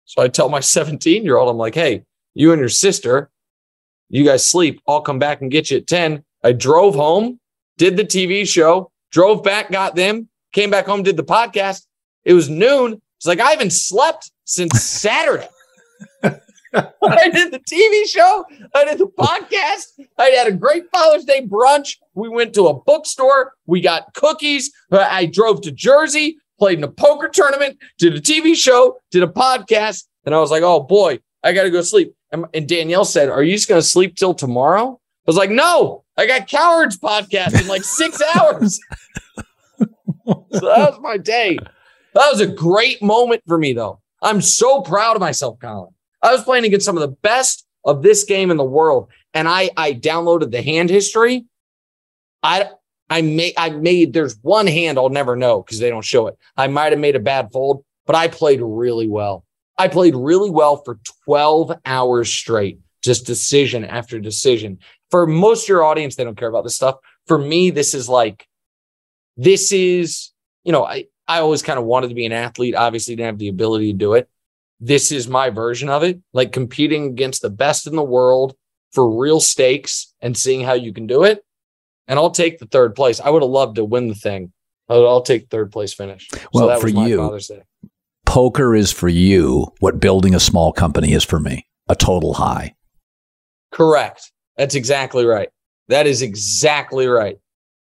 So 0.05 0.21
I 0.21 0.27
tell 0.27 0.49
my 0.49 0.59
17 0.75 1.23
year 1.23 1.37
old, 1.37 1.49
I'm 1.49 1.57
like, 1.57 1.75
hey, 1.75 2.03
you 2.33 2.51
and 2.51 2.59
your 2.59 2.69
sister, 2.69 3.29
you 4.09 4.25
guys 4.25 4.47
sleep. 4.47 4.81
I'll 4.87 5.01
come 5.01 5.19
back 5.19 5.41
and 5.41 5.51
get 5.51 5.71
you 5.71 5.77
at 5.77 5.87
10. 5.87 6.23
I 6.43 6.51
drove 6.51 6.95
home, 6.95 7.39
did 7.77 7.95
the 7.95 8.03
TV 8.03 8.47
show, 8.47 8.91
drove 9.11 9.43
back, 9.43 9.71
got 9.71 9.95
them, 9.95 10.29
came 10.53 10.69
back 10.69 10.85
home, 10.85 11.03
did 11.03 11.17
the 11.17 11.23
podcast. 11.23 11.85
It 12.25 12.33
was 12.33 12.49
noon. 12.49 13.01
It's 13.17 13.27
like 13.27 13.39
I 13.39 13.51
haven't 13.51 13.73
slept 13.73 14.31
since 14.45 14.81
Saturday. 14.81 15.47
I 16.73 17.29
did 17.29 17.51
the 17.51 17.59
TV 17.59 18.05
show. 18.07 18.45
I 18.75 18.85
did 18.85 18.97
the 18.97 19.07
podcast. 19.07 19.99
I 20.17 20.25
had 20.25 20.47
a 20.47 20.51
great 20.51 20.85
Father's 20.91 21.25
Day 21.25 21.45
brunch. 21.45 21.97
We 22.13 22.29
went 22.29 22.53
to 22.55 22.67
a 22.67 22.73
bookstore. 22.73 23.53
We 23.65 23.81
got 23.81 24.13
cookies. 24.13 24.71
I 24.91 25.25
drove 25.25 25.61
to 25.61 25.71
Jersey 25.71 26.37
played 26.57 26.77
in 26.77 26.83
a 26.83 26.87
poker 26.89 27.29
tournament, 27.29 27.77
did 27.97 28.15
a 28.15 28.21
TV 28.21 28.55
show, 28.55 28.97
did 29.11 29.23
a 29.23 29.27
podcast. 29.27 30.05
And 30.25 30.33
I 30.33 30.39
was 30.39 30.51
like, 30.51 30.63
oh 30.63 30.81
boy, 30.81 31.19
I 31.43 31.53
got 31.53 31.63
to 31.63 31.69
go 31.69 31.81
sleep. 31.81 32.13
And, 32.31 32.67
Danielle 32.67 33.05
said, 33.05 33.29
Are 33.29 33.41
you 33.41 33.53
just 33.53 33.69
going 33.69 33.81
to 33.81 33.87
sleep 33.87 34.15
till 34.15 34.33
tomorrow? 34.33 34.99
I 34.99 35.23
was 35.25 35.37
like, 35.37 35.49
No, 35.49 36.03
I 36.17 36.25
got 36.25 36.47
Cowherd's 36.47 36.97
podcast 36.97 37.59
in 37.59 37.67
like 37.67 37.83
six 37.83 38.21
hours. 38.35 38.79
so 39.79 40.35
that 40.51 40.91
was 40.91 40.99
my 41.01 41.17
day. 41.17 41.57
That 42.13 42.29
was 42.31 42.41
a 42.41 42.47
great 42.47 43.01
moment 43.01 43.43
for 43.47 43.57
me, 43.57 43.73
though. 43.73 44.01
I'm 44.21 44.41
so 44.41 44.81
proud 44.81 45.15
of 45.15 45.21
myself, 45.21 45.59
Colin. 45.59 45.93
I 46.21 46.31
was 46.31 46.43
playing 46.43 46.65
against 46.65 46.85
some 46.85 46.97
of 46.97 47.01
the 47.01 47.15
best 47.21 47.65
of 47.85 48.01
this 48.01 48.23
game 48.23 48.51
in 48.51 48.57
the 48.57 48.63
world, 48.63 49.09
and 49.33 49.47
I 49.47 49.69
I 49.77 49.93
downloaded 49.93 50.51
the 50.51 50.61
hand 50.61 50.89
history. 50.89 51.45
I 52.43 52.69
I 53.09 53.21
made 53.21 53.53
I 53.57 53.69
made 53.69 54.13
there's 54.13 54.37
one 54.41 54.67
hand 54.67 54.97
I'll 54.97 55.09
never 55.09 55.35
know 55.35 55.61
because 55.61 55.79
they 55.79 55.89
don't 55.89 56.05
show 56.05 56.27
it. 56.27 56.37
I 56.55 56.67
might 56.67 56.91
have 56.91 56.99
made 56.99 57.15
a 57.15 57.19
bad 57.19 57.51
fold, 57.51 57.83
but 58.05 58.15
I 58.15 58.27
played 58.27 58.61
really 58.61 59.07
well. 59.07 59.45
I 59.77 59.87
played 59.87 60.15
really 60.15 60.49
well 60.49 60.77
for 60.83 60.99
12 61.25 61.71
hours 61.85 62.33
straight, 62.33 62.79
just 63.03 63.25
decision 63.25 63.85
after 63.85 64.19
decision. 64.19 64.79
For 65.11 65.27
most 65.27 65.65
of 65.65 65.69
your 65.69 65.83
audience, 65.83 66.15
they 66.15 66.23
don't 66.23 66.37
care 66.37 66.49
about 66.49 66.63
this 66.63 66.75
stuff. 66.75 66.95
For 67.27 67.37
me, 67.37 67.69
this 67.69 67.93
is 67.93 68.09
like, 68.09 68.47
this 69.35 69.71
is, 69.71 70.31
you 70.63 70.71
know, 70.71 70.83
I, 70.83 71.05
I 71.27 71.39
always 71.39 71.61
kind 71.61 71.77
of 71.77 71.85
wanted 71.85 72.09
to 72.09 72.15
be 72.15 72.25
an 72.25 72.31
athlete, 72.31 72.73
obviously 72.73 73.15
didn't 73.15 73.27
have 73.27 73.37
the 73.37 73.49
ability 73.49 73.91
to 73.91 73.97
do 73.97 74.13
it. 74.13 74.27
This 74.79 75.11
is 75.11 75.27
my 75.27 75.49
version 75.49 75.89
of 75.89 76.03
it, 76.03 76.21
like 76.33 76.51
competing 76.51 77.05
against 77.07 77.41
the 77.41 77.49
best 77.49 77.87
in 77.87 77.95
the 77.95 78.03
world 78.03 78.55
for 78.91 79.17
real 79.19 79.39
stakes 79.39 80.13
and 80.21 80.37
seeing 80.37 80.61
how 80.61 80.73
you 80.73 80.93
can 80.93 81.07
do 81.07 81.23
it 81.23 81.43
and 82.07 82.17
I'll 82.17 82.31
take 82.31 82.59
the 82.59 82.65
third 82.65 82.95
place. 82.95 83.19
I 83.19 83.29
would 83.29 83.41
have 83.41 83.51
loved 83.51 83.75
to 83.75 83.85
win 83.85 84.07
the 84.07 84.15
thing. 84.15 84.51
But 84.87 85.05
I'll 85.05 85.21
take 85.21 85.49
third 85.49 85.71
place 85.71 85.93
finish. 85.93 86.29
Well, 86.53 86.69
so 86.69 86.79
for 86.79 86.87
you, 86.87 87.37
poker 88.25 88.73
is 88.73 88.89
for 88.89 89.09
you 89.09 89.73
what 89.79 89.99
building 89.99 90.33
a 90.33 90.39
small 90.39 90.71
company 90.71 91.11
is 91.11 91.25
for 91.25 91.41
me. 91.41 91.67
A 91.89 91.95
total 91.95 92.35
high. 92.35 92.75
Correct. 93.71 94.31
That's 94.55 94.75
exactly 94.75 95.25
right. 95.25 95.49
That 95.89 96.07
is 96.07 96.21
exactly 96.21 97.07
right. 97.07 97.37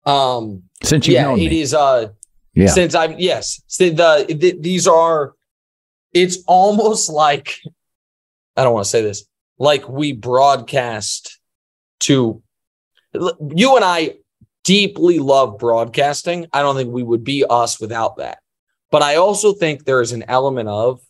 Um, 0.06 0.62
since 0.82 1.06
you 1.06 1.14
yeah, 1.14 1.22
know 1.24 1.36
it 1.36 1.52
is. 1.52 1.74
Uh, 1.74 2.08
yeah. 2.54 2.68
Since 2.68 2.94
I've 2.94 3.20
yes, 3.20 3.60
the, 3.78 4.24
the 4.28 4.56
these 4.58 4.88
are. 4.88 5.34
It's 6.16 6.38
almost 6.46 7.10
like 7.10 7.58
I 8.56 8.64
don't 8.64 8.72
want 8.72 8.84
to 8.84 8.90
say 8.90 9.02
this. 9.02 9.24
Like 9.58 9.86
we 9.86 10.12
broadcast 10.12 11.38
to 12.00 12.42
you 13.12 13.76
and 13.76 13.84
I 13.84 14.14
deeply 14.64 15.18
love 15.18 15.58
broadcasting. 15.58 16.46
I 16.52 16.62
don't 16.62 16.74
think 16.74 16.90
we 16.90 17.02
would 17.02 17.22
be 17.22 17.44
us 17.48 17.78
without 17.78 18.16
that. 18.16 18.38
But 18.90 19.02
I 19.02 19.16
also 19.16 19.52
think 19.52 19.84
there 19.84 20.00
is 20.00 20.12
an 20.12 20.24
element 20.28 20.68
of, 20.68 21.00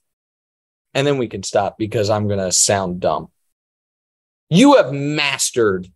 and 0.93 1.07
then 1.07 1.19
we 1.19 1.29
can 1.29 1.43
stop 1.43 1.79
because 1.79 2.11
I'm 2.11 2.27
going 2.27 2.41
to 2.41 2.51
sound 2.51 3.01
dumb. 3.01 3.29
You 4.51 4.77
have 4.77 4.93
mastered 4.93 5.89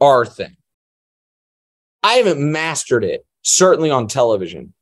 our 0.00 0.24
thing. 0.24 0.56
I 2.02 2.14
haven't 2.14 2.40
mastered 2.40 3.04
it, 3.04 3.26
certainly 3.42 3.90
on 3.90 4.06
television. 4.06 4.72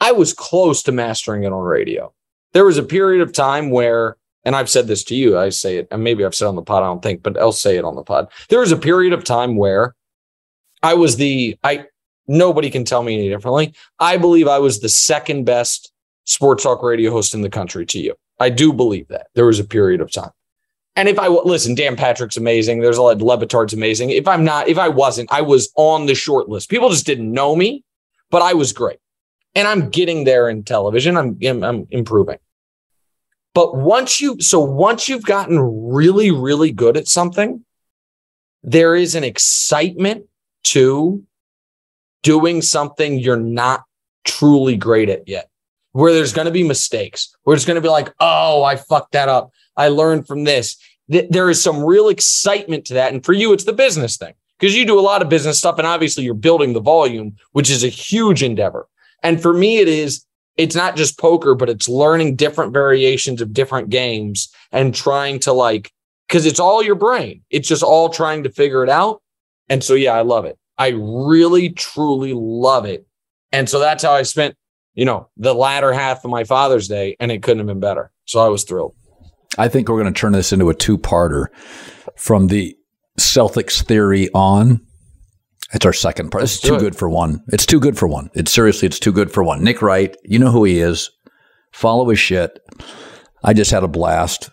I 0.00 0.12
was 0.12 0.34
close 0.34 0.82
to 0.84 0.92
mastering 0.92 1.44
it 1.44 1.52
on 1.52 1.62
radio. 1.62 2.12
There 2.52 2.64
was 2.64 2.78
a 2.78 2.82
period 2.82 3.22
of 3.22 3.32
time 3.32 3.70
where 3.70 4.16
and 4.44 4.56
I've 4.56 4.70
said 4.70 4.88
this 4.88 5.04
to 5.04 5.14
you, 5.14 5.38
I 5.38 5.50
say 5.50 5.76
it, 5.76 5.88
and 5.90 6.02
maybe 6.02 6.24
I've 6.24 6.34
said 6.34 6.48
on 6.48 6.56
the 6.56 6.62
pod, 6.62 6.82
I 6.82 6.86
don't 6.86 7.02
think, 7.02 7.22
but 7.22 7.38
I'll 7.38 7.52
say 7.52 7.76
it 7.76 7.84
on 7.84 7.94
the 7.94 8.02
pod. 8.02 8.26
There 8.48 8.60
was 8.60 8.72
a 8.72 8.76
period 8.76 9.12
of 9.12 9.22
time 9.22 9.56
where 9.56 9.94
I 10.82 10.94
was 10.94 11.16
the 11.16 11.56
I 11.62 11.86
nobody 12.26 12.70
can 12.70 12.84
tell 12.84 13.02
me 13.02 13.14
any 13.14 13.28
differently. 13.28 13.74
I 13.98 14.16
believe 14.16 14.48
I 14.48 14.58
was 14.58 14.80
the 14.80 14.88
second 14.88 15.44
best 15.44 15.92
sports 16.24 16.62
talk 16.62 16.82
radio 16.82 17.10
host 17.10 17.34
in 17.34 17.42
the 17.42 17.50
country 17.50 17.86
to 17.86 17.98
you. 17.98 18.14
I 18.40 18.48
do 18.48 18.72
believe 18.72 19.08
that. 19.08 19.28
There 19.34 19.46
was 19.46 19.60
a 19.60 19.64
period 19.64 20.00
of 20.00 20.10
time. 20.10 20.30
And 20.94 21.08
if 21.08 21.18
I 21.18 21.28
listen, 21.28 21.74
Dan 21.74 21.96
Patrick's 21.96 22.36
amazing. 22.36 22.80
There's 22.80 22.98
a 22.98 23.02
lot. 23.02 23.22
Le 23.22 23.38
Batard's 23.38 23.72
amazing. 23.72 24.10
If 24.10 24.28
I'm 24.28 24.44
not, 24.44 24.68
if 24.68 24.76
I 24.76 24.88
wasn't, 24.88 25.32
I 25.32 25.40
was 25.40 25.72
on 25.76 26.06
the 26.06 26.14
short 26.14 26.48
list. 26.48 26.68
People 26.68 26.90
just 26.90 27.06
didn't 27.06 27.32
know 27.32 27.56
me, 27.56 27.84
but 28.30 28.42
I 28.42 28.52
was 28.52 28.72
great, 28.72 28.98
and 29.54 29.68
I'm 29.68 29.90
getting 29.90 30.24
there 30.24 30.48
in 30.48 30.64
television. 30.64 31.16
I'm 31.16 31.38
I'm, 31.44 31.62
I'm 31.62 31.86
improving. 31.90 32.38
But 33.54 33.76
once 33.76 34.20
you, 34.20 34.40
so 34.40 34.60
once 34.60 35.08
you've 35.08 35.24
gotten 35.24 35.58
really, 35.60 36.30
really 36.30 36.72
good 36.72 36.96
at 36.96 37.06
something, 37.06 37.64
there 38.62 38.94
is 38.94 39.14
an 39.14 39.24
excitement 39.24 40.24
to 40.64 41.22
doing 42.22 42.62
something 42.62 43.18
you're 43.18 43.36
not 43.36 43.84
truly 44.24 44.76
great 44.76 45.08
at 45.08 45.28
yet, 45.28 45.50
where 45.90 46.12
there's 46.12 46.32
going 46.32 46.46
to 46.46 46.52
be 46.52 46.66
mistakes, 46.66 47.34
where 47.42 47.54
it's 47.54 47.64
going 47.64 47.74
to 47.74 47.82
be 47.82 47.88
like, 47.88 48.12
oh, 48.20 48.62
I 48.62 48.76
fucked 48.76 49.12
that 49.12 49.28
up. 49.28 49.50
I 49.76 49.88
learned 49.88 50.26
from 50.26 50.44
this. 50.44 50.76
There 51.08 51.50
is 51.50 51.62
some 51.62 51.84
real 51.84 52.08
excitement 52.08 52.86
to 52.86 52.94
that. 52.94 53.12
And 53.12 53.24
for 53.24 53.32
you, 53.32 53.52
it's 53.52 53.64
the 53.64 53.72
business 53.72 54.16
thing 54.16 54.32
because 54.58 54.74
you 54.74 54.86
do 54.86 54.98
a 54.98 55.02
lot 55.02 55.20
of 55.20 55.28
business 55.28 55.58
stuff 55.58 55.78
and 55.78 55.86
obviously 55.86 56.24
you're 56.24 56.34
building 56.34 56.72
the 56.72 56.80
volume, 56.80 57.36
which 57.50 57.68
is 57.68 57.84
a 57.84 57.88
huge 57.88 58.42
endeavor. 58.42 58.88
And 59.22 59.40
for 59.40 59.52
me, 59.52 59.78
it 59.78 59.88
is 59.88 60.24
it's 60.56 60.76
not 60.76 60.96
just 60.96 61.18
poker, 61.18 61.54
but 61.54 61.70
it's 61.70 61.88
learning 61.88 62.36
different 62.36 62.72
variations 62.72 63.40
of 63.40 63.52
different 63.52 63.88
games 63.90 64.52
and 64.70 64.94
trying 64.94 65.38
to 65.40 65.52
like, 65.52 65.90
because 66.28 66.46
it's 66.46 66.60
all 66.60 66.82
your 66.82 66.94
brain. 66.94 67.42
It's 67.50 67.68
just 67.68 67.82
all 67.82 68.08
trying 68.08 68.42
to 68.42 68.50
figure 68.50 68.84
it 68.84 68.90
out. 68.90 69.22
And 69.68 69.82
so, 69.82 69.94
yeah, 69.94 70.12
I 70.12 70.22
love 70.22 70.44
it. 70.44 70.58
I 70.78 70.88
really, 70.88 71.70
truly 71.70 72.32
love 72.34 72.84
it. 72.84 73.06
And 73.52 73.68
so 73.68 73.78
that's 73.78 74.02
how 74.02 74.12
I 74.12 74.22
spent, 74.22 74.56
you 74.94 75.04
know, 75.04 75.28
the 75.36 75.54
latter 75.54 75.92
half 75.92 76.24
of 76.24 76.30
my 76.30 76.44
Father's 76.44 76.88
Day, 76.88 77.16
and 77.20 77.30
it 77.30 77.42
couldn't 77.42 77.58
have 77.58 77.66
been 77.66 77.80
better. 77.80 78.10
So 78.26 78.40
I 78.40 78.48
was 78.48 78.64
thrilled. 78.64 78.94
I 79.58 79.68
think 79.68 79.88
we're 79.88 80.00
going 80.00 80.12
to 80.12 80.18
turn 80.18 80.32
this 80.32 80.52
into 80.52 80.70
a 80.70 80.74
two 80.74 80.98
parter 80.98 81.46
from 82.16 82.48
the 82.48 82.76
Celtics 83.18 83.82
theory 83.82 84.28
on 84.34 84.80
it's 85.72 85.86
our 85.86 85.92
second 85.92 86.30
part. 86.30 86.44
It's 86.44 86.60
too 86.60 86.74
it. 86.74 86.80
good 86.80 86.96
for 86.96 87.08
one. 87.08 87.42
It's 87.48 87.66
too 87.66 87.80
good 87.80 87.98
for 87.98 88.06
one. 88.06 88.30
It's 88.34 88.52
seriously, 88.52 88.86
it's 88.86 88.98
too 88.98 89.12
good 89.12 89.30
for 89.30 89.42
one. 89.42 89.64
Nick 89.64 89.82
Wright, 89.82 90.16
you 90.24 90.38
know 90.38 90.50
who 90.50 90.64
he 90.64 90.80
is. 90.80 91.10
Follow 91.72 92.08
his 92.08 92.18
shit. 92.18 92.58
I 93.42 93.54
just 93.54 93.70
had 93.70 93.82
a 93.82 93.88
blast. 93.88 94.50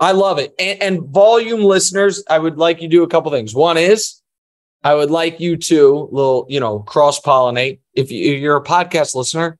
I 0.00 0.12
love 0.12 0.38
it. 0.38 0.54
And, 0.58 0.82
and 0.82 1.08
volume 1.08 1.60
listeners, 1.60 2.24
I 2.28 2.38
would 2.38 2.56
like 2.56 2.80
you 2.80 2.88
to 2.88 2.96
do 2.96 3.02
a 3.02 3.08
couple 3.08 3.30
things. 3.30 3.54
One 3.54 3.76
is 3.76 4.20
I 4.82 4.94
would 4.94 5.10
like 5.10 5.40
you 5.40 5.56
to 5.56 6.08
little, 6.10 6.46
you 6.48 6.58
know, 6.58 6.80
cross 6.80 7.20
pollinate. 7.20 7.80
If, 7.94 8.10
you, 8.10 8.34
if 8.34 8.40
you're 8.40 8.56
a 8.56 8.64
podcast 8.64 9.14
listener, 9.14 9.58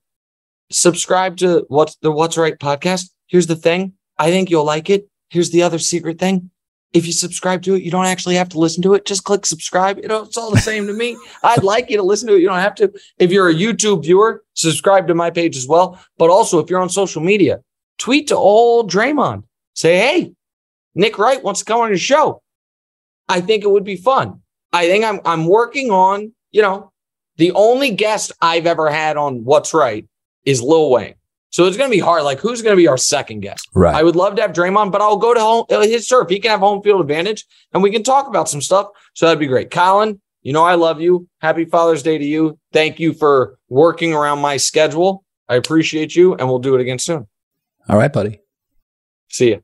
subscribe 0.71 1.37
to 1.37 1.65
what's 1.67 1.95
the 1.97 2.11
What's 2.11 2.37
Wright 2.37 2.57
podcast. 2.57 3.11
Here's 3.27 3.47
the 3.47 3.55
thing. 3.55 3.93
I 4.17 4.31
think 4.31 4.49
you'll 4.49 4.65
like 4.65 4.89
it. 4.89 5.07
Here's 5.29 5.51
the 5.51 5.61
other 5.61 5.79
secret 5.79 6.17
thing 6.17 6.49
if 6.93 7.05
you 7.05 7.13
subscribe 7.13 7.61
to 7.63 7.75
it, 7.75 7.83
you 7.83 7.91
don't 7.91 8.05
actually 8.05 8.35
have 8.35 8.49
to 8.49 8.59
listen 8.59 8.83
to 8.83 8.93
it. 8.93 9.05
Just 9.05 9.23
click 9.23 9.45
subscribe. 9.45 9.97
You 9.97 10.07
know, 10.07 10.23
it's 10.23 10.37
all 10.37 10.51
the 10.51 10.59
same 10.59 10.87
to 10.87 10.93
me. 10.93 11.17
I'd 11.43 11.63
like 11.63 11.89
you 11.89 11.97
to 11.97 12.03
listen 12.03 12.27
to 12.27 12.35
it. 12.35 12.41
You 12.41 12.47
don't 12.47 12.59
have 12.59 12.75
to. 12.75 12.91
If 13.17 13.31
you're 13.31 13.49
a 13.49 13.53
YouTube 13.53 14.03
viewer, 14.03 14.43
subscribe 14.53 15.07
to 15.07 15.15
my 15.15 15.29
page 15.29 15.55
as 15.55 15.67
well. 15.67 15.99
But 16.17 16.29
also, 16.29 16.59
if 16.59 16.69
you're 16.69 16.81
on 16.81 16.89
social 16.89 17.21
media, 17.21 17.61
tweet 17.97 18.27
to 18.27 18.35
old 18.35 18.91
Draymond. 18.91 19.43
Say, 19.73 19.97
hey, 19.97 20.33
Nick 20.95 21.17
Wright 21.17 21.41
wants 21.41 21.61
to 21.61 21.65
come 21.65 21.79
on 21.79 21.89
your 21.89 21.97
show. 21.97 22.41
I 23.29 23.39
think 23.39 23.63
it 23.63 23.71
would 23.71 23.85
be 23.85 23.95
fun. 23.95 24.41
I 24.73 24.87
think 24.87 25.05
I'm 25.05 25.21
I'm 25.25 25.45
working 25.45 25.91
on, 25.91 26.33
you 26.51 26.61
know, 26.61 26.91
the 27.37 27.51
only 27.53 27.91
guest 27.91 28.33
I've 28.41 28.65
ever 28.65 28.91
had 28.91 29.15
on 29.15 29.45
What's 29.45 29.73
Wright 29.73 30.05
is 30.43 30.61
Lil 30.61 30.89
Wayne. 30.89 31.15
So 31.51 31.65
it's 31.65 31.77
going 31.77 31.89
to 31.89 31.95
be 31.95 31.99
hard. 31.99 32.23
Like, 32.23 32.39
who's 32.39 32.61
going 32.61 32.73
to 32.73 32.81
be 32.81 32.87
our 32.87 32.97
second 32.97 33.41
guest? 33.41 33.67
Right. 33.75 33.93
I 33.93 34.03
would 34.03 34.15
love 34.15 34.35
to 34.35 34.41
have 34.41 34.53
Draymond, 34.53 34.91
but 34.91 35.01
I'll 35.01 35.17
go 35.17 35.33
to 35.33 35.39
home, 35.39 35.65
uh, 35.69 35.81
his 35.81 36.07
turf. 36.07 36.29
He 36.29 36.39
can 36.39 36.49
have 36.49 36.61
home 36.61 36.81
field 36.81 37.01
advantage 37.01 37.45
and 37.73 37.83
we 37.83 37.91
can 37.91 38.03
talk 38.03 38.27
about 38.27 38.49
some 38.49 38.61
stuff. 38.61 38.87
So 39.13 39.25
that'd 39.25 39.39
be 39.39 39.47
great. 39.47 39.69
Colin, 39.69 40.21
you 40.41 40.53
know, 40.53 40.63
I 40.63 40.75
love 40.75 41.01
you. 41.01 41.27
Happy 41.41 41.65
Father's 41.65 42.03
Day 42.03 42.17
to 42.17 42.25
you. 42.25 42.57
Thank 42.71 42.99
you 42.99 43.13
for 43.13 43.59
working 43.67 44.13
around 44.13 44.39
my 44.39 44.57
schedule. 44.57 45.25
I 45.49 45.55
appreciate 45.55 46.15
you 46.15 46.35
and 46.35 46.47
we'll 46.47 46.59
do 46.59 46.73
it 46.75 46.81
again 46.81 46.99
soon. 46.99 47.27
All 47.89 47.97
right, 47.97 48.11
buddy. 48.11 48.39
See 49.29 49.49
you. 49.49 49.63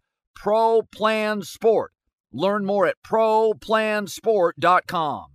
Pro 0.35 0.83
Plan 0.83 1.41
Sport. 1.41 1.91
Learn 2.33 2.65
more 2.65 2.87
at 2.87 2.95
ProPlansport.com. 3.05 5.25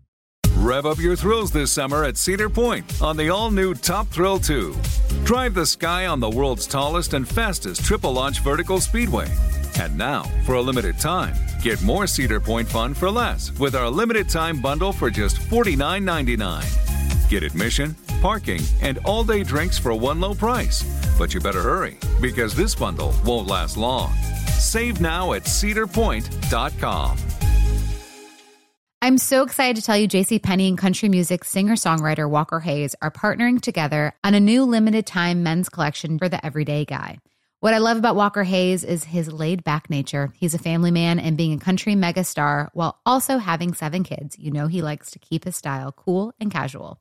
Rev 0.57 0.87
up 0.87 0.99
your 0.99 1.15
thrills 1.15 1.53
this 1.53 1.71
summer 1.71 2.05
at 2.05 2.17
Cedar 2.17 2.49
Point 2.49 3.03
on 3.03 3.17
the 3.17 3.29
all 3.29 3.51
new 3.51 3.75
Top 3.75 4.09
Thrill 4.09 4.39
2. 4.39 4.75
Drive 5.25 5.55
the 5.55 5.67
sky 5.67 6.07
on 6.07 6.19
the 6.19 6.31
world's 6.31 6.67
tallest 6.67 7.15
and 7.15 7.29
fastest 7.29 7.85
triple 7.85 8.13
launch 8.13 8.41
vertical 8.41 8.81
speedway. 8.81 9.29
And 9.79 9.97
now, 9.97 10.23
for 10.45 10.55
a 10.55 10.63
limited 10.63 10.99
time, 10.99 11.35
get 11.63 11.83
more 11.83 12.07
Cedar 12.07 12.41
Point 12.41 12.69
fun 12.69 12.95
for 12.95 13.11
less 13.11 13.53
with 13.59 13.75
our 13.75 13.91
limited 13.91 14.29
time 14.29 14.61
bundle 14.61 14.93
for 14.93 15.11
just 15.11 15.37
$49.99. 15.37 17.31
Get 17.31 17.43
admission, 17.43 17.95
parking, 18.21 18.63
and 18.81 18.99
all 19.05 19.25
day 19.25 19.43
drinks 19.43 19.79
for 19.79 19.95
one 19.95 20.21
low 20.21 20.35
price. 20.35 20.83
But 21.19 21.35
you 21.35 21.41
better 21.41 21.63
hurry 21.63 21.97
because 22.21 22.55
this 22.55 22.75
bundle 22.75 23.15
won't 23.25 23.49
last 23.49 23.77
long. 23.77 24.13
Save 24.59 25.01
now 25.01 25.33
at 25.33 25.43
cedarpoint.com. 25.43 27.19
I'm 29.03 29.19
so 29.19 29.43
excited 29.43 29.77
to 29.77 29.83
tell 29.83 29.97
you 29.97 30.09
JC 30.09 30.43
Penney 30.43 30.69
and 30.69 30.79
country 30.79 31.09
music 31.09 31.45
singer-songwriter 31.45 32.29
Walker 32.29 32.61
Hayes 32.61 32.97
are 33.03 33.11
partnering 33.11 33.61
together 33.61 34.15
on 34.25 34.35
a 34.35 34.41
new 34.41 34.65
limited 34.65 35.07
time 35.07 35.43
men's 35.43 35.69
collection 35.69 36.19
for 36.19 36.29
the 36.29 36.45
everyday 36.45 36.85
guy. 36.85 37.19
What 37.61 37.73
I 37.73 37.79
love 37.79 37.99
about 37.99 38.17
Walker 38.17 38.43
Hayes 38.43 38.85
is 38.85 39.05
his 39.05 39.33
laid 39.33 39.65
back 39.65 39.91
nature. 39.91 40.33
He's 40.35 40.55
a 40.55 40.59
family 40.59 40.91
man 40.91 41.19
and 41.19 41.37
being 41.37 41.53
a 41.53 41.59
country 41.59 41.95
megastar 41.95 42.69
while 42.75 43.01
also 43.07 43.39
having 43.39 43.75
seven 43.75 44.03
kids. 44.03 44.39
You 44.39 44.51
know, 44.51 44.67
he 44.67 44.83
likes 44.83 45.11
to 45.13 45.19
keep 45.19 45.45
his 45.45 45.57
style 45.57 45.93
cool 45.93 46.35
and 46.39 46.51
casual. 46.51 47.01